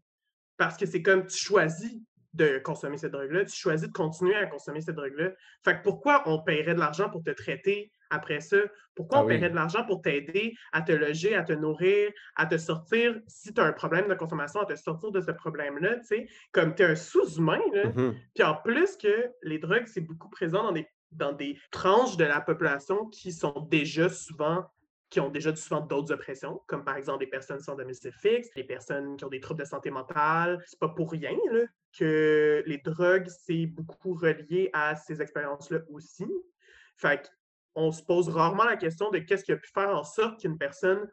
Parce 0.57 0.77
que 0.77 0.87
c'est 0.87 1.03
comme 1.03 1.27
tu 1.27 1.37
choisis 1.37 2.01
de 2.35 2.59
consommer 2.59 2.99
cette 2.99 3.13
drogue-là, 3.13 3.45
tu 3.45 3.57
choisis 3.57 3.89
de 3.89 3.93
continuer 3.93 4.35
à 4.35 4.47
consommer 4.47 4.81
cette 4.81 4.97
drogue-là. 4.97 5.31
Fait 5.65 5.79
que 5.79 5.83
pourquoi 5.83 6.23
on 6.27 6.43
paierait 6.43 6.75
de 6.75 6.81
l'argent 6.81 7.09
pour 7.09 7.23
te 7.23 7.31
traiter 7.31 7.91
après 8.11 8.41
ça? 8.41 8.59
Pourquoi 8.95 9.19
Ah 9.19 9.23
on 9.23 9.27
oui. 9.27 9.35
paierait 9.35 9.51
de 9.51 9.55
l'argent 9.55 9.85
pour 9.85 10.03
t'aider 10.03 10.55
à 10.73 10.83
te 10.83 10.93
loger, 10.93 11.35
à 11.35 11.43
te 11.43 11.53
nourrir, 11.53 12.11
à 12.37 12.47
te 12.47 12.57
sortir, 12.57 13.21
si 13.27 13.53
tu 13.53 13.61
as 13.61 13.65
un 13.65 13.73
problème 13.73 14.09
de 14.09 14.15
consommation, 14.15 14.61
à 14.61 14.67
te 14.67 14.75
sortir 14.75 15.11
de 15.11 15.21
ce 15.21 15.31
problème-là, 15.31 15.97
tu 15.97 16.07
sais? 16.07 16.29
Comme 16.53 16.75
tu 16.75 16.83
es 16.83 16.87
un 16.87 16.97
sous-humain. 16.97 17.61
Mhm. 17.85 18.15
Puis 18.35 18.45
en 18.45 18.55
plus 18.55 18.97
que 18.97 19.31
les 19.43 19.59
drogues, 19.59 19.87
c'est 19.87 20.01
beaucoup 20.01 20.31
présent 20.31 20.63
dans 20.63 20.73
des, 20.73 20.89
dans 21.13 21.33
des 21.33 21.59
tranches 21.71 22.17
de 22.17 22.25
la 22.25 22.41
population 22.41 23.07
qui 23.07 23.33
sont 23.33 23.67
déjà 23.71 24.09
souvent 24.09 24.67
qui 25.09 25.21
ont 25.21 25.31
déjà 25.31 25.55
souvent 25.55 25.81
d'autres 25.81 26.13
oppressions, 26.13 26.61
comme 26.67 26.85
par 26.85 26.97
exemple 26.97 27.21
des 27.21 27.29
personnes 27.29 27.61
sans 27.61 27.77
domicile 27.77 28.13
fixe, 28.13 28.49
les 28.57 28.65
personnes 28.65 29.17
qui 29.17 29.25
ont 29.25 29.29
des 29.29 29.41
troubles 29.41 29.61
de 29.61 29.67
santé 29.67 29.91
mentale. 29.91 30.61
C'est 30.67 30.79
pas 30.79 30.89
pour 30.89 31.13
rien 31.13 31.37
là, 31.53 31.61
que 31.97 32.63
les 32.67 32.79
drogues, 32.79 33.29
c'est 33.29 33.67
beaucoup 33.67 34.15
relié 34.15 34.69
à 34.73 34.97
ces 34.97 35.23
expériences-là 35.23 35.81
aussi. 35.91 36.27
Fait 36.97 37.31
qu'on 37.77 37.93
se 37.93 38.03
pose 38.03 38.29
rarement 38.31 38.65
la 38.65 38.77
question 38.77 39.11
de 39.11 39.19
qu'est-ce 39.19 39.45
qui 39.45 39.53
a 39.53 39.57
pu 39.57 39.69
faire 39.73 39.91
en 39.91 40.03
sorte 40.03 40.41
qu'une 40.41 40.57
personne 40.57 41.07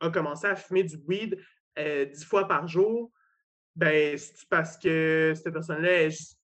a 0.00 0.10
commencé 0.10 0.46
à 0.48 0.56
fumer 0.56 0.82
du 0.82 0.96
weed 1.06 1.38
euh, 1.78 2.04
dix 2.06 2.24
fois 2.24 2.48
par 2.48 2.66
jour. 2.66 3.12
Ben, 3.76 4.18
c'est 4.18 4.48
parce 4.50 4.76
que 4.76 5.32
cette 5.36 5.52
personne-là 5.52 6.02
est 6.06 6.36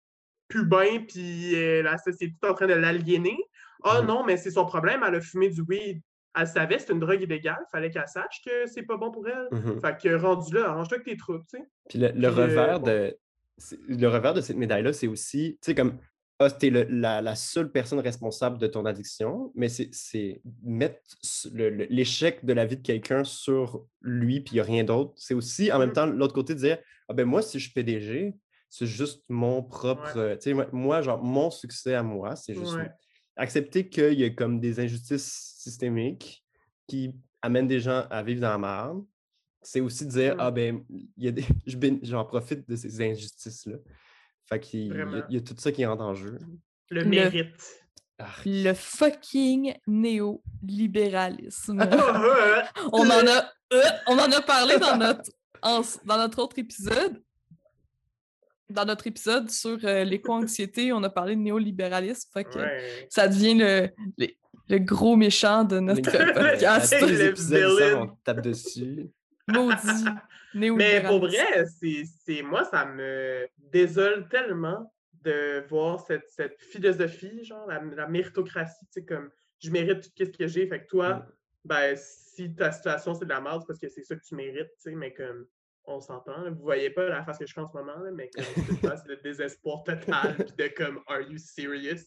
plus 0.46 0.64
bien, 0.64 1.00
puis 1.08 1.56
euh, 1.56 1.82
la 1.82 1.98
société 1.98 2.34
est 2.40 2.46
en 2.46 2.54
train 2.54 2.68
de 2.68 2.74
l'aliéner. 2.74 3.36
Ah 3.82 4.00
Mhm. 4.00 4.06
non, 4.06 4.24
mais 4.24 4.36
c'est 4.36 4.52
son 4.52 4.64
problème, 4.64 5.04
elle 5.06 5.16
a 5.16 5.20
fumé 5.20 5.48
du 5.50 5.62
weed. 5.62 6.00
Elle 6.36 6.46
savait, 6.46 6.78
c'est 6.78 6.92
une 6.92 7.00
drogue 7.00 7.20
illégale, 7.22 7.64
fallait 7.72 7.90
qu'elle 7.90 8.06
sache 8.08 8.42
que 8.44 8.66
c'est 8.66 8.82
pas 8.82 8.96
bon 8.96 9.10
pour 9.10 9.26
elle. 9.28 9.48
Mhm. 9.50 9.80
Fait 9.80 9.96
que 10.00 10.14
rendu 10.14 10.54
là, 10.54 10.70
arrange-toi 10.70 10.98
avec 10.98 11.06
tes 11.06 11.16
troupes, 11.16 11.46
tu 11.48 11.58
sais. 11.58 11.64
Puis 11.88 11.98
le, 11.98 12.08
le 12.08 12.12
Puis, 12.12 12.24
euh, 12.26 12.30
revers 12.30 12.80
de 12.80 13.16
le 13.88 14.06
revers 14.08 14.34
de 14.34 14.40
cette 14.40 14.56
médaille-là, 14.56 14.92
c'est 14.92 15.06
aussi, 15.06 15.58
tu 15.62 15.66
sais, 15.66 15.74
comme 15.76 15.98
ah, 16.40 16.50
t'es 16.50 16.70
le- 16.70 16.84
la, 16.90 17.22
la 17.22 17.36
seule 17.36 17.70
personne 17.70 18.00
responsable 18.00 18.58
de 18.58 18.66
ton 18.66 18.84
addiction, 18.86 19.52
mais 19.54 19.68
c'est- 19.68 20.40
mettre 20.62 21.00
l'échec 21.52 22.44
de 22.44 22.52
la 22.52 22.66
vie 22.66 22.76
de 22.76 22.82
quelqu'un 22.82 23.24
sur 23.24 23.86
lui, 24.00 24.40
puis 24.40 24.52
il 24.52 24.56
n'y 24.56 24.60
a 24.60 24.64
rien 24.64 24.84
d'autre. 24.84 25.12
C'est 25.16 25.34
aussi, 25.34 25.70
en 25.72 25.78
même 25.78 25.90
Mm. 25.90 25.94
temps, 25.94 26.06
l'autre 26.06 26.34
côté, 26.34 26.54
de 26.54 26.58
dire 26.60 26.78
Ah 27.08 27.12
ben 27.12 27.24
moi, 27.26 27.42
si 27.42 27.58
je 27.58 27.64
suis 27.64 27.72
PDG, 27.74 28.34
c'est 28.70 28.86
juste 28.86 29.22
mon 29.28 29.62
propre. 29.62 30.36
Tu 30.40 30.54
sais, 30.54 30.54
moi- 30.72 31.02
genre, 31.02 31.22
mon 31.22 31.50
succès 31.50 31.94
à 31.94 32.02
moi, 32.02 32.34
c'est 32.34 32.54
juste 32.54 32.76
Ouais. 32.76 32.90
accepter 33.36 33.88
qu'il 33.88 34.14
y 34.18 34.24
a 34.24 34.30
comme 34.30 34.58
des 34.58 34.80
injustices 34.80 35.54
systémiques 35.58 36.44
qui 36.86 37.14
amènent 37.42 37.68
des 37.68 37.80
gens 37.80 38.06
à 38.10 38.22
vivre 38.22 38.40
dans 38.40 38.48
la 38.50 38.58
merde. 38.58 39.04
C'est 39.60 39.80
aussi 39.80 40.06
dire, 40.06 40.34
ah 40.38 40.50
ben, 40.50 40.82
il 40.90 41.24
y 41.24 41.28
a 41.28 41.30
des, 41.30 41.42
je 41.66 41.76
bén- 41.76 42.00
j'en 42.02 42.24
profite 42.24 42.68
de 42.68 42.74
ces 42.74 43.00
injustices-là. 43.02 43.76
Fait 44.48 44.60
qu'il 44.60 44.88
y 44.88 44.92
a- 44.92 45.26
y, 45.30 45.42
tout 45.42 45.54
ça 45.58 45.72
qui 45.72 45.84
rentre 45.86 46.02
en 46.02 46.14
jeu. 46.14 46.38
Le 46.90 47.00
Le- 47.02 47.08
mérite. 47.08 47.80
Le 48.46 48.72
fucking 48.74 49.74
néolibéralisme. 49.86 51.78
On, 52.92 53.00
en 53.10 53.26
a, 53.26 53.50
euh, 53.72 53.82
on 54.06 54.18
en 54.18 54.30
a 54.30 54.40
parlé 54.40 54.78
dans 54.78 54.96
notre, 54.96 55.30
en- 55.62 55.80
dans 56.04 56.18
notre 56.18 56.42
autre 56.42 56.58
épisode. 56.58 57.20
Dans 58.70 58.84
notre 58.86 59.06
épisode 59.06 59.50
sur 59.50 59.78
euh, 59.84 60.04
l'éco-anxiété, 60.04 60.92
on 60.92 61.02
a 61.02 61.10
parlé 61.10 61.36
de 61.36 61.40
néolibéralisme. 61.40 62.30
Fait 62.32 62.44
que 62.44 62.58
ouais. 62.58 63.06
ça 63.10 63.28
devient 63.28 63.54
le, 63.54 63.88
le, 64.16 64.28
le 64.68 64.78
gros 64.78 65.16
méchant 65.16 65.64
de 65.64 65.80
notre 65.80 66.10
podcast. 66.10 66.94
Le 67.00 67.96
on 67.96 68.06
tape 68.24 68.40
dessus. 68.40 69.10
Maudit. 69.48 70.04
Mais 70.54 71.02
pour 71.02 71.20
vrai, 71.20 71.66
c'est, 71.66 72.04
c'est- 72.24 72.42
moi, 72.42 72.64
ça 72.64 72.84
me 72.86 73.46
désole 73.58 74.28
tellement 74.28 74.92
de 75.22 75.64
voir 75.68 76.00
cette, 76.00 76.28
cette 76.30 76.60
philosophie, 76.62 77.44
genre 77.44 77.66
la, 77.66 77.80
la 77.82 78.06
méritocratie, 78.06 78.84
tu 78.86 79.00
sais, 79.00 79.04
comme 79.04 79.30
je 79.58 79.70
mérite 79.70 80.14
tout 80.14 80.24
ce 80.24 80.30
que 80.30 80.46
j'ai, 80.46 80.66
fait 80.68 80.82
que 80.82 80.86
toi, 80.88 81.14
Mm. 81.14 81.26
ben, 81.64 81.96
si 81.96 82.54
ta 82.54 82.70
situation 82.72 83.14
c'est 83.14 83.24
de 83.24 83.30
la 83.30 83.40
merde, 83.40 83.60
c'est 83.62 83.66
parce 83.66 83.78
que 83.78 83.88
c'est 83.88 84.04
ça 84.04 84.16
que 84.16 84.22
tu 84.24 84.34
mérites, 84.34 84.68
tu 84.76 84.90
sais, 84.90 84.94
mais 84.94 85.14
comme 85.14 85.46
on 85.86 86.00
s'entend, 86.00 86.50
vous 86.50 86.62
voyez 86.62 86.90
pas 86.90 87.08
la 87.08 87.24
face 87.24 87.38
que 87.38 87.46
je 87.46 87.52
fais 87.52 87.60
en 87.60 87.68
ce 87.68 87.76
moment, 87.76 87.98
là, 87.98 88.10
mais 88.12 88.30
c'est 88.36 89.06
de 89.08 89.20
désespoir 89.22 89.82
total, 89.84 90.36
puis 90.36 90.54
de 90.58 90.68
comme, 90.74 91.00
are 91.06 91.20
you 91.20 91.36
serious? 91.38 92.00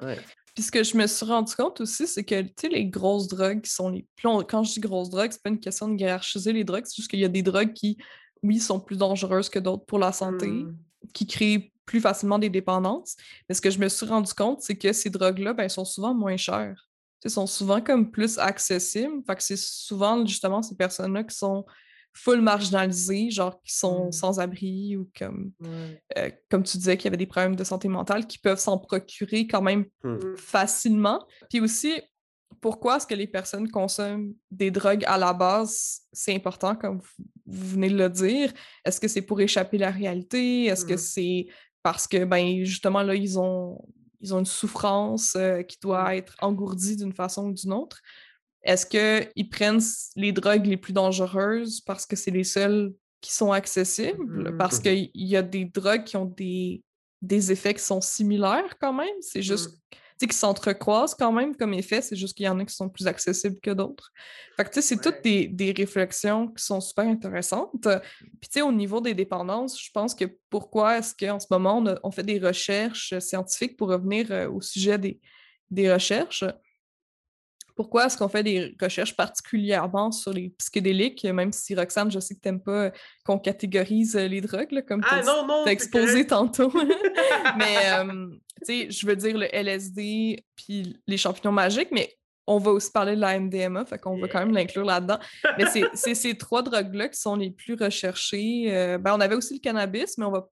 Ouais. 0.00 0.18
Puis 0.54 0.64
ce 0.64 0.72
que 0.72 0.82
je 0.82 0.96
me 0.96 1.06
suis 1.06 1.24
rendu 1.26 1.54
compte 1.54 1.80
aussi, 1.80 2.06
c'est 2.06 2.24
que, 2.24 2.42
tu 2.42 2.52
sais, 2.58 2.68
les 2.68 2.86
grosses 2.86 3.28
drogues 3.28 3.60
qui 3.62 3.70
sont 3.70 3.90
les 3.90 4.06
on- 4.24 4.42
Quand 4.42 4.64
je 4.64 4.72
dis 4.74 4.80
grosses 4.80 5.08
drogues, 5.10 5.30
c'est 5.32 5.42
pas 5.42 5.50
une 5.50 5.60
question 5.60 5.88
de 5.88 5.98
hiérarchiser 6.00 6.52
les 6.52 6.64
drogues, 6.64 6.84
c'est 6.86 6.96
juste 6.96 7.08
qu'il 7.10 7.20
y 7.20 7.24
a 7.24 7.28
des 7.28 7.42
drogues 7.42 7.72
qui, 7.72 7.96
oui, 8.42 8.58
sont 8.58 8.80
plus 8.80 8.96
dangereuses 8.98 9.48
que 9.48 9.58
d'autres 9.60 9.84
pour 9.86 9.98
la 9.98 10.12
santé, 10.12 10.48
Mm. 10.48 10.76
qui 11.14 11.26
créent 11.26 11.72
plus 11.86 12.00
facilement 12.00 12.38
des 12.38 12.50
dépendances. 12.50 13.16
Mais 13.48 13.54
ce 13.54 13.60
que 13.60 13.70
je 13.70 13.78
me 13.78 13.88
suis 13.88 14.06
rendu 14.06 14.32
compte, 14.34 14.62
c'est 14.62 14.76
que 14.76 14.92
ces 14.92 15.10
drogues-là, 15.10 15.52
ben, 15.52 15.68
sont 15.68 15.84
souvent 15.84 16.14
moins 16.14 16.36
chères. 16.36 16.88
Tu 17.20 17.28
sais, 17.28 17.34
sont 17.34 17.46
souvent 17.46 17.80
comme 17.80 18.10
plus 18.10 18.38
accessibles. 18.38 19.22
Fait 19.26 19.36
que 19.36 19.42
c'est 19.42 19.56
souvent, 19.58 20.24
justement, 20.26 20.60
ces 20.62 20.74
personnes-là 20.76 21.22
qui 21.24 21.36
sont 21.36 21.64
full 22.14 22.40
marginalisées, 22.42 23.30
genre 23.30 23.60
qui 23.62 23.74
sont 23.74 24.06
Mm. 24.08 24.12
sans 24.12 24.38
abri 24.40 24.96
ou 24.96 25.10
comme, 25.18 25.52
euh, 26.18 26.30
comme 26.50 26.62
tu 26.62 26.76
disais, 26.76 26.96
qui 26.96 27.08
avaient 27.08 27.16
des 27.16 27.26
problèmes 27.26 27.56
de 27.56 27.64
santé 27.64 27.88
mentale, 27.88 28.26
qui 28.26 28.38
peuvent 28.38 28.58
s'en 28.58 28.78
procurer 28.78 29.46
quand 29.46 29.62
même 29.62 29.86
Mm. 30.04 30.36
facilement. 30.36 31.26
Puis 31.50 31.60
aussi, 31.60 32.00
pourquoi 32.60 32.96
est-ce 32.98 33.06
que 33.06 33.14
les 33.14 33.26
personnes 33.26 33.68
consomment 33.70 34.34
des 34.50 34.70
drogues 34.70 35.04
à 35.06 35.16
la 35.18 35.32
base? 35.32 36.00
C'est 36.12 36.34
important, 36.34 36.76
comme 36.76 36.98
vous, 36.98 37.24
vous 37.46 37.68
venez 37.70 37.88
de 37.88 37.96
le 37.96 38.08
dire? 38.10 38.52
Est-ce 38.84 39.00
que 39.00 39.08
c'est 39.08 39.22
pour 39.22 39.40
échapper 39.40 39.78
à 39.78 39.86
la 39.86 39.90
réalité? 39.90 40.66
Est-ce 40.66 40.84
que 40.84 40.96
c'est 40.98 41.46
parce 41.82 42.06
que, 42.06 42.24
ben, 42.24 42.62
justement, 42.64 43.02
là, 43.02 43.14
ils 43.14 43.38
ont, 43.38 43.78
ils 44.20 44.32
ont 44.34 44.38
une 44.38 44.46
souffrance 44.46 45.34
euh, 45.34 45.62
qui 45.62 45.78
doit 45.80 46.14
être 46.14 46.36
engourdie 46.40 46.96
d'une 46.96 47.12
façon 47.12 47.46
ou 47.48 47.52
d'une 47.52 47.72
autre? 47.72 48.00
Est-ce 48.64 48.86
qu'ils 48.86 49.48
prennent 49.48 49.80
les 50.16 50.32
drogues 50.32 50.66
les 50.66 50.76
plus 50.76 50.92
dangereuses 50.92 51.80
parce 51.80 52.06
que 52.06 52.16
c'est 52.16 52.30
les 52.30 52.44
seules 52.44 52.92
qui 53.20 53.32
sont 53.32 53.52
accessibles? 53.52 54.48
Mhm. 54.50 54.56
Parce 54.58 54.78
Mhm. 54.78 54.82
qu'il 54.82 55.10
y 55.14 55.36
a 55.36 55.42
des 55.42 55.64
drogues 55.64 56.04
qui 56.04 56.16
ont 56.16 56.26
des, 56.26 56.82
des 57.20 57.52
effets 57.52 57.74
qui 57.74 57.82
sont 57.82 58.00
similaires 58.00 58.76
quand 58.80 58.92
même? 58.92 59.16
C'est 59.20 59.42
juste 59.42 59.70
Mm. 59.70 59.96
sais, 60.18 60.26
qui 60.28 60.36
s'entrecroisent 60.36 61.16
quand 61.16 61.32
même 61.32 61.56
comme 61.56 61.74
effet, 61.74 62.00
c'est 62.02 62.14
juste 62.14 62.36
qu'il 62.36 62.46
y 62.46 62.48
en 62.48 62.58
a 62.60 62.64
qui 62.64 62.74
sont 62.74 62.88
plus 62.88 63.08
accessibles 63.08 63.58
que 63.60 63.70
d'autres. 63.72 64.12
Fait 64.56 64.64
que, 64.64 64.68
tu 64.70 64.74
sais, 64.80 64.82
c'est 64.82 65.00
toutes 65.00 65.22
des, 65.24 65.48
des 65.48 65.72
réflexions 65.72 66.46
qui 66.48 66.62
sont 66.64 66.80
super 66.80 67.04
intéressantes. 67.06 67.72
Puis, 67.82 68.48
tu 68.48 68.48
sais, 68.52 68.62
au 68.62 68.70
niveau 68.70 69.00
des 69.00 69.14
dépendances, 69.14 69.80
je 69.82 69.90
pense 69.92 70.14
que 70.14 70.26
pourquoi 70.48 70.98
est-ce 70.98 71.14
qu'en 71.18 71.40
ce 71.40 71.46
moment, 71.50 71.78
on, 71.78 71.86
a- 71.86 71.98
on 72.04 72.10
fait 72.12 72.22
des 72.22 72.38
recherches 72.38 73.18
scientifiques 73.18 73.76
pour 73.76 73.88
revenir 73.88 74.30
euh, 74.30 74.48
au 74.48 74.60
sujet 74.60 74.96
des, 74.98 75.20
des 75.70 75.92
recherches? 75.92 76.44
Pourquoi 77.74 78.06
est-ce 78.06 78.16
qu'on 78.16 78.28
fait 78.28 78.42
des 78.42 78.76
recherches 78.80 79.16
particulièrement 79.16 80.12
sur 80.12 80.32
les 80.32 80.50
psychédéliques, 80.58 81.24
même 81.24 81.52
si 81.52 81.74
Roxane, 81.74 82.10
je 82.10 82.20
sais 82.20 82.34
que 82.34 82.40
tu 82.40 82.48
n'aimes 82.48 82.62
pas 82.62 82.90
qu'on 83.24 83.38
catégorise 83.38 84.16
euh, 84.16 84.28
les 84.28 84.40
drogues, 84.40 84.72
là, 84.72 84.82
comme 84.82 85.00
tu 85.00 85.08
Ah 85.10 85.20
t'as 85.24 85.64
c'est 85.64 85.72
exposé 85.72 86.26
tantôt. 86.26 86.72
mais, 87.56 87.76
euh, 87.94 88.26
tu 88.66 88.80
sais, 88.82 88.90
je 88.90 89.06
veux 89.06 89.16
dire 89.16 89.36
le 89.36 89.46
LSD 89.54 90.44
puis 90.56 90.96
les 91.06 91.16
champignons 91.16 91.52
magiques, 91.52 91.90
mais 91.92 92.14
on 92.46 92.58
va 92.58 92.72
aussi 92.72 92.90
parler 92.90 93.14
de 93.14 93.20
la 93.20 93.38
MDMA, 93.38 93.84
fait 93.84 93.98
qu'on 93.98 94.18
va 94.18 94.28
quand 94.28 94.40
même 94.40 94.52
l'inclure 94.52 94.84
là-dedans. 94.84 95.18
Mais 95.58 95.66
c'est- 95.66 95.88
c'est 95.94 96.14
ces 96.14 96.36
trois 96.36 96.62
drogues-là 96.62 97.08
qui 97.08 97.20
sont 97.20 97.36
les 97.36 97.50
plus 97.50 97.74
recherchées. 97.74 98.64
Euh, 98.68 98.98
ben, 98.98 99.14
on 99.14 99.20
avait 99.20 99.34
aussi 99.36 99.54
le 99.54 99.60
cannabis, 99.60 100.18
mais 100.18 100.24
on 100.24 100.30
va. 100.32 100.48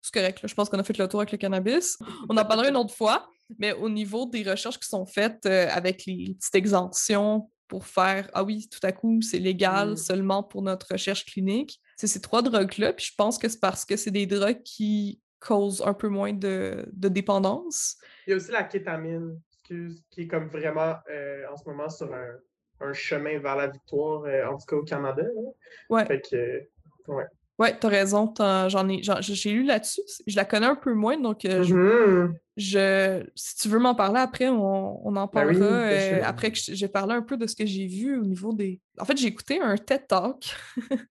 C'est 0.00 0.12
correct, 0.14 0.42
là, 0.42 0.48
je 0.48 0.54
pense 0.54 0.68
qu'on 0.68 0.78
a 0.78 0.82
fait 0.84 0.98
le 0.98 1.06
tour 1.06 1.20
avec 1.20 1.30
le 1.30 1.38
cannabis. 1.38 1.96
On 2.28 2.36
en 2.36 2.44
parlera 2.44 2.68
une 2.68 2.76
autre 2.76 2.92
fois, 2.94 3.28
mais 3.58 3.72
au 3.72 3.88
niveau 3.88 4.26
des 4.26 4.42
recherches 4.48 4.78
qui 4.78 4.88
sont 4.88 5.06
faites 5.06 5.44
euh, 5.46 5.68
avec 5.70 6.04
les 6.06 6.34
petites 6.38 6.54
exemptions 6.54 7.50
pour 7.68 7.86
faire 7.86 8.30
Ah 8.34 8.44
oui, 8.44 8.68
tout 8.68 8.80
à 8.86 8.92
coup, 8.92 9.20
c'est 9.22 9.38
légal 9.38 9.92
Mm. 9.92 9.96
seulement 9.96 10.42
pour 10.42 10.62
notre 10.62 10.92
recherche 10.92 11.24
clinique. 11.24 11.80
C'est 11.96 12.06
ces 12.06 12.20
trois 12.20 12.42
drogues-là, 12.42 12.92
puis 12.92 13.06
je 13.06 13.14
pense 13.16 13.38
que 13.38 13.48
c'est 13.48 13.60
parce 13.60 13.84
que 13.84 13.96
c'est 13.96 14.10
des 14.10 14.26
drogues 14.26 14.62
qui 14.62 15.20
causent 15.40 15.82
un 15.84 15.94
peu 15.94 16.08
moins 16.08 16.32
de, 16.32 16.84
de 16.92 17.08
dépendance. 17.08 17.96
Il 18.26 18.30
y 18.30 18.32
a 18.34 18.36
aussi 18.36 18.50
la 18.52 18.62
kétamine. 18.64 19.40
excuse, 19.54 20.02
qui 20.10 20.22
est 20.22 20.26
comme 20.26 20.48
vraiment 20.48 20.96
euh, 21.10 21.44
en 21.52 21.56
ce 21.56 21.64
moment 21.68 21.88
sur 21.88 22.12
un, 22.12 22.36
un 22.80 22.92
chemin 22.92 23.38
vers 23.38 23.56
la 23.56 23.68
victoire, 23.68 24.24
euh, 24.24 24.46
en 24.46 24.58
tout 24.58 24.66
cas 24.66 24.76
au 24.76 24.82
Canada. 24.84 25.22
là. 25.22 25.50
Ouais. 25.88 26.04
Fait 26.06 26.20
que, 26.20 26.36
euh, 26.36 27.24
ouais. 27.62 27.70
Ouais, 27.72 27.76
t'as 27.78 27.88
raison. 27.88 28.32
J'en 28.38 28.88
ai, 28.88 29.00
j'ai 29.20 29.50
lu 29.52 29.62
là-dessus. 29.64 30.00
Je 30.26 30.36
la 30.36 30.44
connais 30.44 30.66
un 30.66 30.74
peu 30.76 30.92
moins, 30.94 31.18
donc 31.18 31.44
euh, 31.44 31.62
je, 31.62 31.74
Mhm. 31.74 32.34
je- 32.56 33.24
si 33.34 33.56
tu 33.56 33.68
veux 33.68 33.78
m'en 33.78 33.94
parler 33.94 34.20
après, 34.20 34.48
on, 34.48 35.06
on 35.06 35.16
en 35.16 35.26
Ben 35.26 35.46
oui, 35.46 35.58
parlera. 35.58 35.64
euh, 35.90 36.20
après 36.24 36.50
que 36.52 36.58
j'ai 36.60 36.88
parlé 36.88 37.14
un 37.14 37.22
peu 37.22 37.36
de 37.36 37.46
ce 37.46 37.54
que 37.56 37.64
j'ai 37.66 37.86
vu 37.86 38.18
au 38.18 38.24
niveau 38.24 38.52
des. 38.52 38.80
En 38.98 39.04
fait, 39.04 39.16
j'ai 39.16 39.28
écouté 39.28 39.60
un 39.60 39.76
TED 39.76 40.06
Talk. 40.08 40.44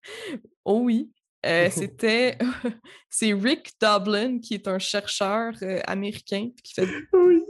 oh 0.65 0.81
oui. 0.83 1.09
Euh, 1.45 1.69
C'était. 1.71 2.37
C'est 3.09 3.33
Rick 3.33 3.71
Dublin, 3.81 4.39
qui 4.39 4.53
est 4.55 4.67
un 4.67 4.79
chercheur 4.79 5.53
américain 5.87 6.49
qui 6.63 6.73
fait 6.73 6.87
Oui. 7.13 7.41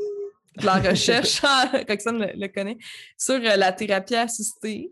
de 0.58 0.66
la 0.66 0.76
recherche, 0.76 1.42
Roxane 1.88 2.20
le, 2.20 2.32
le 2.40 2.48
connaît, 2.48 2.78
sur 3.18 3.40
la 3.40 3.72
thérapie 3.72 4.16
assistée 4.16 4.92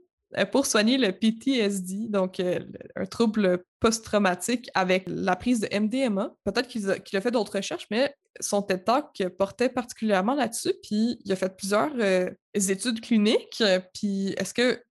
pour 0.51 0.65
soigner 0.67 0.97
le 0.99 1.11
PTSD, 1.11 2.07
donc 2.09 2.39
un 2.39 3.05
trouble 3.05 3.63
post-traumatique 3.79 4.69
avec 4.73 5.03
la 5.07 5.35
prise 5.35 5.59
de 5.59 5.67
MDMA. 5.79 6.33
Peut-être 6.43 6.67
qu'il 6.67 6.89
a, 6.89 7.21
fait 7.21 7.31
d'autres 7.31 7.55
recherches, 7.57 7.87
mais 7.91 8.13
son 8.39 8.61
TED 8.61 8.83
Talk 8.83 9.05
portait 9.37 9.69
particulièrement 9.69 10.33
là-dessus, 10.35 10.73
puis 10.83 11.19
il 11.23 11.31
a 11.31 11.35
fait 11.35 11.55
plusieurs 11.55 11.91
euh, 11.99 12.29
études 12.53 13.01
cliniques. 13.01 13.63
Puis 13.93 14.33
est-ce 14.37 14.53
que, 14.53 14.81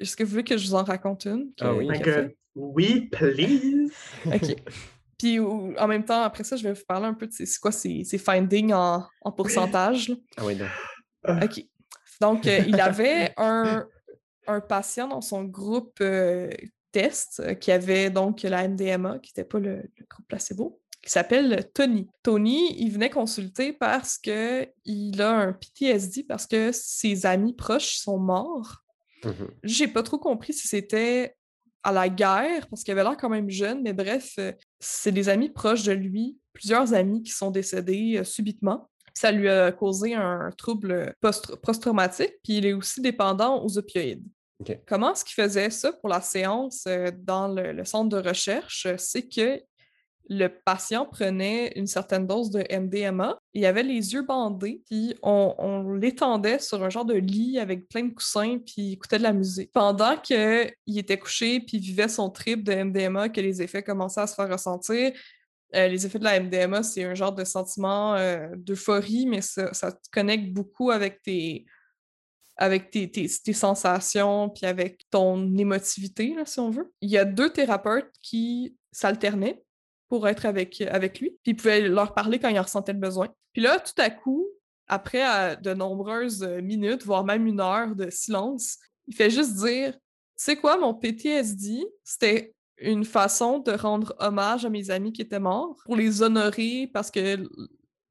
est-ce 0.00 0.16
que 0.16 0.24
vous 0.24 0.30
voulez 0.30 0.44
que 0.44 0.56
je 0.56 0.66
vous 0.66 0.74
en 0.74 0.84
raconte 0.84 1.24
une? 1.26 1.52
que- 1.56 1.64
Ah 1.64 1.74
oui. 1.74 1.86
Oui, 2.54 3.08
please. 3.10 3.90
OK. 4.26 4.56
Puis 5.18 5.38
en 5.38 5.86
même 5.86 6.04
temps, 6.04 6.22
après 6.22 6.44
ça, 6.44 6.56
je 6.56 6.64
vais 6.64 6.72
vous 6.72 6.84
parler 6.86 7.06
un 7.06 7.14
peu 7.14 7.26
de 7.26 7.32
c'est 7.32 7.46
quoi 7.60 7.70
ces, 7.72 8.02
ces 8.04 8.18
findings 8.18 8.72
en, 8.72 9.06
en 9.22 9.32
pourcentage. 9.32 10.12
Ah 10.36 10.44
oui, 10.44 10.56
donc. 10.56 10.68
OK. 11.44 11.64
Donc, 12.20 12.46
euh, 12.46 12.58
il 12.66 12.80
avait 12.80 13.32
un, 13.36 13.86
un 14.46 14.60
patient 14.60 15.08
dans 15.08 15.20
son 15.20 15.44
groupe 15.44 15.96
euh, 16.00 16.50
test 16.92 17.40
euh, 17.40 17.54
qui 17.54 17.72
avait 17.72 18.10
donc 18.10 18.42
la 18.42 18.68
MDMA, 18.68 19.18
qui 19.18 19.30
n'était 19.30 19.48
pas 19.48 19.58
le, 19.58 19.76
le 19.76 20.06
groupe 20.08 20.26
placebo, 20.28 20.80
qui 21.02 21.10
s'appelle 21.10 21.68
Tony. 21.74 22.08
Tony, 22.22 22.76
il 22.78 22.90
venait 22.92 23.10
consulter 23.10 23.72
parce 23.72 24.18
qu'il 24.18 25.20
a 25.20 25.30
un 25.30 25.52
PTSD, 25.52 26.24
parce 26.24 26.46
que 26.46 26.70
ses 26.72 27.26
amis 27.26 27.54
proches 27.54 27.96
sont 27.96 28.18
morts. 28.18 28.76
Mhm. 29.24 29.50
J'ai 29.64 29.88
pas 29.88 30.02
trop 30.02 30.18
compris 30.18 30.52
si 30.52 30.68
c'était 30.68 31.34
à 31.82 31.90
la 31.90 32.08
guerre, 32.08 32.68
parce 32.68 32.84
qu'il 32.84 32.92
avait 32.92 33.02
l'air 33.02 33.16
quand 33.16 33.28
même 33.28 33.50
jeune, 33.50 33.82
mais 33.82 33.92
bref, 33.92 34.34
euh, 34.38 34.52
c'est 34.78 35.10
des 35.10 35.28
amis 35.28 35.48
proches 35.50 35.82
de 35.82 35.92
lui, 35.92 36.38
plusieurs 36.52 36.94
amis 36.94 37.22
qui 37.24 37.32
sont 37.32 37.50
décédés 37.50 38.18
euh, 38.18 38.24
subitement. 38.24 38.88
Ça 39.14 39.32
lui 39.32 39.48
a 39.48 39.72
causé 39.72 40.14
un 40.14 40.50
trouble 40.56 41.14
post- 41.20 41.56
post-traumatique, 41.56 42.34
puis 42.44 42.58
il 42.58 42.66
est 42.66 42.72
aussi 42.72 43.00
dépendant 43.00 43.64
aux 43.64 43.76
opioïdes. 43.78 44.24
Comment 44.86 45.12
est-ce 45.12 45.24
qu'il 45.24 45.42
faisait 45.42 45.70
ça 45.70 45.92
pour 45.92 46.08
la 46.08 46.20
séance 46.20 46.86
dans 47.18 47.48
le, 47.48 47.84
centre 47.84 48.08
de 48.08 48.28
recherche? 48.28 48.86
C'est 48.96 49.28
que 49.28 49.60
le 50.28 50.48
patient 50.48 51.04
prenait 51.04 51.72
une 51.76 51.86
certaine 51.86 52.26
dose 52.26 52.50
de 52.50 52.64
MDMA, 52.70 53.38
il 53.54 53.66
avait 53.66 53.82
les 53.82 54.14
yeux 54.14 54.22
bandés, 54.22 54.82
puis 54.88 55.14
on, 55.22 55.92
l'étendait 55.94 56.58
sur 56.58 56.82
un 56.82 56.90
genre 56.90 57.04
de 57.04 57.14
lit 57.14 57.58
avec 57.58 57.88
plein 57.88 58.04
de 58.04 58.14
coussins, 58.14 58.58
puis 58.58 58.74
il 58.76 58.92
écoutait 58.92 59.18
de 59.18 59.24
la 59.24 59.32
musique. 59.32 59.72
Pendant 59.72 60.16
qu'il 60.16 60.72
était 60.96 61.18
couché, 61.18 61.60
puis 61.60 61.78
vivait 61.78 62.08
son 62.08 62.30
trip 62.30 62.62
de 62.62 62.72
MDMA, 62.72 63.28
que 63.28 63.40
les 63.40 63.62
effets 63.62 63.82
commençaient 63.82 64.20
à 64.20 64.26
se 64.26 64.34
faire 64.34 64.48
ressentir, 64.48 65.12
euh, 65.74 65.88
les 65.88 66.06
effets 66.06 66.18
de 66.18 66.24
la 66.24 66.38
MDMA, 66.38 66.82
c'est 66.82 67.04
un 67.04 67.14
genre 67.14 67.32
de 67.32 67.44
sentiment 67.44 68.16
d'euphorie, 68.54 69.26
mais 69.26 69.40
ça, 69.40 69.72
ça 69.74 69.90
te 69.90 70.08
connecte 70.12 70.52
beaucoup 70.52 70.90
avec 70.90 71.20
tes, 71.22 71.66
avec 72.56 72.90
tes, 72.90 73.10
tes- 73.10 73.28
tes 73.28 73.52
sensations, 73.52 74.50
puis 74.50 74.66
avec 74.66 75.04
ton 75.10 75.56
émotivité, 75.56 76.34
là, 76.34 76.44
si 76.44 76.60
on 76.60 76.70
veut. 76.70 76.92
Il 77.00 77.10
y 77.10 77.18
a 77.18 77.24
deux 77.24 77.50
thérapeutes 77.50 78.12
qui 78.22 78.76
s'alternaient 78.90 79.62
pour 80.08 80.28
être 80.28 80.44
avec, 80.44 80.80
avec 80.82 81.20
lui, 81.20 81.30
puis 81.42 81.52
ils 81.52 81.56
pouvaient 81.56 81.88
leur 81.88 82.14
parler 82.14 82.38
quand 82.38 82.48
il 82.48 82.58
en 82.58 82.62
ressentait 82.62 82.92
le 82.92 82.98
besoin. 82.98 83.28
Puis 83.52 83.62
là, 83.62 83.80
tout 83.80 83.98
à 84.00 84.10
coup, 84.10 84.46
après 84.86 85.56
de 85.56 85.72
nombreuses 85.72 86.42
euh, 86.42 86.60
minutes, 86.60 87.04
voire 87.04 87.24
même 87.24 87.46
une 87.46 87.60
heure 87.60 87.94
de 87.96 88.10
silence, 88.10 88.78
il 89.06 89.14
fait 89.14 89.30
juste 89.30 89.54
dire 89.54 89.96
sais 90.36 90.56
quoi, 90.56 90.76
mon 90.76 90.94
PTSD, 90.94 91.84
c'était 92.04 92.54
une 92.78 93.04
façon 93.04 93.60
de 93.60 93.72
rendre 93.72 94.14
hommage 94.18 94.64
à 94.64 94.70
mes 94.70 94.90
amis 94.90 95.12
qui 95.12 95.22
étaient 95.22 95.38
morts, 95.38 95.76
pour 95.84 95.96
les 95.96 96.22
honorer, 96.22 96.90
parce 96.92 97.10
que 97.10 97.48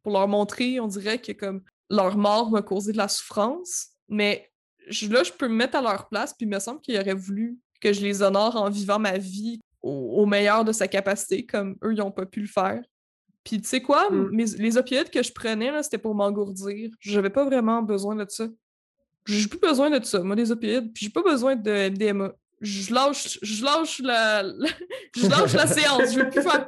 pour 0.02 0.14
leur 0.14 0.28
montrer, 0.28 0.80
on 0.80 0.88
dirait 0.88 1.20
que 1.20 1.34
comme 1.34 1.62
leur 1.89 2.18
mort 2.18 2.50
m'a 2.52 2.62
causé 2.62 2.94
de 2.94 2.98
la 2.98 3.10
souffrance, 3.10 3.89
mais 4.12 4.51
je- 4.88 5.07
là, 5.07 5.24
je 5.24 5.32
peux 5.32 5.47
me 5.47 5.55
mettre 5.55 5.78
à 5.78 5.82
leur 5.82 6.07
place, 6.09 6.34
puis 6.34 6.45
il 6.45 6.49
me 6.49 6.59
semble 6.59 6.82
qu'il 6.82 6.95
aurait 6.99 7.14
voulu 7.16 7.57
que 7.82 7.91
je 7.93 8.01
les 8.01 8.22
honore 8.22 8.55
en 8.57 8.70
vivant 8.70 8.99
ma 8.99 9.18
vie 9.18 9.59
au, 9.82 10.22
au 10.22 10.26
meilleur 10.28 10.64
de 10.64 10.72
sa 10.72 10.88
capacité, 10.88 11.45
comme 11.45 11.76
eux, 11.84 11.93
ils 11.93 11.97
n'ont 11.97 12.12
pas 12.12 12.28
pu 12.28 12.41
le 12.41 12.47
faire. 12.47 12.82
Puis 13.43 13.59
tu 13.59 13.68
sais 13.68 13.82
quoi, 13.82 14.07
Mm. 14.12 14.30
mes- 14.32 14.45
les 14.45 14.78
opioïdes 14.78 15.09
que 15.09 15.24
je 15.24 15.32
prenais, 15.34 15.82
c'était 15.82 15.97
pour 15.97 16.14
m'engourdir. 16.14 16.91
J'avais 16.99 17.32
pas 17.32 17.43
vraiment 17.43 17.82
besoin 17.82 18.16
de 18.16 18.26
ça. 18.30 18.47
J'ai 19.26 19.47
plus 19.47 19.59
besoin 19.59 19.89
de 19.89 20.03
ça, 20.05 20.20
moi, 20.22 20.36
des 20.36 20.51
opioïdes, 20.51 20.93
puis 20.93 21.05
j'ai 21.05 21.12
pas 21.12 21.24
besoin 21.24 21.55
de 21.55 21.72
MDMA. 21.72 22.34
Je 22.59 22.93
lâche, 22.93 23.39
je 23.41 23.64
lâche 23.66 23.99
la, 23.99 24.43
la- 24.43 24.68
je 25.16 25.28
lâche 25.28 25.53
la 25.53 25.66
séance. 25.66 26.12
Je 26.14 26.20
veux 26.20 26.30
plus 26.30 26.43
faire, 26.43 26.68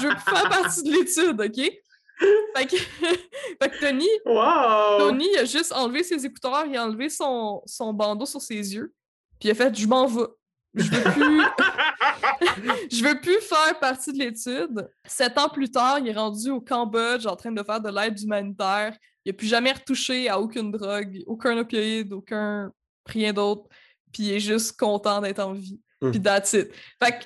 je 0.00 0.06
veux 0.08 0.14
plus 0.14 0.24
faire 0.34 0.48
partie 0.48 0.82
de 0.82 0.90
l'étude, 0.90 1.40
OK? 1.40 1.72
Fait 2.56 2.66
que, 2.66 2.76
fait 3.62 3.70
que 3.70 3.80
Tony, 3.80 4.08
Wow! 4.24 4.98
Tony 4.98 5.28
il 5.32 5.38
a 5.38 5.44
juste 5.44 5.72
enlevé 5.72 6.02
ses 6.02 6.26
écouteurs, 6.26 6.66
il 6.66 6.76
a 6.76 6.84
enlevé 6.84 7.08
son, 7.08 7.62
son 7.66 7.92
bandeau 7.92 8.26
sur 8.26 8.40
ses 8.40 8.74
yeux, 8.74 8.92
puis 9.38 9.48
il 9.48 9.52
a 9.52 9.54
fait 9.54 9.72
Je 9.74 9.86
m'en 9.86 10.06
vais. 10.06 10.26
Je 10.74 10.90
veux 10.90 11.12
plus. 11.12 11.42
je 12.90 13.04
veux 13.04 13.20
plus 13.20 13.40
faire 13.40 13.78
partie 13.78 14.12
de 14.12 14.18
l'étude. 14.18 14.88
Sept 15.06 15.38
ans 15.38 15.48
plus 15.48 15.70
tard, 15.70 15.98
il 15.98 16.08
est 16.08 16.12
rendu 16.12 16.50
au 16.50 16.60
Cambodge 16.60 17.26
en 17.26 17.36
train 17.36 17.52
de 17.52 17.62
faire 17.62 17.80
de 17.80 17.90
l'aide 17.90 18.20
humanitaire. 18.20 18.96
Il 19.24 19.30
n'a 19.30 19.36
plus 19.36 19.46
jamais 19.46 19.72
retouché 19.72 20.28
à 20.28 20.40
aucune 20.40 20.70
drogue, 20.70 21.22
aucun 21.26 21.56
opioïde, 21.58 22.12
aucun 22.12 22.72
rien 23.06 23.32
d'autre. 23.32 23.68
Puis 24.12 24.24
il 24.24 24.32
est 24.32 24.40
juste 24.40 24.78
content 24.78 25.20
d'être 25.20 25.40
en 25.40 25.52
vie. 25.52 25.80
Mm. 26.00 26.10
Puis 26.10 26.22
that's 26.22 26.52
it. 26.52 26.70
Fait 27.02 27.12
que 27.12 27.24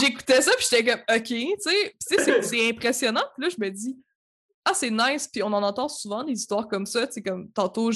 j'écoutais 0.00 0.42
ça, 0.42 0.52
puis 0.56 0.66
j'étais 0.70 0.90
comme, 0.90 1.00
OK, 1.16 1.24
tu 1.24 1.56
sais, 1.58 2.42
c'est 2.42 2.68
impressionnant. 2.68 3.24
Puis 3.34 3.44
là, 3.44 3.48
je 3.48 3.64
me 3.64 3.70
dis, 3.70 3.96
ah, 4.64 4.72
c'est 4.74 4.90
nice. 4.90 5.28
Puis 5.28 5.42
on 5.42 5.52
en 5.52 5.62
entend 5.62 5.88
souvent 5.88 6.24
des 6.24 6.32
histoires 6.32 6.68
comme 6.68 6.86
ça. 6.86 7.06
Tu 7.06 7.14
sais, 7.14 7.22
comme 7.22 7.50
tantôt, 7.50 7.90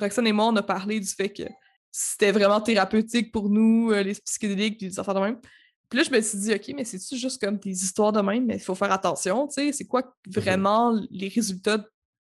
Roxane 0.00 0.26
et 0.26 0.32
moi, 0.32 0.46
on 0.46 0.56
a 0.56 0.62
parlé 0.62 1.00
du 1.00 1.08
fait 1.08 1.30
que 1.30 1.44
c'était 1.90 2.32
vraiment 2.32 2.60
thérapeutique 2.60 3.32
pour 3.32 3.48
nous, 3.48 3.90
euh, 3.90 4.02
les 4.02 4.14
psychédéliques, 4.14 4.78
puis 4.78 4.88
des 4.88 5.00
affaires 5.00 5.14
de 5.14 5.20
même. 5.20 5.40
Puis 5.88 5.98
là, 5.98 6.04
je 6.04 6.10
me 6.10 6.20
suis 6.20 6.38
dit, 6.38 6.52
OK, 6.52 6.74
mais 6.76 6.84
c'est-tu 6.84 7.16
juste 7.16 7.40
comme 7.40 7.58
des 7.58 7.70
histoires 7.70 8.12
de 8.12 8.20
même? 8.20 8.44
Mais 8.44 8.56
il 8.56 8.60
faut 8.60 8.74
faire 8.74 8.92
attention, 8.92 9.46
tu 9.46 9.54
sais, 9.54 9.72
c'est 9.72 9.86
quoi 9.86 10.02
vraiment 10.28 11.00
les 11.10 11.28
résultats 11.28 11.86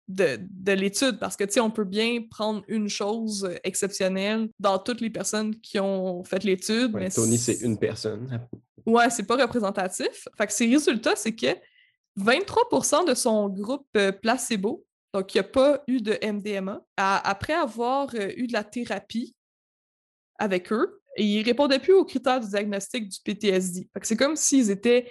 de, 0.08 0.38
de 0.40 0.72
l'étude? 0.72 1.18
Parce 1.18 1.36
que, 1.36 1.44
tu 1.44 1.54
sais, 1.54 1.60
on 1.60 1.70
peut 1.70 1.84
bien 1.84 2.22
prendre 2.30 2.62
une 2.68 2.88
chose 2.88 3.44
euh, 3.44 3.56
exceptionnelle 3.64 4.48
dans 4.60 4.78
toutes 4.78 5.00
les 5.00 5.10
personnes 5.10 5.58
qui 5.58 5.80
ont 5.80 6.22
fait 6.22 6.44
l'étude, 6.44 6.94
Ouais, 6.94 7.00
mais 7.00 7.10
Tony, 7.10 7.38
c'est 7.38 7.60
une 7.62 7.78
personne. 7.78 8.46
Ouais, 8.84 9.10
c'est 9.10 9.24
pas 9.26 9.36
représentatif. 9.36 10.28
Fait 10.38 10.46
que 10.46 10.52
ses 10.52 10.66
résultats, 10.66 11.16
c'est 11.16 11.34
que 11.34 11.56
23% 12.18 13.06
de 13.06 13.14
son 13.14 13.48
groupe 13.48 13.86
euh, 13.96 14.12
placebo, 14.12 14.84
donc 15.12 15.34
il 15.34 15.38
n'y 15.38 15.46
a 15.46 15.48
pas 15.48 15.82
eu 15.86 16.00
de 16.00 16.18
MDMA, 16.22 16.82
a- 16.96 17.28
après 17.28 17.52
avoir 17.54 18.08
euh, 18.14 18.30
eu 18.36 18.46
de 18.46 18.52
la 18.52 18.64
thérapie 18.64 19.34
avec 20.38 20.72
eux, 20.72 21.00
et 21.16 21.24
ils 21.24 21.42
répondaient 21.42 21.78
plus 21.78 21.94
aux 21.94 22.04
critères 22.04 22.40
du 22.40 22.48
diagnostic 22.48 23.08
du 23.08 23.18
PTSD. 23.24 23.88
C'est 24.02 24.16
comme 24.16 24.36
s'ils 24.36 24.70
étaient 24.70 25.10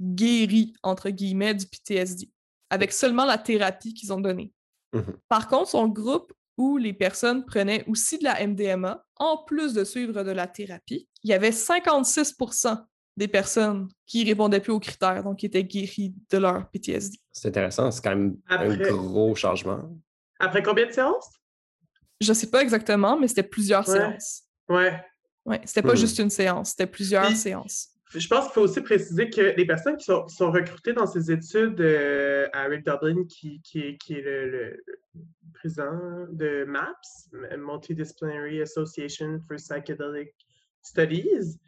guéris, 0.00 0.74
entre 0.82 1.10
guillemets, 1.10 1.54
du 1.54 1.66
PTSD, 1.66 2.30
avec 2.70 2.92
seulement 2.92 3.24
la 3.24 3.38
thérapie 3.38 3.94
qu'ils 3.94 4.12
ont 4.12 4.20
donnée. 4.20 4.52
Mhm. 4.92 5.16
Par 5.28 5.48
contre, 5.48 5.70
son 5.70 5.88
groupe 5.88 6.32
où 6.58 6.78
les 6.78 6.92
personnes 6.92 7.44
prenaient 7.44 7.84
aussi 7.86 8.18
de 8.18 8.24
la 8.24 8.40
MDMA, 8.46 9.04
en 9.16 9.36
plus 9.44 9.72
de 9.74 9.84
suivre 9.84 10.22
de 10.22 10.30
la 10.30 10.46
thérapie, 10.46 11.08
il 11.22 11.30
y 11.30 11.34
avait 11.34 11.52
56 11.52 12.34
des 13.16 13.28
personnes 13.28 13.88
qui 14.06 14.24
répondaient 14.24 14.60
plus 14.60 14.72
aux 14.72 14.80
critères, 14.80 15.22
donc 15.24 15.38
qui 15.38 15.46
étaient 15.46 15.64
guéries 15.64 16.14
de 16.30 16.38
leur 16.38 16.68
PTSD. 16.70 17.18
C'est 17.32 17.48
intéressant, 17.48 17.90
c'est 17.90 18.02
quand 18.02 18.10
même 18.10 18.36
Après- 18.48 18.68
un 18.90 18.94
gros 18.96 19.34
changement. 19.34 19.96
Après 20.38 20.62
combien 20.62 20.86
de 20.86 20.92
séances? 20.92 21.30
Je 22.20 22.32
sais 22.32 22.50
pas 22.50 22.62
exactement, 22.62 23.18
mais 23.18 23.28
c'était 23.28 23.42
plusieurs 23.42 23.88
Ouais. 23.88 23.96
séances. 23.98 24.42
Ouais. 24.68 25.02
Ouais, 25.46 25.60
c'était 25.64 25.82
pas 25.82 25.92
Hmm. 25.94 25.96
juste 25.96 26.18
une 26.18 26.30
séance, 26.30 26.70
c'était 26.70 26.86
plusieurs 26.86 27.26
Puis- 27.26 27.36
séances. 27.36 27.88
Je 28.14 28.26
pense 28.28 28.44
qu'il 28.44 28.52
faut 28.54 28.60
aussi 28.62 28.80
préciser 28.82 29.28
que 29.30 29.40
les 29.56 29.66
personnes 29.66 29.96
qui 29.96 30.04
sont, 30.04 30.24
qui 30.24 30.34
sont 30.36 30.50
recrutées 30.52 30.92
dans 30.92 31.06
ces 31.06 31.30
études 31.30 31.80
euh, 31.80 32.48
à 32.52 32.64
Rick 32.64 32.86
Dublin, 32.86 33.24
qui, 33.28 33.60
qui, 33.62 33.80
est- 33.80 33.96
qui 33.98 34.14
est 34.14 34.20
le, 34.22 34.50
le- 34.50 34.84
le 35.16 35.22
président 35.54 36.26
de 36.30 36.64
MAPS, 36.66 37.28
Multidisciplinary 37.58 38.60
Association 38.62 39.40
for 39.48 39.56
Psychedelic 39.56 40.30
Studies, 40.82 41.58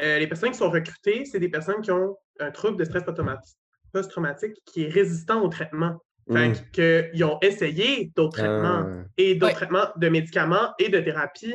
euh, 0.00 0.18
les 0.18 0.26
personnes 0.26 0.50
qui 0.50 0.58
sont 0.58 0.70
recrutées, 0.70 1.24
c'est 1.24 1.38
des 1.40 1.48
personnes 1.48 1.80
qui 1.82 1.90
ont 1.90 2.16
un 2.40 2.50
trouble 2.50 2.76
de 2.76 2.84
stress 2.84 3.02
post-traumati- 3.02 3.56
post-traumatique 3.92 4.56
qui 4.66 4.84
est 4.84 4.88
résistant 4.88 5.42
au 5.42 5.48
traitement. 5.48 6.00
Fait 6.32 6.48
Mm. 6.48 6.54
que, 6.72 7.10
qu'ils 7.12 7.24
ont 7.24 7.38
essayé 7.40 8.12
d'autres 8.16 8.38
traitements 8.38 8.84
Ah. 8.84 9.04
et 9.16 9.34
d'autres 9.36 9.52
Ouais. 9.52 9.56
traitements 9.56 9.88
de 9.96 10.08
médicaments 10.08 10.74
et 10.78 10.88
de 10.88 10.98
thérapie 11.00 11.54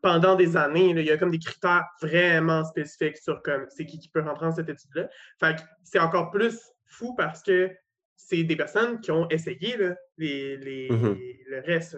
pendant 0.00 0.36
des 0.36 0.56
années. 0.56 0.94
là. 0.94 1.00
Il 1.02 1.06
y 1.06 1.10
a 1.10 1.16
comme 1.18 1.30
des 1.30 1.38
critères 1.38 1.84
vraiment 2.00 2.64
spécifiques 2.64 3.18
sur 3.18 3.42
comme 3.42 3.66
c'est 3.68 3.84
qui 3.86 3.98
qui 3.98 4.08
peut 4.08 4.20
rentrer 4.22 4.46
dans 4.46 4.52
cette 4.54 4.68
étude-là. 4.70 5.08
Fait 5.38 5.56
que 5.56 5.60
c'est 5.82 5.98
encore 5.98 6.30
plus 6.30 6.58
fou 6.86 7.14
parce 7.14 7.42
que 7.42 7.70
c'est 8.16 8.42
des 8.44 8.56
personnes 8.56 9.00
qui 9.00 9.10
ont 9.10 9.28
essayé 9.28 9.76
là, 9.76 9.94
les, 10.16 10.56
les- 10.56 10.88
Mhm. 10.90 11.18
le 11.50 11.60
reste. 11.60 11.96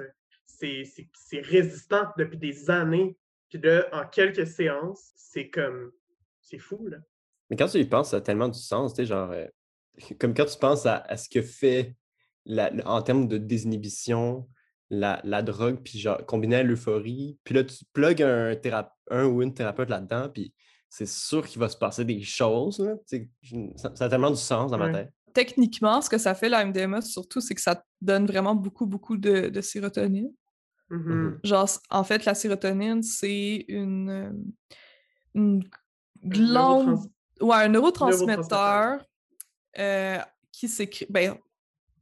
c'est 0.48 1.40
résistant 1.40 2.06
depuis 2.18 2.38
des 2.38 2.70
années. 2.70 3.16
Puis 3.48 3.60
là, 3.60 3.86
en 3.92 4.06
quelques 4.06 4.46
séances, 4.46 5.12
c'est 5.16 5.48
comme. 5.50 5.92
C'est 6.40 6.58
fou, 6.58 6.86
là. 6.86 6.98
Mais 7.50 7.56
quand 7.56 7.68
tu 7.68 7.78
y 7.78 7.84
penses, 7.84 8.10
ça 8.10 8.16
a 8.18 8.20
tellement 8.20 8.48
du 8.48 8.58
sens, 8.58 8.92
tu 8.94 9.02
sais, 9.02 9.06
genre, 9.06 9.30
euh, 9.30 9.46
comme 10.20 10.34
quand 10.34 10.44
tu 10.46 10.58
penses 10.58 10.86
à, 10.86 10.96
à 10.98 11.16
ce 11.16 11.28
que 11.28 11.42
fait 11.42 11.96
la- 12.44 12.72
en 12.84 13.02
termes 13.02 13.26
de 13.28 13.38
désinhibition, 13.38 14.48
la, 14.90 15.20
la 15.24 15.42
drogue, 15.42 15.80
puis 15.82 15.98
genre, 15.98 16.24
combiné 16.26 16.56
à 16.56 16.62
l'euphorie, 16.62 17.38
puis 17.44 17.54
là, 17.54 17.64
tu 17.64 17.84
plugues 17.92 18.22
un, 18.22 18.54
un 19.10 19.24
ou 19.26 19.42
une 19.42 19.52
thérapeute 19.54 19.88
là-dedans, 19.90 20.28
puis 20.28 20.54
c'est 20.88 21.08
sûr 21.08 21.44
qu'il 21.46 21.60
va 21.60 21.68
se 21.68 21.76
passer 21.76 22.04
des 22.04 22.22
choses, 22.22 22.78
là, 22.78 22.94
tu 23.08 23.18
sais, 23.18 23.30
je- 23.42 23.56
ça, 23.76 23.92
ça 23.96 24.04
a 24.04 24.08
tellement 24.08 24.30
du 24.30 24.36
sens 24.36 24.70
dans 24.70 24.78
ma 24.78 24.90
tête. 24.92 25.12
Techniquement, 25.34 26.00
ce 26.00 26.08
que 26.08 26.18
ça 26.18 26.34
fait, 26.34 26.48
la 26.48 26.64
MDMA, 26.64 27.00
surtout, 27.02 27.40
c'est 27.40 27.54
que 27.54 27.60
ça 27.60 27.74
te 27.76 27.82
donne 28.00 28.26
vraiment 28.26 28.54
beaucoup, 28.54 28.86
beaucoup 28.86 29.16
de, 29.16 29.48
de 29.48 29.60
sérotonine. 29.60 30.32
Mhm. 30.90 31.12
Mhm. 31.12 31.40
Genre, 31.44 31.68
en 31.90 32.04
fait, 32.04 32.24
la 32.24 32.34
sérotonine, 32.34 33.02
c'est 33.02 33.64
une, 33.68 34.46
une 35.34 35.62
Un 36.24 36.28
glande, 36.28 36.86
neurotrans- 36.88 37.10
ouais, 37.42 37.56
un 37.56 37.68
neurotransmetteur. 37.68 38.36
neurotransmetteur 38.36 39.06
euh, 39.78 40.18
qui 40.52 40.68
sécrète, 40.68 41.10
ben, 41.10 41.36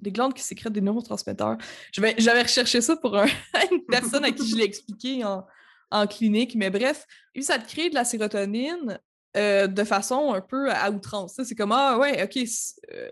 des 0.01 0.13
glandes 0.13 0.35
qui 0.35 0.43
sécrètent 0.43 0.73
des 0.75 0.81
neurotransmetteurs. 0.83 1.57
J'avais 1.93 2.43
recherché 2.43 2.81
ça 2.81 2.97
pour 2.97 3.17
un- 3.17 3.27
une 3.73 3.85
personne 3.87 4.25
à 4.25 4.31
qui 4.33 4.47
je 4.49 4.57
l'ai 4.57 4.65
expliqué 4.65 5.25
en, 5.25 5.47
en 5.91 6.07
clinique, 6.07 6.55
mais 6.57 6.71
bref, 6.71 7.07
lui, 7.35 7.43
ça 7.43 7.59
te 7.59 7.67
crée 7.67 7.89
de 7.91 7.95
la 7.95 8.05
sérotonine 8.05 8.99
euh, 9.37 9.67
de 9.67 9.83
façon 9.85 10.33
un 10.35 10.41
peu 10.43 10.71
à 10.71 10.91
outrance. 10.91 11.41
C'est 11.43 11.55
comme, 11.55 11.73
ah 11.73 11.99
ouais, 11.99 12.23
ok, 12.23 12.37
euh, 12.93 13.09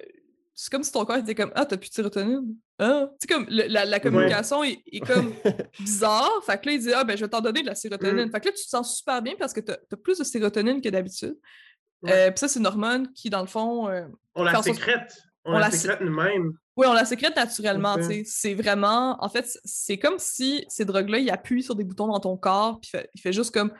c'est 0.62 0.70
comme 0.70 0.84
si 0.84 0.92
ton 0.92 1.04
corps 1.04 1.16
était 1.16 1.34
comme, 1.34 1.50
ah, 1.56 1.66
t'as 1.66 1.76
plus 1.76 1.88
de 1.88 1.94
sérotonine? 1.94 2.54
Hein? 2.78 3.08
Tu 3.20 3.26
sais, 3.26 3.34
comme 3.34 3.46
le- 3.50 3.66
la, 3.66 3.84
la 3.84 3.98
communication 3.98 4.62
est, 4.62 4.78
est 4.92 5.00
comme 5.00 5.32
bizarre. 5.80 6.30
Fait 6.46 6.60
que 6.60 6.66
là, 6.66 6.72
il 6.74 6.80
dit, 6.80 6.92
ah, 6.92 7.02
ben, 7.02 7.16
je 7.16 7.24
vais 7.24 7.28
t'en 7.28 7.40
donner 7.40 7.62
de 7.62 7.66
la 7.66 7.74
sérotonine. 7.74 8.26
Mm. 8.26 8.30
Fait 8.30 8.40
que 8.40 8.46
là, 8.46 8.52
tu 8.52 8.62
te 8.64 8.68
sens 8.68 8.96
super 8.98 9.20
bien 9.22 9.34
parce 9.38 9.52
que 9.52 9.58
t'as 9.60 9.76
as 9.92 9.96
plus 9.96 10.18
de 10.18 10.24
sérotonine 10.24 10.80
que 10.80 10.88
d'habitude. 10.88 11.36
Ouais. 12.02 12.12
Euh, 12.12 12.30
Puis 12.30 12.38
ça, 12.38 12.46
c'est 12.48 12.60
une 12.60 12.66
hormone 12.66 13.12
qui, 13.12 13.28
dans 13.28 13.40
le 13.40 13.46
fond, 13.48 13.88
euh, 13.88 14.06
On 14.36 14.44
la 14.44 14.62
sécrète. 14.62 15.12
On, 15.44 15.50
on 15.50 15.54
la 15.54 15.60
la 15.66 15.70
sé- 15.72 15.78
sécrète 15.78 16.00
nous-mêmes. 16.02 16.52
oui, 16.76 16.86
on 16.88 16.92
la 16.92 17.04
sécrète 17.04 17.34
naturellement, 17.34 17.96
C'est 18.24 18.54
vraiment... 18.54 19.16
En 19.24 19.28
fait, 19.28 19.58
c'est 19.64 19.98
comme 19.98 20.18
si 20.18 20.64
ces 20.68 20.84
drogues-là, 20.84 21.18
ils 21.18 21.30
appuient 21.30 21.64
sur 21.64 21.74
des 21.74 21.82
boutons 21.82 22.06
dans 22.06 22.20
ton 22.20 22.36
corps, 22.36 22.78
puis 22.80 22.92
il 23.16 23.20
fait 23.20 23.32
juste 23.32 23.52
comme... 23.52 23.72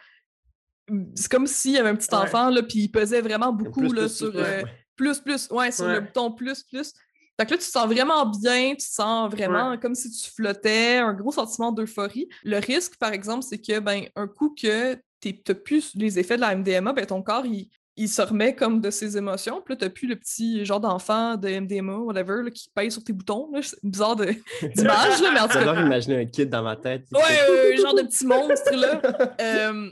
C'est 1.14 1.30
comme 1.30 1.46
s'il 1.46 1.72
y 1.72 1.78
avait 1.78 1.88
un 1.90 1.94
petit 1.94 2.12
Ouais. 2.12 2.20
enfant, 2.20 2.50
là, 2.50 2.62
puis 2.64 2.80
il 2.80 2.88
pesait 2.90 3.20
vraiment 3.20 3.52
beaucoup, 3.52 3.92
là, 3.92 4.08
sur... 4.08 4.32
euh, 4.36 4.62
ouais. 4.62 4.64
Plus, 5.02 5.18
plus, 5.20 5.48
ouais, 5.50 5.70
sur 5.72 5.86
le 5.86 6.00
bouton 6.00 6.30
plus, 6.30 6.62
plus. 6.62 6.92
Fait 7.40 7.46
que 7.46 7.50
là, 7.52 7.56
tu 7.56 7.64
te 7.66 7.70
sens 7.70 7.86
vraiment 7.86 8.26
bien, 8.26 8.70
tu 8.70 8.76
te 8.86 8.92
sens 8.92 9.30
vraiment 9.30 9.76
comme 9.78 9.94
si 9.94 10.10
tu 10.10 10.30
flottais, 10.30 10.98
un 10.98 11.12
gros 11.14 11.32
sentiment 11.32 11.72
d'euphorie. 11.72 12.28
Le 12.44 12.58
risque, 12.58 12.96
par 12.98 13.12
exemple, 13.12 13.42
c'est 13.42 13.58
que, 13.58 13.80
ben, 13.80 14.04
un 14.16 14.28
coup 14.28 14.54
que 14.60 14.94
t'es- 15.20 15.40
t'as 15.44 15.54
plus 15.54 15.92
les 15.94 16.18
effets 16.18 16.36
de 16.36 16.42
la 16.42 16.54
MDMA, 16.54 16.92
ben, 16.92 17.06
ton 17.06 17.22
corps, 17.22 17.46
il, 17.46 17.68
il 17.96 18.08
se 18.08 18.22
remet 18.22 18.54
comme 18.54 18.80
de 18.80 18.90
ses 18.90 19.16
émotions, 19.16 19.60
puis 19.64 19.74
là, 19.74 19.78
t'as 19.80 19.88
plus 19.90 20.06
le 20.08 20.16
petit 20.16 20.64
genre 20.64 20.80
d'enfant 20.80 21.36
de 21.36 21.48
MDMA, 21.48 21.96
whatever, 21.98 22.42
là, 22.44 22.50
qui 22.50 22.68
paye 22.74 22.90
sur 22.92 23.02
tes 23.02 23.12
boutons. 23.12 23.50
C'est 23.60 23.82
bizarre 23.82 24.14
d'image, 24.16 25.20
mais 25.22 25.40
en 25.40 25.48
tout 25.48 25.54
cas, 25.54 25.60
J'adore 25.64 25.80
imaginer 25.80 26.20
un 26.20 26.26
kid 26.26 26.48
dans 26.50 26.62
ma 26.62 26.76
tête. 26.76 27.06
Ouais, 27.12 27.20
euh, 27.50 27.76
genre 27.76 27.94
de 27.94 28.02
petit 28.08 28.26
monstre, 28.26 28.74
là. 28.74 29.00
Euh, 29.40 29.90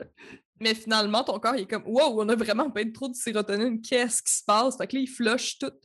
mais 0.61 0.74
finalement, 0.74 1.24
ton 1.24 1.38
corps, 1.38 1.56
il 1.56 1.62
est 1.62 1.66
comme, 1.66 1.84
wow, 1.86 2.20
on 2.22 2.28
a 2.28 2.36
vraiment 2.36 2.70
pas 2.70 2.84
trop 2.92 3.08
de 3.08 3.14
sérotonine, 3.14 3.80
qu'est-ce 3.80 4.22
qui 4.22 4.32
se 4.32 4.44
passe? 4.44 4.76
Fait 4.76 4.86
que 4.86 4.96
là, 4.96 5.02
il 5.02 5.08
flush 5.08 5.58
toute 5.58 5.78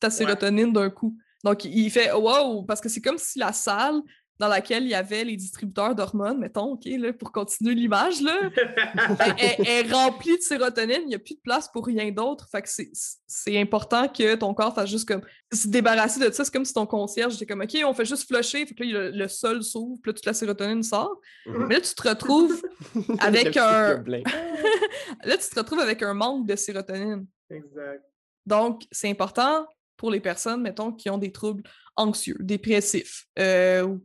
ta 0.00 0.10
sérotonine 0.10 0.72
d'un 0.72 0.90
coup. 0.90 1.16
Donc, 1.44 1.64
il 1.64 1.90
fait, 1.90 2.12
wow, 2.12 2.62
parce 2.64 2.80
que 2.80 2.88
c'est 2.88 3.00
comme 3.00 3.18
si 3.18 3.38
la 3.38 3.52
salle 3.52 4.00
dans 4.42 4.48
laquelle 4.48 4.82
il 4.82 4.88
y 4.88 4.94
avait 4.96 5.22
les 5.22 5.36
distributeurs 5.36 5.94
d'hormones, 5.94 6.40
mettons, 6.40 6.72
OK, 6.72 6.84
là, 6.86 7.12
pour 7.12 7.30
continuer 7.30 7.76
l'image, 7.76 8.20
là, 8.20 8.50
elle, 9.38 9.68
est 9.68 9.92
remplie 9.92 10.36
de 10.36 10.42
sérotonine, 10.42 11.02
il 11.02 11.06
n'y 11.06 11.14
a 11.14 11.20
plus 11.20 11.36
de 11.36 11.40
place 11.40 11.68
pour 11.68 11.86
rien 11.86 12.10
d'autre. 12.10 12.48
Fait 12.50 12.60
que 12.60 12.68
c'est- 12.68 13.56
important 13.56 14.08
que 14.08 14.34
ton 14.34 14.52
corps 14.52 14.74
fasse 14.74 14.90
juste 14.90 15.06
comme 15.06 15.20
se 15.52 15.68
débarrasser 15.68 16.18
de 16.18 16.28
ça. 16.32 16.44
C'est 16.44 16.52
comme 16.52 16.64
si 16.64 16.74
ton 16.74 16.86
concierge 16.86 17.36
était 17.36 17.46
comme 17.46 17.60
OK, 17.60 17.70
on 17.84 17.94
fait 17.94 18.04
juste 18.04 18.26
flusher, 18.26 18.66
fait 18.66 18.74
que 18.74 18.82
là, 18.82 18.90
le, 18.90 19.10
le 19.16 19.28
sol 19.28 19.62
s'ouvre, 19.62 20.00
puis 20.02 20.10
là, 20.10 20.14
toute 20.14 20.26
la 20.26 20.34
sérotonine 20.34 20.82
sort. 20.82 21.20
Mhm. 21.46 21.66
Mais 21.68 21.74
là, 21.76 21.80
tu 21.80 21.94
te 21.94 22.08
retrouves 22.08 22.60
avec 23.20 23.56
un- 23.56 24.02
là, 25.24 25.36
tu 25.38 25.48
te 25.50 25.58
retrouves 25.60 25.78
avec 25.80 26.02
un 26.02 26.14
manque 26.14 26.48
de 26.48 26.56
sérotonine. 26.56 27.26
exact. 27.48 28.02
Donc, 28.44 28.82
c'est 28.90 29.08
important 29.08 29.68
pour 29.96 30.10
les 30.10 30.18
personnes, 30.18 30.62
mettons, 30.62 30.90
qui 30.90 31.08
ont 31.10 31.18
des 31.18 31.30
troubles 31.30 31.62
anxieux, 31.94 32.36
dépressifs, 32.40 33.26
euh, 33.38 33.82
ou 33.84 34.04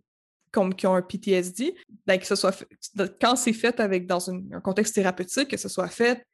comme 0.52 0.74
qui 0.76 0.88
ont 0.88 0.96
un 0.96 1.02
PTSD, 1.02 1.76
ben, 2.06 2.18
que 2.20 2.26
ce 2.26 2.36
soit 2.36 2.52
fait- 2.52 2.68
quand 3.22 3.36
c'est 3.36 3.54
fait 3.54 3.80
avec 3.80 4.08
dans 4.08 4.20
une- 4.20 4.54
un 4.54 4.62
contexte 4.62 4.96
thérapeutique, 4.96 5.50
que 5.50 5.58
ce 5.58 5.70
soit 5.70 5.90
fait 5.90 6.26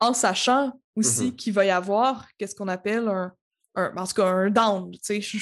en 0.00 0.12
sachant 0.12 0.72
aussi 0.96 1.26
Mhm. 1.26 1.36
qu'il 1.36 1.52
va 1.52 1.64
y 1.64 1.70
avoir 1.70 2.26
qu'est-ce 2.38 2.54
qu'on 2.54 2.68
appelle 2.68 3.08
un, 3.08 3.32
un- 3.76 3.92
en 3.96 4.06
tout 4.06 4.14
cas 4.14 4.26
un 4.26 4.50
down, 4.50 4.90
tu 5.02 5.22
sais, 5.22 5.38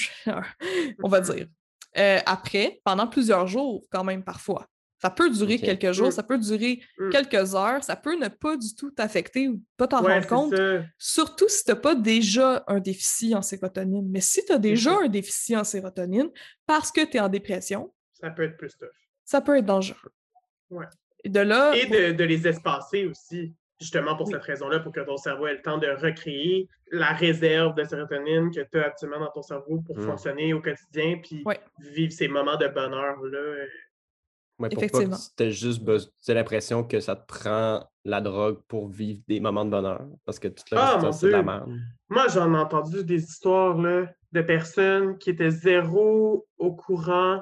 on 1.03 1.07
va 1.09 1.21
Mhm. 1.21 1.25
dire. 1.35 1.47
Euh, 1.97 2.19
après, 2.25 2.81
pendant 2.83 3.07
plusieurs 3.07 3.45
jours, 3.47 3.83
quand 3.91 4.03
même, 4.03 4.23
parfois. 4.23 4.67
Ça 5.01 5.09
peut 5.09 5.29
durer 5.29 5.59
quelques 5.59 5.91
jours, 5.91 6.07
Mm. 6.07 6.11
ça 6.11 6.23
peut 6.23 6.37
durer 6.37 6.81
Mm. 6.97 7.09
quelques 7.09 7.55
heures, 7.55 7.83
ça 7.83 7.97
peut 7.97 8.17
ne 8.17 8.29
pas 8.29 8.55
du 8.55 8.73
tout 8.73 8.89
t'affecter 8.89 9.49
ou 9.49 9.61
pas 9.75 9.85
t'en 9.85 10.01
Ouais, 10.01 10.13
rendre 10.13 10.27
compte. 10.27 10.55
ça. 10.55 10.81
Surtout 10.97 11.49
si 11.49 11.65
tu 11.65 11.71
n'as 11.71 11.75
pas 11.75 11.93
déjà 11.93 12.63
un 12.67 12.79
déficit 12.79 13.35
en 13.35 13.41
sérotonine. 13.41 14.07
Mais 14.09 14.21
si 14.21 14.45
tu 14.45 14.53
as 14.53 14.57
déjà 14.57 14.91
ça. 14.91 14.99
un 15.03 15.09
déficit 15.09 15.57
en 15.57 15.65
sérotonine 15.65 16.29
parce 16.65 16.89
que 16.89 17.03
tu 17.03 17.17
es 17.17 17.19
en 17.19 17.27
dépression, 17.27 17.93
Ça 18.23 18.29
peut 18.31 18.43
être 18.43 18.55
plus 18.57 18.75
tough. 18.77 18.87
ça 19.25 19.41
peut 19.41 19.57
être 19.57 19.65
dangereux. 19.65 20.11
Ouais. 20.69 20.85
Et 21.25 21.29
de 21.29 21.41
là, 21.41 21.73
Et 21.75 21.85
de, 21.87 22.13
de 22.17 22.23
les 22.23 22.47
espacer 22.47 23.05
aussi, 23.05 23.53
justement 23.81 24.15
pour 24.15 24.27
Oui. 24.27 24.33
cette 24.33 24.43
raison-là, 24.43 24.79
pour 24.79 24.93
que 24.93 25.01
ton 25.01 25.17
cerveau 25.17 25.47
ait 25.47 25.55
le 25.55 25.61
temps 25.61 25.77
de 25.77 25.87
recréer 25.87 26.69
la 26.91 27.11
réserve 27.13 27.75
de 27.75 27.83
sérotonine 27.83 28.49
que 28.51 28.61
tu 28.61 28.79
as 28.79 28.85
actuellement 28.85 29.19
dans 29.19 29.31
ton 29.31 29.41
cerveau 29.41 29.81
pour 29.81 29.97
Mm. 29.97 30.01
fonctionner 30.05 30.53
au 30.53 30.61
quotidien, 30.61 31.19
puis 31.21 31.43
Ouais. 31.45 31.59
vivre 31.79 32.13
ces 32.13 32.29
moments 32.29 32.55
de 32.55 32.67
bonheur-là. 32.67 33.65
Ouais, 34.59 34.69
pour 34.69 34.79
pas 34.79 34.85
Effectivement. 34.85 35.17
que 35.17 35.35
t'aies 35.35 35.51
juste 35.51 35.81
l'impression 36.29 36.83
que 36.85 36.99
ça 37.01 37.15
te 37.17 37.25
prend 37.27 37.89
la 38.05 38.21
drogue 38.21 38.61
pour 38.69 38.87
vivre 38.87 39.21
des 39.27 39.39
moments 39.41 39.65
de 39.65 39.71
bonheur. 39.71 40.05
Parce 40.25 40.39
que 40.39 40.47
tout 40.47 40.63
le 40.71 40.77
Ah, 40.77 40.93
reste, 40.93 41.05
mon 41.05 41.11
c'est 41.11 41.25
de 41.27 41.31
la 41.31 41.43
merde. 41.43 41.71
Moi, 42.07 42.27
j'en 42.29 42.53
ai 42.53 42.57
entendu 42.57 43.03
des 43.03 43.21
histoires 43.23 43.77
là, 43.77 44.05
de 44.31 44.41
personnes 44.41 45.17
qui 45.17 45.31
étaient 45.31 45.49
zéro 45.49 46.47
au 46.57 46.73
courant 46.73 47.41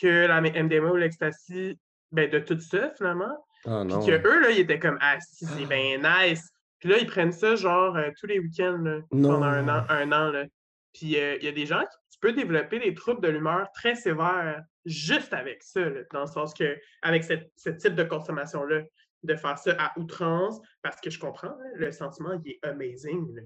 que 0.00 0.26
la 0.26 0.40
MDMA 0.40 0.90
ou 0.92 0.96
l'ecstasy, 0.96 1.78
ben, 2.10 2.28
de 2.30 2.38
tout 2.38 2.58
ça, 2.60 2.90
finalement. 2.96 3.44
Ah 3.64 3.84
Puis 3.86 4.06
que 4.06 4.26
eux, 4.26 4.40
là, 4.42 4.50
ils 4.50 4.60
étaient 4.60 4.78
comme 4.78 4.98
Ah, 5.00 5.18
si, 5.20 5.46
c'est 5.46 5.66
bien 5.66 5.98
nice. 5.98 6.48
Puis 6.80 6.88
là, 6.88 6.98
ils 6.98 7.06
prennent 7.06 7.32
ça 7.32 7.54
genre 7.54 7.96
euh, 7.96 8.10
tous 8.18 8.26
les 8.26 8.38
week-ends 8.40 8.78
là, 8.82 8.98
pendant 9.32 9.42
un 9.46 9.68
an. 9.68 9.84
Un 9.88 10.12
an 10.12 10.30
là. 10.30 10.44
Puis 10.92 11.16
euh, 11.16 11.36
il 11.36 11.44
y 11.44 11.48
a 11.48 11.52
des 11.52 11.64
gens 11.66 11.80
qui 11.80 11.96
tu 12.12 12.18
peux 12.20 12.32
développer 12.32 12.78
des 12.80 12.92
troubles 12.94 13.20
de 13.22 13.28
l'humeur 13.28 13.68
très 13.74 13.94
sévères 13.94 14.62
juste 14.84 15.32
avec 15.32 15.62
ça, 15.62 15.80
là, 15.80 16.00
dans 16.12 16.22
le 16.22 16.26
sens 16.26 16.52
que, 16.54 16.76
avec 17.02 17.22
cette- 17.24 17.50
ce 17.56 17.70
type 17.70 17.94
de 17.94 18.02
consommation-là, 18.04 18.82
de 19.22 19.34
faire 19.36 19.56
ça 19.58 19.76
à 19.78 19.96
outrance, 19.98 20.60
parce 20.82 21.00
que 21.00 21.08
je 21.10 21.18
comprends, 21.20 21.48
hein, 21.48 21.70
le 21.76 21.92
sentiment, 21.92 22.32
il 22.44 22.52
est 22.52 22.58
amazing. 22.66 23.32
là. 23.34 23.42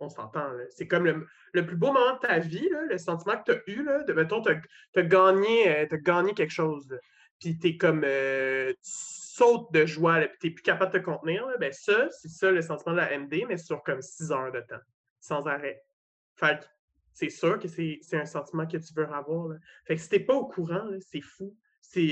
On 0.00 0.08
s'entend. 0.08 0.50
C'est 0.70 0.86
comme 0.86 1.04
le, 1.04 1.26
le 1.52 1.66
plus 1.66 1.76
beau 1.76 1.92
moment 1.92 2.14
de 2.14 2.20
ta 2.20 2.38
vie, 2.38 2.68
le 2.88 2.98
sentiment 2.98 3.36
que 3.36 3.52
tu 3.52 3.58
as 3.58 3.62
eu, 3.74 3.84
là, 3.84 4.02
de 4.04 4.12
mettons, 4.12 4.42
tu 4.42 4.50
as, 4.50 5.02
gagné, 5.02 5.78
euh, 5.80 5.86
gagné 6.02 6.34
quelque 6.34 6.52
chose. 6.52 6.88
Puis 7.40 7.58
tu 7.58 7.68
es 7.68 7.76
comme. 7.76 8.02
euh, 8.04 8.72
tu 8.72 8.78
sautes 9.38 9.72
de 9.72 9.86
joie, 9.86 10.20
puis 10.20 10.38
tu 10.40 10.46
n'es 10.48 10.54
plus 10.54 10.62
capable 10.62 10.92
de 10.92 10.98
te 10.98 11.04
contenir. 11.04 11.46
là. 11.46 11.56
Ben, 11.58 11.72
ça, 11.72 12.08
c'est 12.10 12.28
ça 12.28 12.50
le 12.50 12.60
sentiment 12.60 12.92
de 12.92 12.98
la 13.00 13.16
MD, 13.18 13.44
mais 13.46 13.56
sur 13.56 13.82
comme 13.84 14.02
six 14.02 14.32
heures 14.32 14.50
de 14.50 14.60
temps, 14.60 14.80
sans 15.20 15.46
arrêt. 15.46 15.82
Fait 16.34 16.68
c'est 17.14 17.30
sûr 17.30 17.58
que 17.58 17.66
c'est 17.66 18.00
un 18.12 18.26
sentiment 18.26 18.66
que 18.66 18.76
tu 18.76 18.94
veux 18.94 19.08
avoir. 19.08 19.56
Fait 19.86 19.96
que 19.96 20.00
si 20.00 20.08
t'es 20.08 20.20
pas 20.20 20.34
au 20.34 20.46
courant, 20.46 20.88
c'est 21.00 21.20
fou. 21.20 21.56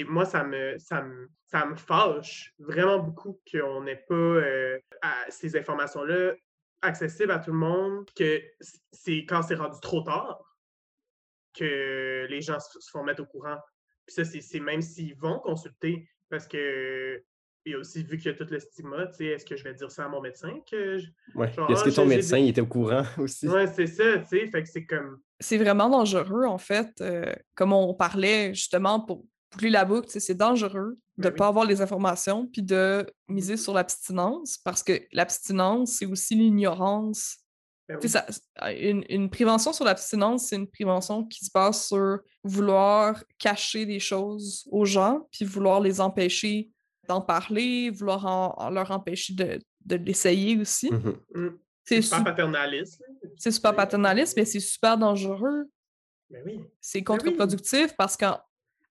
Moi, 0.09 0.25
ça 0.25 0.43
me, 0.43 0.79
ça 0.79 1.03
me, 1.03 1.29
ça 1.45 1.67
me 1.67 1.77
fâche 1.77 2.53
vraiment 2.59 2.99
beaucoup 2.99 3.41
qu'on 3.51 3.83
n'ait 3.83 4.05
pas 4.09 4.15
euh, 4.15 4.79
à- 5.03 5.31
ces 5.31 5.57
informations-là 5.57 6.35
accessibles 6.83 7.31
à 7.33 7.39
tout 7.39 7.51
le 7.53 7.59
monde, 7.59 8.09
que 8.17 8.43
c'est 8.93 9.25
quand 9.27 9.43
c'est 9.43 9.55
rendu 9.55 9.79
trop 9.81 10.03
tard 10.03 10.43
que 11.55 12.27
les 12.29 12.41
gens 12.43 12.59
se 12.61 12.79
font 12.91 13.03
mettre 13.03 13.23
au 13.23 13.27
courant. 13.27 13.57
Puis 14.07 14.15
ça, 14.15 14.25
c'est 14.25 14.61
même 14.61 14.83
s'ils 14.83 15.17
vont 15.17 15.39
consulter, 15.41 16.09
parce 16.29 16.47
que 16.47 17.23
il 17.65 17.73
y 17.73 17.75
a 17.75 17.79
aussi 17.79 18.05
vu 18.05 18.17
qu'il 18.17 18.31
y 18.31 18.35
a 18.35 18.37
tout 18.37 18.47
le 18.49 18.61
stigma, 18.61 19.07
tu 19.09 19.15
sais, 19.15 19.25
est-ce 19.27 19.45
que 19.45 19.57
je 19.57 19.65
vais 19.65 19.75
dire 19.75 19.91
ça 19.91 20.05
à 20.05 20.09
mon 20.09 20.21
médecin 20.21 20.61
que 20.71 20.99
je- 20.99 21.09
Ouais. 21.35 21.53
Genre, 21.53 21.69
Est-ce 21.69 21.81
ah, 21.81 21.85
que 21.85 21.91
ton 21.91 22.03
j'ai- 22.05 22.09
j'ai 22.11 22.17
médecin 22.17 22.39
il 22.39 22.49
était 22.51 22.61
au 22.61 22.67
courant 22.67 23.03
aussi? 23.19 23.49
Ouais, 23.49 23.67
c'est 23.67 23.89
ça, 23.89 24.19
tu 24.19 24.27
sais. 24.27 24.47
Fait 24.49 24.63
que 24.63 24.69
c'est 24.69 24.87
comme. 24.87 25.21
c'est 25.41 25.59
vraiment 25.59 25.89
dangereux, 25.89 26.45
en 26.45 26.59
fait. 26.59 26.89
euh, 27.01 27.35
comme 27.57 27.73
on 27.73 27.93
parlait 27.95 28.55
justement 28.55 29.01
pour 29.01 29.25
boucler 29.57 29.71
la 29.71 29.85
boucle, 29.85 30.09
c'est 30.09 30.35
dangereux 30.35 30.99
de 31.17 31.23
Ben 31.23 31.31
ne 31.33 31.37
pas 31.37 31.49
avoir 31.49 31.65
les 31.65 31.81
informations 31.81 32.47
puis 32.47 32.63
de 32.63 33.07
miser 33.29 33.57
sur 33.57 33.73
l'abstinence 33.75 34.59
parce 34.59 34.83
que 34.83 35.01
l'abstinence, 35.13 35.93
c'est 35.93 36.07
aussi 36.07 36.35
l'ignorance. 36.35 37.39
Ben 37.89 37.99
oui. 38.03 38.09
ça- 38.09 38.27
une, 38.73 39.05
une 39.09 39.31
prévention 39.31 39.73
sur 39.73 39.85
l'abstinence, 39.85 40.49
c'est 40.49 40.57
une 40.57 40.69
prévention 40.69 41.25
qui 41.25 41.45
se 41.45 41.51
base 41.55 41.87
sur 41.87 42.19
vouloir 42.45 43.23
cacher 43.39 43.87
des 43.87 44.01
choses 44.01 44.67
aux 44.71 44.85
gens 44.85 45.27
puis 45.33 45.45
vouloir 45.45 45.81
les 45.81 46.01
empêcher 46.01 46.71
d'en 47.09 47.21
parler, 47.21 47.91
vouloir 47.91 48.27
en- 48.27 48.55
en 48.59 48.71
leur 48.71 48.91
empêcher 48.91 49.33
de, 49.35 49.59
de 49.85 49.97
l'essayer 49.97 50.59
aussi. 50.61 50.91
Mhm. 50.93 51.17
Mm. 51.35 51.49
C'est 51.85 52.03
super 52.03 52.19
su- 52.19 52.25
paternaliste. 52.25 53.01
c'est 53.39 53.53
super 53.53 53.75
paternaliste, 53.77 54.37
mais 54.37 54.45
c'est 54.45 54.59
super 54.61 54.99
dangereux. 54.99 55.65
Ben 56.29 56.43
oui. 56.45 56.61
C'est 56.81 56.99
oui. 56.99 57.05
contre-productif 57.05 57.95
parce 57.97 58.17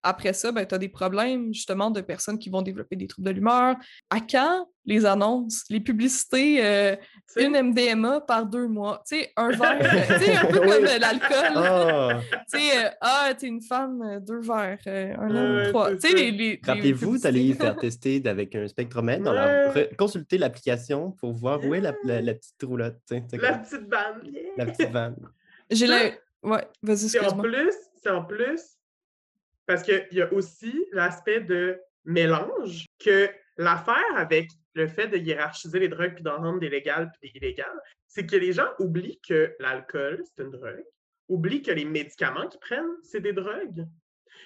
qu'après 0.06 0.34
ça, 0.34 0.52
ben, 0.52 0.66
tu 0.66 0.76
as 0.76 0.78
des 0.78 0.90
problèmes 0.90 1.54
justement 1.54 1.92
de 1.92 2.02
personnes 2.02 2.38
qui 2.40 2.50
vont 2.50 2.62
développer 2.62 2.96
des 2.96 3.08
troubles 3.08 3.28
de 3.28 3.34
l'humeur. 3.34 3.76
À 4.10 4.20
quand 4.20 4.68
les 4.86 5.06
annonces, 5.06 5.64
les 5.70 5.80
publicités, 5.80 6.64
euh, 6.64 6.96
une 7.38 7.54
MDMA 7.60 8.22
par 8.22 8.46
deux 8.46 8.68
mois? 8.68 9.02
Tu 9.08 9.18
sais, 9.18 9.32
un 9.36 9.50
verre, 9.58 9.80
tu 10.20 10.24
sais, 10.26 10.36
un 10.36 10.46
peu 10.46 10.60
Oui. 10.60 10.68
comme 10.70 10.86
euh, 10.86 10.98
l'alcool. 11.00 11.54
Ah! 11.56 12.20
Tu 12.52 12.60
sais, 12.60 12.86
euh, 12.86 12.90
ah, 13.02 13.34
t'es 13.38 13.48
une 13.48 13.62
femme, 13.62 14.20
deux 14.26 14.40
verres, 14.42 14.78
euh, 14.88 15.14
un 15.18 15.36
homme, 15.36 15.70
trois. 15.72 15.96
Tu 15.96 16.10
sais, 16.10 16.60
Rappelez-vous 16.66 17.18
d'aller 17.18 17.54
faire 17.54 17.76
tester 17.78 18.22
avec 18.26 18.54
un 18.56 18.68
spectromètre, 18.68 19.24
dans 19.24 19.34
la... 19.34 19.72
Consulter 19.98 20.38
l'application 20.38 21.12
pour 21.12 21.34
voir 21.34 21.64
où 21.66 21.74
est 21.74 21.82
la, 21.82 21.94
la- 22.04 22.22
la 22.22 22.34
petite 22.36 22.62
roulotte. 22.64 23.00
La 23.10 23.20
comme 23.22 23.62
petite 23.62 23.90
bande. 23.90 24.32
La 24.58 24.66
petite 24.68 24.92
vanne. 24.92 25.16
J'ai 25.72 25.88
Ça, 25.88 26.04
la... 26.04 26.12
Ouais, 26.44 26.68
vas-y, 26.84 27.10
C'est 27.10 27.20
en 27.20 27.24
excuse-moi. 27.24 27.44
plus, 27.44 27.74
c'est 28.04 28.10
en 28.12 28.24
plus, 28.24 28.62
parce 29.66 29.84
qu'il 29.84 30.08
y 30.12 30.22
a 30.22 30.32
aussi 30.34 30.86
l'aspect 30.92 31.42
de 31.42 31.80
mélange 32.06 32.86
que 33.04 33.30
l'affaire 33.58 34.16
avec 34.16 34.50
le 34.74 34.88
fait 34.88 35.08
de 35.08 35.18
hiérarchiser 35.18 35.80
les 35.80 35.88
drogues 35.88 36.16
puis 36.16 36.24
d'en 36.24 36.38
rendre 36.38 36.60
des 36.60 36.70
légales 36.70 37.10
puis 37.14 37.32
des 37.32 37.38
illégales, 37.38 37.80
c'est 38.08 38.26
que 38.26 38.36
les 38.36 38.54
gens 38.54 38.68
oublient 38.80 39.20
que 39.28 39.56
l'alcool, 39.60 40.22
c'est 40.26 40.44
une 40.44 40.52
drogue, 40.52 40.84
oublient 41.30 41.62
que 41.62 41.72
les 41.72 41.86
médicaments 41.86 42.48
qu'ils 42.48 42.60
prennent, 42.60 42.96
c'est 43.04 43.22
des 43.22 43.34
drogues. 43.34 43.86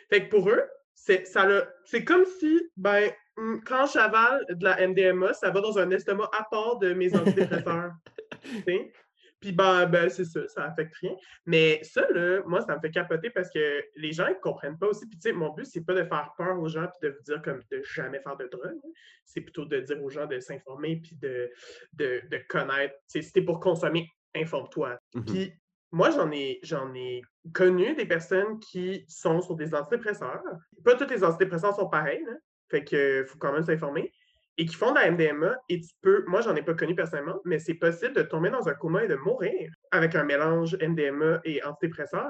Fait 0.10 0.26
que 0.26 0.30
pour 0.30 0.50
eux, 0.50 0.64
c'est 0.94 1.26
ça 1.26 1.46
le- 1.46 1.66
c'est 1.86 2.04
comme 2.04 2.26
si, 2.40 2.70
ben, 2.78 3.12
hum, 3.38 3.62
quand 3.66 3.88
j'avale 3.88 4.46
de 4.50 4.64
la 4.64 4.80
MDMA, 4.88 5.34
ça 5.34 5.50
va 5.50 5.62
dans 5.62 5.78
un 5.80 5.90
estomac 5.92 6.30
à 6.38 6.44
part 6.50 6.78
de 6.78 6.94
mes 6.94 7.10
antidépresseurs. 7.66 7.94
Puis 9.40 9.52
ben, 9.54 9.86
ben 9.86 10.10
c'est 10.10 10.26
ça, 10.26 10.48
ça 10.48 10.66
affecte 10.66 10.96
rien. 10.98 11.16
Mais 11.46 11.80
ça, 11.84 12.06
là, 12.12 12.42
moi, 12.46 12.62
ça 12.62 12.76
me 12.76 12.82
fait 12.82 12.92
capoter 12.92 13.30
parce 13.30 13.50
que 13.50 13.84
les 13.96 14.12
gens, 14.12 14.28
ils 14.28 14.40
comprennent 14.40 14.78
pas 14.78 14.88
aussi. 14.88 15.08
Puis 15.08 15.18
tu 15.18 15.30
sais, 15.30 15.34
mon 15.34 15.54
but, 15.54 15.66
c'est 15.66 15.86
pas 15.86 15.94
de 15.94 16.04
faire 16.04 16.34
peur 16.38 16.60
aux 16.60 16.68
gens 16.68 16.88
puis 16.88 17.10
de 17.10 17.16
vous 17.16 17.24
dire 17.24 17.42
comme 17.42 17.62
de 17.72 17.82
jamais 17.84 18.20
faire 18.22 18.38
de 18.38 18.48
drogue. 18.48 18.66
hein. 18.84 18.90
C'est 19.26 19.42
plutôt 19.42 19.66
de 19.66 19.80
dire 19.80 20.04
aux 20.04 20.10
gens 20.10 20.26
de 20.26 20.40
s'informer 20.40 20.98
puis 20.98 21.16
de, 21.16 21.50
de, 21.94 22.22
de 22.30 22.38
connaître. 22.50 22.96
Tu 23.12 23.20
sais, 23.20 23.22
si 23.22 23.32
t'es 23.32 23.42
pour 23.42 23.60
consommer, 23.60 24.10
informe-toi. 24.36 25.00
Mhm. 25.16 25.26
Puis 25.26 25.54
moi, 25.92 26.12
j'en 26.12 26.32
ai, 26.32 26.60
j'en 26.64 26.94
ai 26.94 27.22
connu 27.54 27.96
des 27.96 28.06
personnes 28.06 28.60
qui 28.60 29.06
sont 29.08 29.42
sur 29.42 29.56
des 29.56 29.74
antidépresseurs. 29.74 30.44
Pas 30.84 30.96
tous 30.96 31.10
les 31.10 31.24
antidépresseurs 31.24 31.76
sont 31.76 31.90
pareils, 31.90 32.24
là. 32.26 32.34
Fait 32.70 32.84
que 32.84 33.26
faut 33.28 33.40
quand 33.40 33.52
même 33.52 33.64
s'informer. 33.64 34.12
Et 34.62 34.66
qui 34.66 34.76
font 34.76 34.92
de 34.92 34.96
la 35.00 35.10
MDMA, 35.10 35.56
et 35.70 35.80
tu 35.80 35.90
peux, 36.02 36.24
moi 36.28 36.42
j'en 36.42 36.54
ai 36.56 36.62
pas 36.62 36.74
connu 36.74 36.94
personnellement, 36.94 37.40
mais 37.46 37.58
c'est 37.60 37.76
possible 37.76 38.14
de 38.14 38.22
tomber 38.24 38.50
dans 38.50 38.68
un 38.68 38.74
coma 38.74 39.04
et 39.06 39.08
de 39.08 39.16
mourir 39.16 39.72
avec 39.92 40.14
un 40.16 40.24
mélange 40.26 40.76
MDMA 40.82 41.40
et 41.46 41.64
antidépresseur. 41.64 42.30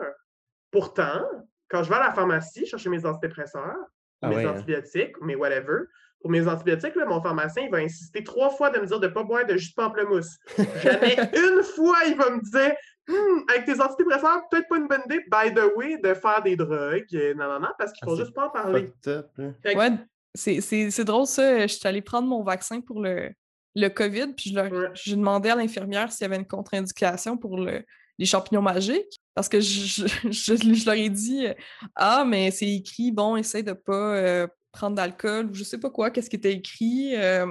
Pourtant, 0.71 1.21
quand 1.69 1.84
je 1.84 1.89
vais 1.89 1.95
à 1.95 1.99
la 2.07 2.13
pharmacie 2.13 2.65
chercher 2.65 2.89
mes 2.89 3.05
antidépresseurs, 3.05 3.75
Ah 4.21 4.30
mes 4.30 4.36
ouais, 4.36 4.45
hein? 4.45 4.51
antibiotiques, 4.55 5.19
mes 5.21 5.36
whatever, 5.36 5.80
pour 6.21 6.30
mes 6.32 6.47
antibiotiques, 6.47 6.95
là, 6.95 7.05
mon 7.05 7.21
pharmacien, 7.21 7.63
il 7.63 7.71
va 7.71 7.77
insister 7.77 8.23
trois 8.23 8.49
fois 8.49 8.69
de 8.69 8.80
me 8.80 8.86
dire 8.86 8.99
de 8.99 9.07
ne 9.07 9.11
pas 9.13 9.23
boire 9.23 9.45
de 9.45 9.55
jus 9.57 9.69
de 9.71 9.75
pamplemousse. 9.75 10.38
Jamais 10.84 11.15
une 11.34 11.63
fois, 11.63 11.97
il 12.07 12.15
va 12.15 12.30
me 12.30 12.41
dire 12.41 12.75
Hmm, 13.07 13.39
avec 13.49 13.65
tes 13.65 13.82
antidépresseurs, 13.82 14.43
peut-être 14.51 14.67
pas 14.69 14.77
une 14.77 14.88
bonne 14.88 15.01
idée, 15.07 15.25
by 15.32 15.51
the 15.55 15.75
way, 15.75 15.97
de 15.97 16.13
faire 16.13 16.43
des 16.43 16.55
drogues. 16.55 17.34
Non, 17.36 17.47
non, 17.53 17.59
non, 17.61 17.69
parce 17.80 17.91
qu'il 17.91 18.03
Ah, 18.03 18.11
faut 18.11 18.15
juste 18.17 18.36
pas 18.36 18.45
en 18.45 18.49
parler. 18.51 18.93
Up, 19.07 19.25
Ouais, 19.65 19.89
c'est- 20.36 21.03
drôle 21.03 21.25
ça. 21.27 21.67
Je 21.67 21.73
suis 21.73 21.88
allée 21.88 22.01
prendre 22.01 22.27
mon 22.27 22.43
vaccin 22.43 22.82
pour 22.82 23.01
le, 23.01 23.32
le 23.75 23.88
COVID, 23.89 24.34
puis 24.36 24.49
je 24.51 24.55
leur- 24.55 24.71
Ouais. 24.71 24.88
j'ai 24.93 25.15
demandé 25.15 25.49
à 25.49 25.55
l'infirmière 25.55 26.11
s'il 26.11 26.23
y 26.23 26.25
avait 26.25 26.38
une 26.38 26.47
contre-indication 26.47 27.38
pour 27.38 27.57
le- 27.57 27.84
les 28.17 28.25
champignons 28.25 28.61
magiques. 28.61 29.17
Parce 29.36 29.47
que 29.49 29.59
je, 29.61 30.05
je- 30.05 30.05
je- 30.32 30.73
je 30.73 30.86
leur 30.86 30.95
ai 30.95 31.09
dit 31.09 31.45
euh, 31.47 31.53
Ah, 31.95 32.25
mais 32.27 32.51
c'est 32.51 32.69
écrit, 32.69 33.11
bon, 33.11 33.36
essaye 33.38 33.63
de 33.63 33.73
pas 33.73 34.15
euh, 34.15 34.47
prendre 34.71 34.95
d'alcool 34.95 35.47
ou 35.49 35.53
je 35.53 35.63
sais 35.63 35.77
pas 35.80 35.89
quoi, 35.89 36.11
qu'est-ce 36.11 36.30
qui 36.30 36.36
était 36.36 36.53
écrit 36.53 37.15
euh, 37.15 37.45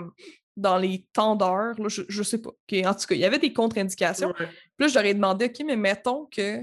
dans 0.57 0.77
les 0.77 1.07
temps 1.13 1.37
d'heure. 1.37 1.75
Je, 1.89 2.03
je 2.09 2.23
sais 2.23 2.39
pas. 2.43 2.51
En 2.51 2.95
tout 2.95 3.07
cas, 3.07 3.15
il 3.15 3.19
y 3.21 3.25
avait 3.25 3.39
des 3.39 3.53
contre-indications. 3.53 4.29
Ouais. 4.29 4.35
Puis 4.47 4.81
là, 4.81 4.89
je 4.89 4.95
leur 4.95 5.05
ai 5.05 5.15
demandé 5.15 5.47
OK, 5.47 5.63
mais 5.67 5.77
mettons 5.77 6.27
que 6.27 6.61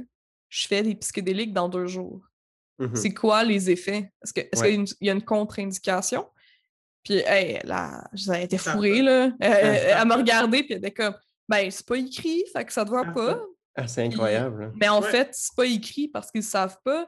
je 0.50 0.68
fais 0.68 0.84
des 0.84 0.96
psychédéliques 0.96 1.54
dans 1.54 1.68
deux 1.70 1.88
jours 1.88 2.22
Mhm. 2.80 2.96
c'est 2.96 3.14
quoi 3.14 3.44
les 3.44 3.70
effets? 3.72 4.12
Est-ce 4.22 4.34
Ouais. 4.36 4.50
qu'il 4.52 4.66
y 4.66 4.66
a 4.66 4.70
une- 4.76 4.86
il 5.02 5.08
y 5.08 5.10
a 5.10 5.14
une 5.14 5.24
contre-indication? 5.24 6.28
Puis, 7.04 7.22
hey, 7.26 7.60
là, 7.64 8.04
elle 8.34 8.44
était 8.44 8.58
fourrée, 8.58 9.02
là. 9.02 9.32
Elle, 9.40 9.52
elle- 9.52 9.96
elle 10.02 10.08
m'a 10.08 10.16
regardé, 10.16 10.64
puis 10.64 10.74
elle 10.74 10.80
était 10.80 10.92
comme, 10.92 11.16
ben, 11.48 11.70
c'est 11.70 11.86
pas 11.86 11.98
écrit, 11.98 12.44
fait 12.52 12.66
que 12.66 12.74
ça 12.74 12.84
te 12.84 12.90
va 12.90 13.04
Ça 13.04 13.12
pas. 13.12 13.42
Ah, 13.76 13.88
c'est 13.88 14.04
incroyable. 14.04 14.62
là. 14.64 14.72
Mais 14.76 14.88
en 14.90 15.02
Ouais. 15.02 15.10
fait, 15.12 15.30
c'est 15.34 15.54
pas 15.56 15.66
écrit 15.66 16.08
parce 16.08 16.32
qu'ils 16.32 16.44
savent 16.44 16.78
pas. 16.84 17.08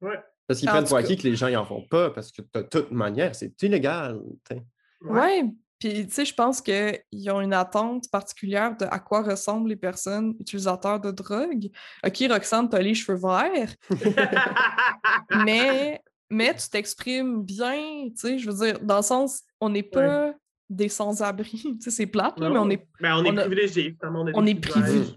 Ouais. 0.00 0.18
Parce 0.46 0.60
qu'ils 0.60 0.68
En 0.68 0.72
prennent 0.72 0.84
pour 0.86 0.96
acquis 0.96 1.16
que 1.16 1.24
les 1.24 1.36
gens 1.36 1.48
ils 1.48 1.56
en 1.56 1.66
font 1.66 1.86
pas, 1.90 2.10
parce 2.10 2.32
que 2.32 2.40
de 2.54 2.62
toute 2.62 2.90
manière, 2.90 3.34
c'est 3.34 3.60
illégal. 3.62 4.18
t'sais. 4.44 4.62
Ouais. 5.02 5.44
Puis, 5.78 6.06
tu 6.06 6.12
sais, 6.12 6.24
je 6.24 6.34
pense 6.34 6.60
qu'ils 6.60 7.30
ont 7.30 7.40
une 7.40 7.52
attente 7.52 8.10
particulière 8.10 8.76
de 8.76 8.84
à 8.90 8.98
quoi 8.98 9.22
ressemblent 9.22 9.68
les 9.68 9.76
personnes 9.76 10.34
utilisateurs 10.40 11.00
de 11.00 11.10
drogue. 11.10 11.70
OK, 12.04 12.24
Roxane, 12.28 12.68
t'as 12.68 12.80
les 12.80 12.94
cheveux 12.94 13.18
verts, 13.18 13.74
mais, 15.44 16.02
mais 16.30 16.54
tu 16.56 16.68
t'exprimes 16.68 17.42
bien, 17.42 18.08
tu 18.08 18.16
sais, 18.16 18.38
je 18.38 18.50
veux 18.50 18.66
dire, 18.66 18.80
dans 18.80 18.96
le 18.96 19.02
sens, 19.02 19.42
on 19.60 19.70
n'est 19.70 19.82
pas 19.82 20.34
des 20.70 20.88
sans-abri. 20.88 21.48
Tu 21.62 21.76
sais, 21.80 21.90
c'est 21.90 22.06
plate, 22.06 22.38
là, 22.38 22.50
mais 22.50 22.58
on 22.58 22.68
est, 22.70 22.86
Ben, 23.00 23.14
on 23.16 23.24
est 23.24 23.30
on 23.30 23.36
a- 23.36 23.40
privilégiés. 23.42 23.96
on 24.04 24.26
est 24.46 24.54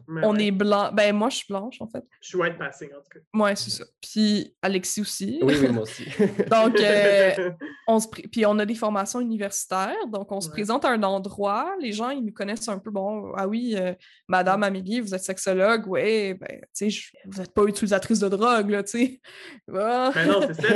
Mais 0.07 0.25
on 0.25 0.31
ouais. 0.35 0.45
est 0.45 0.51
blanc. 0.51 0.91
Ben, 0.93 1.13
moi, 1.15 1.29
je 1.29 1.37
suis 1.37 1.45
blanche, 1.49 1.81
en 1.81 1.87
fait. 1.87 2.03
Je 2.21 2.27
suis 2.29 2.37
white 2.37 2.57
passing, 2.57 2.89
en 2.89 3.01
tout 3.01 3.09
cas. 3.19 3.19
Ouais, 3.43 3.55
c'est 3.55 3.69
ça. 3.71 3.83
Puis 4.01 4.55
Alexis 4.61 5.01
aussi. 5.01 5.39
Oui, 5.41 5.53
oui, 5.61 5.67
moi 5.69 5.83
aussi. 5.83 6.05
Donc, 6.49 6.79
euh, 6.79 7.51
on 7.87 7.99
se 7.99 8.07
puis 8.07 8.45
on 8.45 8.57
a 8.59 8.65
des 8.65 8.75
formations 8.75 9.19
universitaires, 9.19 10.07
donc 10.07 10.31
on 10.31 10.39
se 10.39 10.47
Ouais. 10.47 10.53
présente 10.53 10.85
à 10.85 10.89
un 10.89 11.03
endroit, 11.03 11.75
les 11.81 11.91
gens, 11.91 12.09
ils 12.11 12.23
nous 12.23 12.31
connaissent 12.33 12.67
un 12.69 12.79
peu, 12.79 12.91
bon, 12.91 13.31
ah 13.35 13.47
oui, 13.47 13.75
euh, 13.77 13.93
Madame 14.27 14.63
Amélie, 14.63 14.99
vous 15.01 15.13
êtes 15.13 15.23
sexologue, 15.23 15.87
ouais, 15.87 16.33
ben, 16.35 16.59
tu 16.61 16.67
sais, 16.73 16.89
je- 16.89 17.11
vous 17.25 17.39
n'êtes 17.41 17.53
pas 17.53 17.63
utilisatrice 17.63 18.19
de 18.19 18.29
drogue, 18.29 18.69
là, 18.69 18.83
tu 18.83 18.91
sais. 18.91 19.21
Ah, 19.73 20.11
Ben 20.13 20.27
non, 20.27 20.41
c'est 20.47 20.61
ça. 20.61 20.67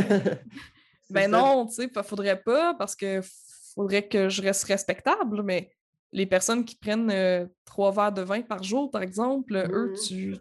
Ben 1.10 1.32
ça. 1.32 1.38
non, 1.38 1.66
tu 1.68 1.74
sais, 1.76 1.88
fa- 1.90 2.04
faudrait 2.04 2.42
pas, 2.42 2.74
parce 2.74 2.96
que 2.96 3.22
faudrait 3.76 4.08
que 4.08 4.30
je 4.30 4.42
reste 4.42 4.64
respectable, 4.66 5.44
mais 5.44 5.72
les 6.12 6.26
personnes 6.26 6.64
qui 6.66 6.76
prennent 6.76 7.12
euh, 7.12 7.46
trois 7.66 7.92
verres 7.92 8.14
de 8.14 8.22
vin 8.22 8.42
par 8.42 8.64
jour, 8.64 8.90
par 8.90 9.02
exemple, 9.02 9.56
eux, 9.56 9.90
Mhm. 9.92 9.96
tu, 10.08 10.38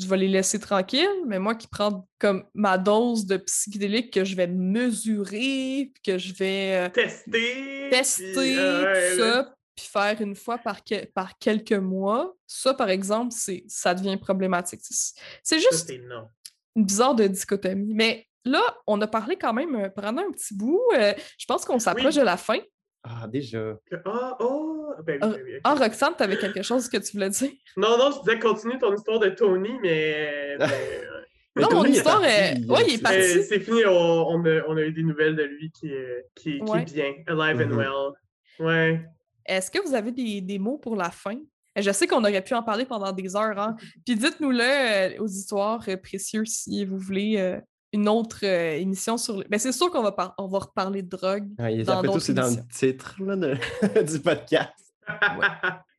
tu 0.00 0.06
vas 0.06 0.16
les 0.16 0.28
laisser 0.28 0.58
tranquilles, 0.60 1.24
mais 1.26 1.38
moi 1.38 1.54
qui 1.56 1.66
prends 1.66 2.06
comme 2.18 2.44
ma 2.54 2.78
dose 2.78 3.26
de 3.26 3.36
psychédélique 3.36 4.12
que 4.12 4.24
je 4.24 4.36
vais 4.36 4.46
mesurer, 4.46 5.90
puis 5.94 6.02
que 6.04 6.18
je 6.18 6.32
vais 6.34 6.74
euh, 6.86 6.88
Tester. 6.90 7.88
tester 7.90 8.32
puis, 8.32 8.58
ouais, 8.58 9.12
tout 9.14 9.20
là. 9.20 9.32
ça, 9.44 9.54
puis 9.74 9.86
faire 9.86 10.20
une 10.20 10.34
fois 10.34 10.58
par, 10.58 10.84
que- 10.84 11.04
par 11.06 11.38
quelques 11.38 11.72
mois, 11.72 12.34
ça, 12.46 12.74
par 12.74 12.90
exemple, 12.90 13.32
c'est 13.36 13.64
ça 13.68 13.94
devient 13.94 14.16
problématique. 14.16 14.80
C'est 14.82 15.14
Ça, 15.42 15.56
juste 15.58 15.90
une 15.90 16.84
bizarre 16.84 17.14
de 17.14 17.26
dichotomie. 17.26 17.92
Mais 17.94 18.26
là, 18.44 18.60
on 18.86 19.00
a 19.00 19.06
parlé 19.06 19.36
quand 19.36 19.52
même 19.52 19.74
euh, 19.76 19.88
pendant 19.90 20.22
un 20.22 20.30
petit 20.32 20.54
bout. 20.56 20.80
euh, 20.96 21.12
je 21.38 21.46
pense 21.46 21.64
qu'on 21.64 21.78
s'approche 21.78 22.14
Oui. 22.14 22.20
de 22.20 22.24
la 22.24 22.36
fin. 22.36 22.58
Ah, 23.04 23.26
déjà. 23.28 23.78
Ah, 24.04 24.36
oh! 24.40 24.92
Ben 25.04 25.14
oui, 25.14 25.18
Ah, 25.22 25.28
ben 25.28 25.42
oui. 25.44 25.52
Ah, 25.64 25.74
Roxane, 25.74 26.14
tu 26.16 26.22
avais 26.24 26.36
quelque 26.36 26.62
chose 26.62 26.88
que 26.88 26.96
tu 26.96 27.12
voulais 27.12 27.30
dire? 27.30 27.50
Non, 27.76 27.96
non, 27.96 28.10
je 28.10 28.18
disais 28.20 28.38
continue 28.38 28.78
ton 28.78 28.94
histoire 28.94 29.18
de 29.20 29.28
Tony, 29.30 29.70
mais. 29.82 30.56
ben, 30.58 30.68
Mais 31.56 31.62
non, 31.64 31.68
mon 31.74 31.84
est 31.84 31.90
histoire 31.90 32.20
parti, 32.20 32.34
est. 32.36 32.70
Ouais, 32.70 32.82
il 32.86 32.94
est 32.94 32.96
c'est- 32.96 33.02
parti. 33.02 33.18
euh, 33.18 33.42
c'est 33.48 33.60
fini, 33.60 33.84
on, 33.86 33.90
on 33.90 34.44
a, 34.44 34.62
on 34.68 34.76
a 34.76 34.82
eu 34.82 34.92
des 34.92 35.02
nouvelles 35.02 35.34
de 35.34 35.42
lui 35.42 35.70
qui, 35.72 35.88
est- 35.88 36.26
qui, 36.36 36.58
qui 36.60 36.70
Ouais. 36.70 36.82
est 36.82 36.92
bien, 36.92 37.12
alive 37.26 37.60
and 37.62 37.70
Mhm. 37.70 37.76
well. 37.78 38.12
Ouais. 38.60 39.00
Est-ce 39.46 39.70
que 39.70 39.80
vous 39.84 39.94
avez 39.94 40.12
des, 40.12 40.40
des 40.40 40.58
mots 40.58 40.78
pour 40.78 40.94
la 40.94 41.10
fin? 41.10 41.36
Je 41.76 41.90
sais 41.92 42.06
qu'on 42.06 42.20
aurait 42.22 42.42
pu 42.44 42.54
en 42.54 42.62
parler 42.62 42.84
pendant 42.84 43.10
des 43.12 43.34
heures, 43.34 43.58
hein? 43.58 43.74
Puis 44.06 44.14
dites-nous-le, 44.16 44.60
euh, 44.60 45.18
auditoires 45.22 45.82
euh, 45.88 45.96
précieux, 45.96 46.44
si 46.44 46.84
vous 46.84 46.98
voulez 46.98 47.36
euh, 47.38 47.58
une 47.92 48.08
autre 48.08 48.40
euh, 48.44 48.76
émission 48.76 49.16
sur... 49.16 49.38
le- 49.38 49.44
Ben, 49.48 49.58
c'est 49.58 49.72
sûr 49.72 49.90
qu'on 49.90 50.02
va, 50.02 50.12
par- 50.12 50.34
on 50.38 50.46
va 50.46 50.58
reparler 50.58 51.02
de 51.02 51.08
drogue. 51.08 51.48
Il- 51.70 51.84
dans 51.84 52.02
d'autres 52.02 52.20
c'est 52.20 52.34
dans 52.34 52.48
le 52.48 52.68
titre 52.72 53.16
là, 53.20 53.36
de- 53.36 54.02
du 54.02 54.20
podcast. 54.20 54.72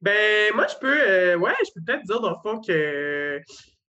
ben, 0.01 0.53
moi, 0.55 0.67
je 0.67 0.75
peux, 0.79 0.97
euh, 1.09 1.35
ouais, 1.37 1.53
je 1.65 1.71
peux 1.75 1.81
peut-être 1.85 2.03
dire 2.05 2.21
dans 2.21 2.29
le 2.31 2.35
fond 2.43 2.61
que 2.61 3.41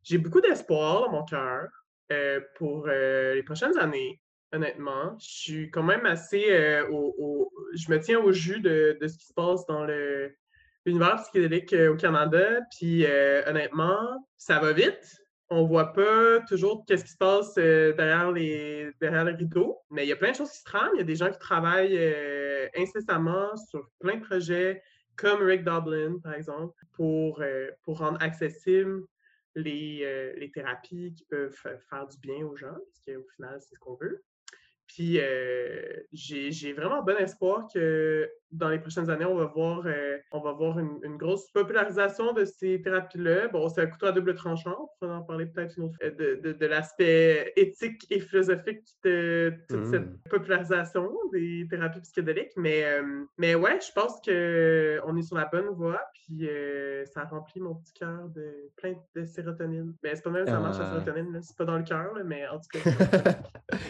j'ai 0.02 0.18
beaucoup 0.18 0.40
d'espoir 0.40 1.02
dans 1.02 1.10
mon 1.10 1.24
cœur 1.24 1.68
euh, 2.12 2.40
pour 2.56 2.86
euh, 2.88 3.34
les 3.34 3.42
prochaines 3.42 3.76
années, 3.78 4.20
honnêtement. 4.52 5.16
Je 5.20 5.26
suis 5.28 5.70
quand 5.70 5.82
même 5.82 6.06
assez 6.06 6.46
euh, 6.50 6.86
au, 6.90 7.14
au- 7.18 7.52
Je 7.74 7.90
me 7.90 7.98
tiens 8.00 8.20
au 8.20 8.32
jus 8.32 8.60
de, 8.60 8.96
de 9.00 9.08
ce 9.08 9.18
qui 9.18 9.26
se 9.26 9.34
passe 9.34 9.66
dans 9.66 9.84
le 9.84 10.34
l'univers 10.86 11.16
psychédélique 11.22 11.74
au 11.90 11.96
Canada. 11.96 12.60
Puis 12.78 13.04
euh, 13.04 13.42
honnêtement, 13.46 13.98
ça 14.38 14.58
va 14.60 14.72
vite. 14.72 15.17
On 15.50 15.66
voit 15.66 15.92
pas 15.94 16.40
toujours 16.46 16.84
qu'est-ce 16.86 17.04
qui 17.04 17.12
se 17.12 17.16
passe 17.16 17.54
euh, 17.58 17.92
derrière 17.94 18.30
les 18.32 18.90
derrière 19.00 19.24
les 19.24 19.32
rideaux, 19.32 19.78
mais 19.90 20.04
il 20.04 20.08
y 20.08 20.12
a 20.12 20.16
plein 20.16 20.32
de 20.32 20.36
choses 20.36 20.50
qui 20.50 20.58
se 20.58 20.64
trament. 20.64 20.90
Il 20.94 20.98
y 20.98 21.00
a 21.00 21.04
des 21.04 21.16
gens 21.16 21.30
qui 21.30 21.38
travaillent 21.38 21.96
euh, 21.96 22.68
incessamment 22.76 23.56
sur 23.56 23.88
plein 23.98 24.16
de 24.16 24.24
projets, 24.24 24.82
comme 25.16 25.42
Rick 25.42 25.64
Doblin, 25.64 26.18
par 26.22 26.34
exemple, 26.34 26.74
pour, 26.92 27.40
euh, 27.40 27.70
rendre 27.86 28.22
accessibles 28.22 29.04
les, 29.54 30.34
les 30.36 30.50
thérapies 30.52 31.14
qui 31.14 31.24
peuvent 31.24 31.52
fa- 31.52 31.78
faire 31.78 32.06
du 32.06 32.18
bien 32.18 32.44
aux 32.46 32.56
gens, 32.56 32.76
parce 32.76 33.00
qu'au 33.06 33.26
final, 33.34 33.58
c'est 33.60 33.74
ce 33.74 33.80
qu'on 33.80 33.94
veut. 33.96 34.22
Puis 34.88 35.18
euh, 35.20 35.92
j'ai 36.12 36.72
vraiment 36.72 37.02
bon 37.02 37.16
espoir 37.18 37.66
que 37.72 38.28
dans 38.50 38.70
les 38.70 38.78
prochaines 38.78 39.10
années, 39.10 39.26
on 39.26 39.34
va 39.34 39.44
voir, 39.44 39.82
euh, 39.84 40.16
on 40.32 40.40
va 40.40 40.52
voir 40.52 40.78
une, 40.78 40.98
une 41.04 41.18
grosse 41.18 41.50
popularisation 41.50 42.32
de 42.32 42.46
ces 42.46 42.80
thérapies-là. 42.80 43.48
Bon, 43.48 43.68
c'est 43.68 43.82
un 43.82 43.86
couteau 43.86 44.06
à 44.06 44.12
double 44.12 44.34
tranchant, 44.34 44.74
on 44.80 44.88
pourra 45.06 45.18
en 45.18 45.22
parler 45.22 45.44
peut-être 45.44 45.76
une 45.76 45.84
autre 45.84 45.96
fois, 46.00 46.08
de, 46.08 46.40
de, 46.42 46.52
de 46.52 46.66
l'aspect 46.66 47.52
éthique 47.56 48.06
et 48.08 48.20
philosophique 48.20 48.80
de 49.04 49.52
toute 49.68 49.84
cette 49.86 50.06
Mm. 50.08 50.18
popularisation 50.30 51.10
des 51.32 51.66
thérapies 51.68 52.00
psychédéliques. 52.00 52.52
Mais, 52.56 52.84
euh, 52.86 53.02
mais 53.36 53.54
ouais, 53.54 53.78
je 53.86 53.92
pense 53.92 54.14
qu'on 54.24 55.16
est 55.18 55.22
sur 55.22 55.36
la 55.36 55.44
bonne 55.44 55.68
voie, 55.68 56.00
puis 56.14 56.48
ça 57.12 57.24
remplit 57.24 57.60
mon 57.60 57.74
petit 57.74 57.92
cœur 57.92 58.28
de 58.34 58.70
plein 58.76 58.94
de 59.14 59.26
sérotonine. 59.26 59.94
Mais 60.02 60.16
c'est 60.16 60.22
pas 60.22 60.30
même 60.30 60.46
ça 60.46 60.58
marche 60.58 60.78
la 60.78 60.86
Ah. 60.90 61.00
sérotonine, 61.04 61.38
c'est 61.42 61.56
pas 61.56 61.64
dans 61.66 61.76
le 61.76 61.84
cœur, 61.84 62.14
mais 62.24 62.48
en 62.48 62.58
tout 62.58 62.68
cas. 62.72 62.90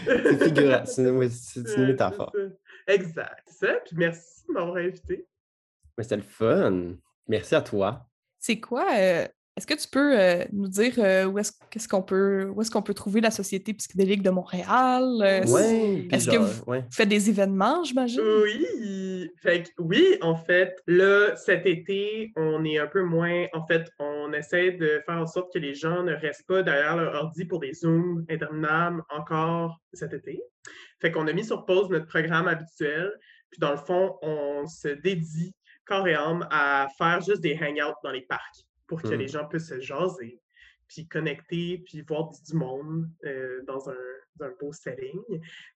c'est 0.04 0.44
figurant. 0.44 0.84
C'est 0.88 1.76
une 1.76 1.86
métaphore. 1.86 2.32
Exact. 2.86 3.42
C'est 3.46 3.66
ça. 3.66 3.74
Puis 3.84 3.96
merci 3.96 4.46
de 4.48 4.52
m'avoir 4.52 4.76
invité. 4.76 5.26
Mais 5.96 6.04
c'était 6.04 6.16
le 6.16 6.22
fun. 6.22 6.94
Merci 7.26 7.54
à 7.54 7.60
toi. 7.60 8.08
C'est 8.38 8.60
quoi? 8.60 8.86
euh, 8.96 9.26
est-ce 9.58 9.66
que 9.66 9.74
tu 9.74 9.88
peux 9.88 10.18
euh, 10.18 10.44
nous 10.52 10.68
dire 10.68 10.94
euh, 10.98 11.24
où 11.26 11.38
est-ce 11.38 11.52
qu'est-ce 11.68 11.88
qu'on 11.88 12.00
peut 12.02 12.44
où 12.54 12.62
est-ce 12.62 12.70
qu'on 12.70 12.80
peut 12.82 12.94
trouver 12.94 13.20
la 13.20 13.32
Société 13.32 13.74
psychédélique 13.74 14.22
de 14.22 14.30
Montréal? 14.30 15.02
Euh, 15.20 15.40
puis 15.42 16.08
est-ce 16.12 16.26
que 16.26 16.32
genre, 16.36 16.44
vous- 16.44 16.62
ouais. 16.70 16.80
Vous 16.82 16.92
faites 16.92 17.08
des 17.08 17.28
événements, 17.28 17.82
j'imagine? 17.82 18.20
Oui. 18.22 19.28
Fait 19.42 19.64
que 19.64 19.68
oui, 19.78 20.16
en 20.22 20.36
fait, 20.36 20.76
là, 20.86 21.34
cet 21.36 21.66
été, 21.66 22.32
on 22.36 22.64
est 22.64 22.78
un 22.78 22.86
peu 22.86 23.02
moins. 23.02 23.46
En 23.52 23.66
fait, 23.66 23.90
on 23.98 24.32
essaie 24.32 24.70
de 24.72 25.02
faire 25.04 25.18
en 25.18 25.26
sorte 25.26 25.52
que 25.52 25.58
les 25.58 25.74
gens 25.74 26.02
ne 26.04 26.14
restent 26.14 26.46
pas 26.46 26.62
derrière 26.62 26.96
leur 26.96 27.14
ordi 27.24 27.44
pour 27.44 27.58
des 27.58 27.72
Zooms 27.74 28.24
interminables 28.30 29.02
encore 29.10 29.80
cet 29.92 30.12
été. 30.14 30.40
Fait 31.00 31.10
qu'on 31.10 31.26
a 31.26 31.32
mis 31.32 31.44
sur 31.44 31.64
pause 31.66 31.88
notre 31.90 32.06
programme 32.06 32.46
habituel. 32.48 33.12
Puis 33.50 33.58
dans 33.60 33.72
le 33.72 33.76
fond, 33.78 34.16
on 34.22 34.66
se 34.66 34.88
dédie 34.88 35.52
corps 35.84 36.06
et 36.06 36.14
âme 36.14 36.46
à 36.50 36.86
faire 36.98 37.20
juste 37.22 37.40
des 37.40 37.58
hangouts 37.60 37.96
dans 38.04 38.10
les 38.10 38.20
parcs 38.22 38.64
pour 38.88 39.00
que 39.02 39.08
Mm. 39.08 39.18
les 39.18 39.28
gens 39.28 39.46
puissent 39.46 39.68
se 39.68 39.80
jaser, 39.80 40.40
puis 40.88 41.06
connecter, 41.06 41.82
puis 41.84 42.02
voir 42.02 42.30
du, 42.30 42.54
monde 42.56 43.08
euh, 43.24 43.62
dans, 43.66 43.88
un, 43.90 43.94
dans 44.36 44.46
un 44.46 44.52
beau 44.58 44.72
setting. 44.72 45.20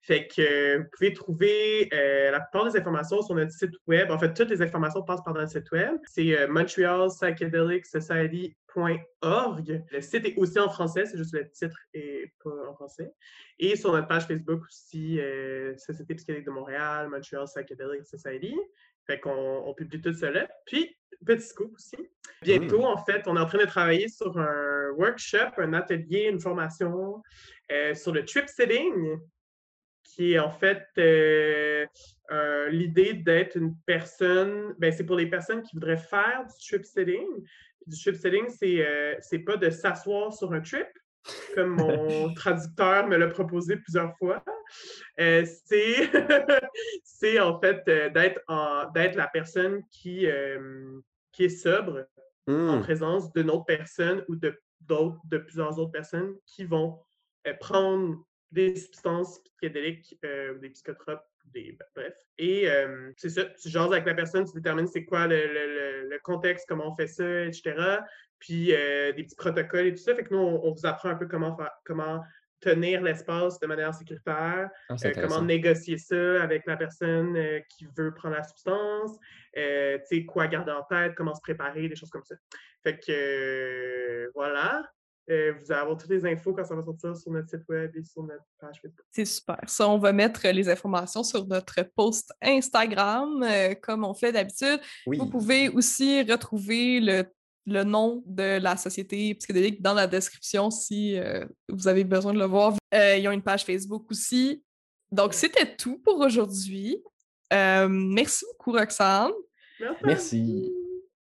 Fait 0.01 0.27
que 0.27 0.41
euh, 0.41 0.79
vous 0.79 0.85
pouvez 0.97 1.13
trouver 1.13 1.89
euh, 1.93 2.31
la 2.31 2.41
plupart 2.41 2.71
des 2.71 2.79
informations 2.79 3.23
sur 3.23 3.35
notre 3.35 3.53
site 3.53 3.75
web. 3.87 4.11
En 4.11 4.19
fait, 4.19 4.33
toutes 4.33 4.49
les 4.49 4.63
informations 4.63 5.03
passent 5.03 5.23
par 5.23 5.35
notre 5.35 5.51
site 5.53 5.71
web. 5.71 5.97
C'est 6.05 6.37
euh, 6.39 6.49
montrealpsychedelicsociety.org. 8.77 9.85
Le 9.91 10.01
site 10.01 10.27
est 10.27 10.37
aussi 10.37 10.59
en 10.59 10.69
français, 10.69 11.07
c'est 11.07 11.19
juste 11.19 11.35
le 11.35 11.51
titre 11.51 11.79
et 11.95 12.33
pas 12.43 12.51
en 12.69 12.75
français. 12.75 13.13
Et 13.59 13.77
sur 13.77 13.93
notre 13.93 14.09
page 14.09 14.27
Facebook 14.27 14.63
aussi, 14.65 15.21
euh, 15.21 15.77
Société 15.77 16.15
psychédélique 16.15 16.47
de 16.47 16.53
Montréal, 16.53 17.09
Montreal 17.09 17.45
Psychedelic 17.47 18.07
Society. 18.07 18.55
Fait 19.07 19.19
qu'on 19.19 19.65
on 19.67 19.75
publie 19.75 20.01
tout 20.01 20.13
cela. 20.13 20.49
Puis, 20.67 20.97
petit 21.25 21.43
scoop 21.43 21.73
aussi. 21.75 21.97
Bientôt, 22.43 22.85
en 22.85 22.97
fait, 23.05 23.23
on 23.27 23.37
est 23.37 23.41
en 23.41 23.47
train 23.47 23.59
de 23.59 23.67
travailler 23.67 24.09
sur 24.09 24.39
un 24.39 24.91
workshop, 24.97 25.51
un 25.59 25.73
atelier, 25.73 26.29
une 26.31 26.41
formation 26.41 27.23
euh, 27.71 27.95
sur 27.95 28.13
le 28.13 28.25
trip 28.25 28.49
sitting, 28.49 29.19
qui 30.03 30.35
est 30.35 30.39
en 30.39 30.51
fait 30.51 30.87
euh, 30.99 31.87
euh, 32.31 32.69
l'idée 32.71 33.15
d'être 33.15 33.57
une 33.57 33.75
personne. 33.87 34.75
Ben, 34.79 34.93
c'est 34.93 35.07
pour 35.07 35.17
les 35.17 35.27
personnes 35.27 35.63
qui 35.63 35.75
voudraient 35.75 35.97
faire 35.97 36.45
du 36.47 36.67
trip 36.67 36.85
sitting. 36.85 37.27
Du 37.87 37.99
trip 38.01 38.17
sitting, 38.17 38.49
c'est 38.49 38.87
euh, 38.87 39.45
pas 39.47 39.57
de 39.57 39.71
s'asseoir 39.71 40.33
sur 40.33 40.53
un 40.53 40.61
trip, 40.61 40.87
comme 41.55 41.71
mon 41.71 42.33
traducteur 42.35 43.07
me 43.07 43.17
l'a 43.17 43.29
proposé 43.29 43.77
plusieurs 43.77 44.17
fois. 44.19 44.43
Euh, 45.21 45.45
c'est 45.65 46.11
en 47.41 47.61
fait 47.61 47.83
euh, 47.89 48.09
d'être 48.11 49.17
la 49.17 49.27
personne 49.29 49.83
qui, 49.91 50.27
euh, 50.27 51.01
qui 51.33 51.45
est 51.45 51.49
sobre 51.49 52.07
en 52.47 52.79
Hmm. 52.79 52.81
présence 52.81 53.33
d'une 53.33 53.51
autre 53.51 53.67
personne 53.67 54.25
ou 54.29 54.35
de, 54.35 54.59
de 54.89 55.39
plusieurs 55.39 55.79
autres 55.79 55.93
personnes 55.93 56.35
qui 56.45 56.65
vont 56.65 56.99
euh, 57.47 57.55
prendre 57.61 58.25
des 58.51 58.75
substances 58.75 59.41
psychédéliques, 59.45 60.19
euh, 60.25 60.59
des 60.59 60.71
psychotropes, 60.71 61.25
des, 61.45 61.77
bref. 61.95 62.15
Et 62.39 62.69
euh, 62.71 63.11
c'est 63.17 63.29
ça, 63.31 63.45
tu 63.45 63.69
jases 63.69 63.93
avec 63.93 64.07
la 64.07 64.15
personne, 64.15 64.45
tu 64.45 64.53
détermines 64.55 64.87
c'est 64.87 65.05
quoi 65.05 65.27
le, 65.27 65.37
le- 65.37 66.09
le- 66.09 66.19
contexte, 66.25 66.67
comment 66.69 66.93
on 66.93 66.95
fait 66.97 67.07
ça, 67.09 67.45
etc. 67.45 67.75
Puis 68.39 68.75
euh, 68.75 69.13
des 69.13 69.25
petits 69.25 69.37
protocoles 69.37 69.87
et 69.87 69.91
tout 69.95 70.03
ça. 70.03 70.15
Fait 70.15 70.25
que 70.25 70.33
nous, 70.33 70.41
on, 70.41 70.65
on 70.65 70.73
vous 70.73 70.87
apprend 70.87 71.09
un 71.11 71.17
peu 71.17 71.27
comment, 71.27 71.57
faire, 71.57 71.71
comment 71.85 72.23
tenir 72.61 73.03
l'espace 73.03 73.59
de 73.59 73.67
manière 73.67 73.93
sécuritaire, 73.93 74.71
Ah, 74.89 74.93
euh, 75.05 75.13
comment 75.15 75.43
négocier 75.43 75.99
ça 75.99 76.43
avec 76.43 76.65
la 76.67 76.77
personne 76.77 77.37
euh, 77.37 77.61
qui 77.69 77.87
veut 77.97 78.15
prendre 78.15 78.37
la 78.37 78.45
substance, 78.45 79.19
euh, 79.57 79.99
tu 80.09 80.19
sais, 80.19 80.25
quoi 80.25 80.47
garder 80.47 80.71
en 80.73 80.85
tête, 80.85 81.15
comment 81.17 81.35
se 81.35 81.41
préparer, 81.41 81.89
des 81.89 81.97
choses 81.97 82.11
comme 82.11 82.23
ça. 82.25 82.37
Fait 82.85 82.99
que 82.99 84.31
voilà. 84.35 84.83
Euh, 85.31 85.53
vous 85.53 85.71
allez 85.71 85.81
avoir 85.81 85.97
toutes 85.97 86.11
les 86.11 86.27
infos 86.27 86.53
quand 86.53 86.65
ça 86.65 86.75
va 86.75 86.83
sortir 86.83 87.17
sur 87.17 87.31
notre 87.31 87.49
site 87.49 87.63
web 87.69 87.95
et 87.95 88.03
sur 88.03 88.23
notre 88.23 88.45
page 88.59 88.81
Facebook. 88.83 89.07
C'est 89.11 89.25
super. 89.25 89.59
Ça, 89.67 89.89
on 89.89 89.99
va 89.99 90.13
mettre 90.13 90.47
les 90.49 90.69
informations 90.69 91.23
sur 91.23 91.47
notre 91.47 91.83
post 91.95 92.33
Instagram, 92.43 93.43
euh, 93.43 93.75
comme 93.81 94.05
on 94.05 94.15
fait 94.15 94.33
d'habitude. 94.33 94.81
Oui. 95.07 95.19
Vous 95.19 95.27
pouvez 95.27 95.69
aussi 95.69 96.23
retrouver 96.23 97.01
le, 97.01 97.25
le 97.67 97.85
nom 97.85 98.23
de 98.27 98.59
la 98.59 98.77
Société 98.77 99.35
psychédélique 99.35 99.81
dans 99.81 99.95
la 99.95 100.09
description 100.09 100.71
si 100.71 101.17
euh, 101.17 101.47
vous 101.69 101.87
avez 101.87 102.03
besoin 102.05 102.35
de 102.35 102.39
le 102.39 102.47
voir. 102.47 102.75
Euh, 102.93 103.17
ils 103.17 103.29
ont 103.29 103.33
une 103.33 103.43
page 103.43 103.65
Facebook 103.65 104.11
aussi. 104.11 104.65
Donc, 105.13 105.35
c'était 105.35 105.77
tout 105.77 105.99
pour 105.99 106.19
aujourd'hui. 106.19 107.03
Euh, 107.53 107.87
merci 107.89 108.45
beaucoup, 108.51 108.73
Roxane. 108.73 109.31
Merci. 109.79 110.05
Merci. 110.05 110.73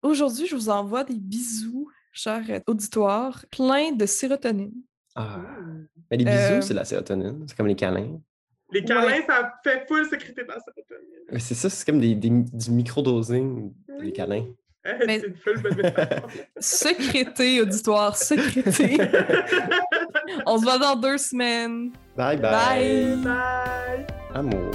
Aujourd'hui, 0.02 0.46
je 0.46 0.54
vous 0.54 0.68
envoie 0.68 1.02
des 1.02 1.18
bisous, 1.18 1.90
chers 2.18 2.60
auditoires, 2.66 3.44
plein 3.50 3.92
de 3.92 4.04
sérotonine. 4.06 4.72
Ah. 5.14 5.40
Mais 6.10 6.16
les 6.16 6.24
bisous, 6.24 6.36
Euh, 6.36 6.60
c'est 6.60 6.74
la 6.74 6.84
sérotonine. 6.84 7.44
C'est 7.46 7.56
comme 7.56 7.66
les 7.68 7.76
câlins. 7.76 8.18
Les 8.72 8.84
câlins, 8.84 9.22
ça 9.26 9.54
fait 9.64 9.86
full 9.88 10.04
sécréter 10.08 10.42
dans 10.44 10.54
la 10.54 10.60
sérotonine. 10.60 11.08
Mais 11.32 11.38
C'est 11.38 11.54
ça, 11.54 11.70
c'est 11.70 11.84
comme 11.86 12.00
des, 12.00 12.14
des- 12.14 12.30
du 12.30 12.70
micro-dosing, 12.70 13.72
les 14.00 14.12
câlins. 14.12 14.46
Euh, 14.86 14.92
Mais- 15.06 15.20
C'est 15.20 15.26
une 15.28 15.36
full 15.36 15.62
bonne. 15.62 15.82
Secrété, 16.60 17.60
auditoire, 17.60 18.16
secrété. 18.16 18.96
On 20.46 20.58
se 20.58 20.62
voit 20.64 20.78
dans 20.78 20.96
deux 20.96 21.18
semaines. 21.18 21.92
Bye 22.16 22.36
bye. 22.38 23.16
Bye. 23.16 23.16
Bye! 23.24 24.06
Amour. 24.34 24.70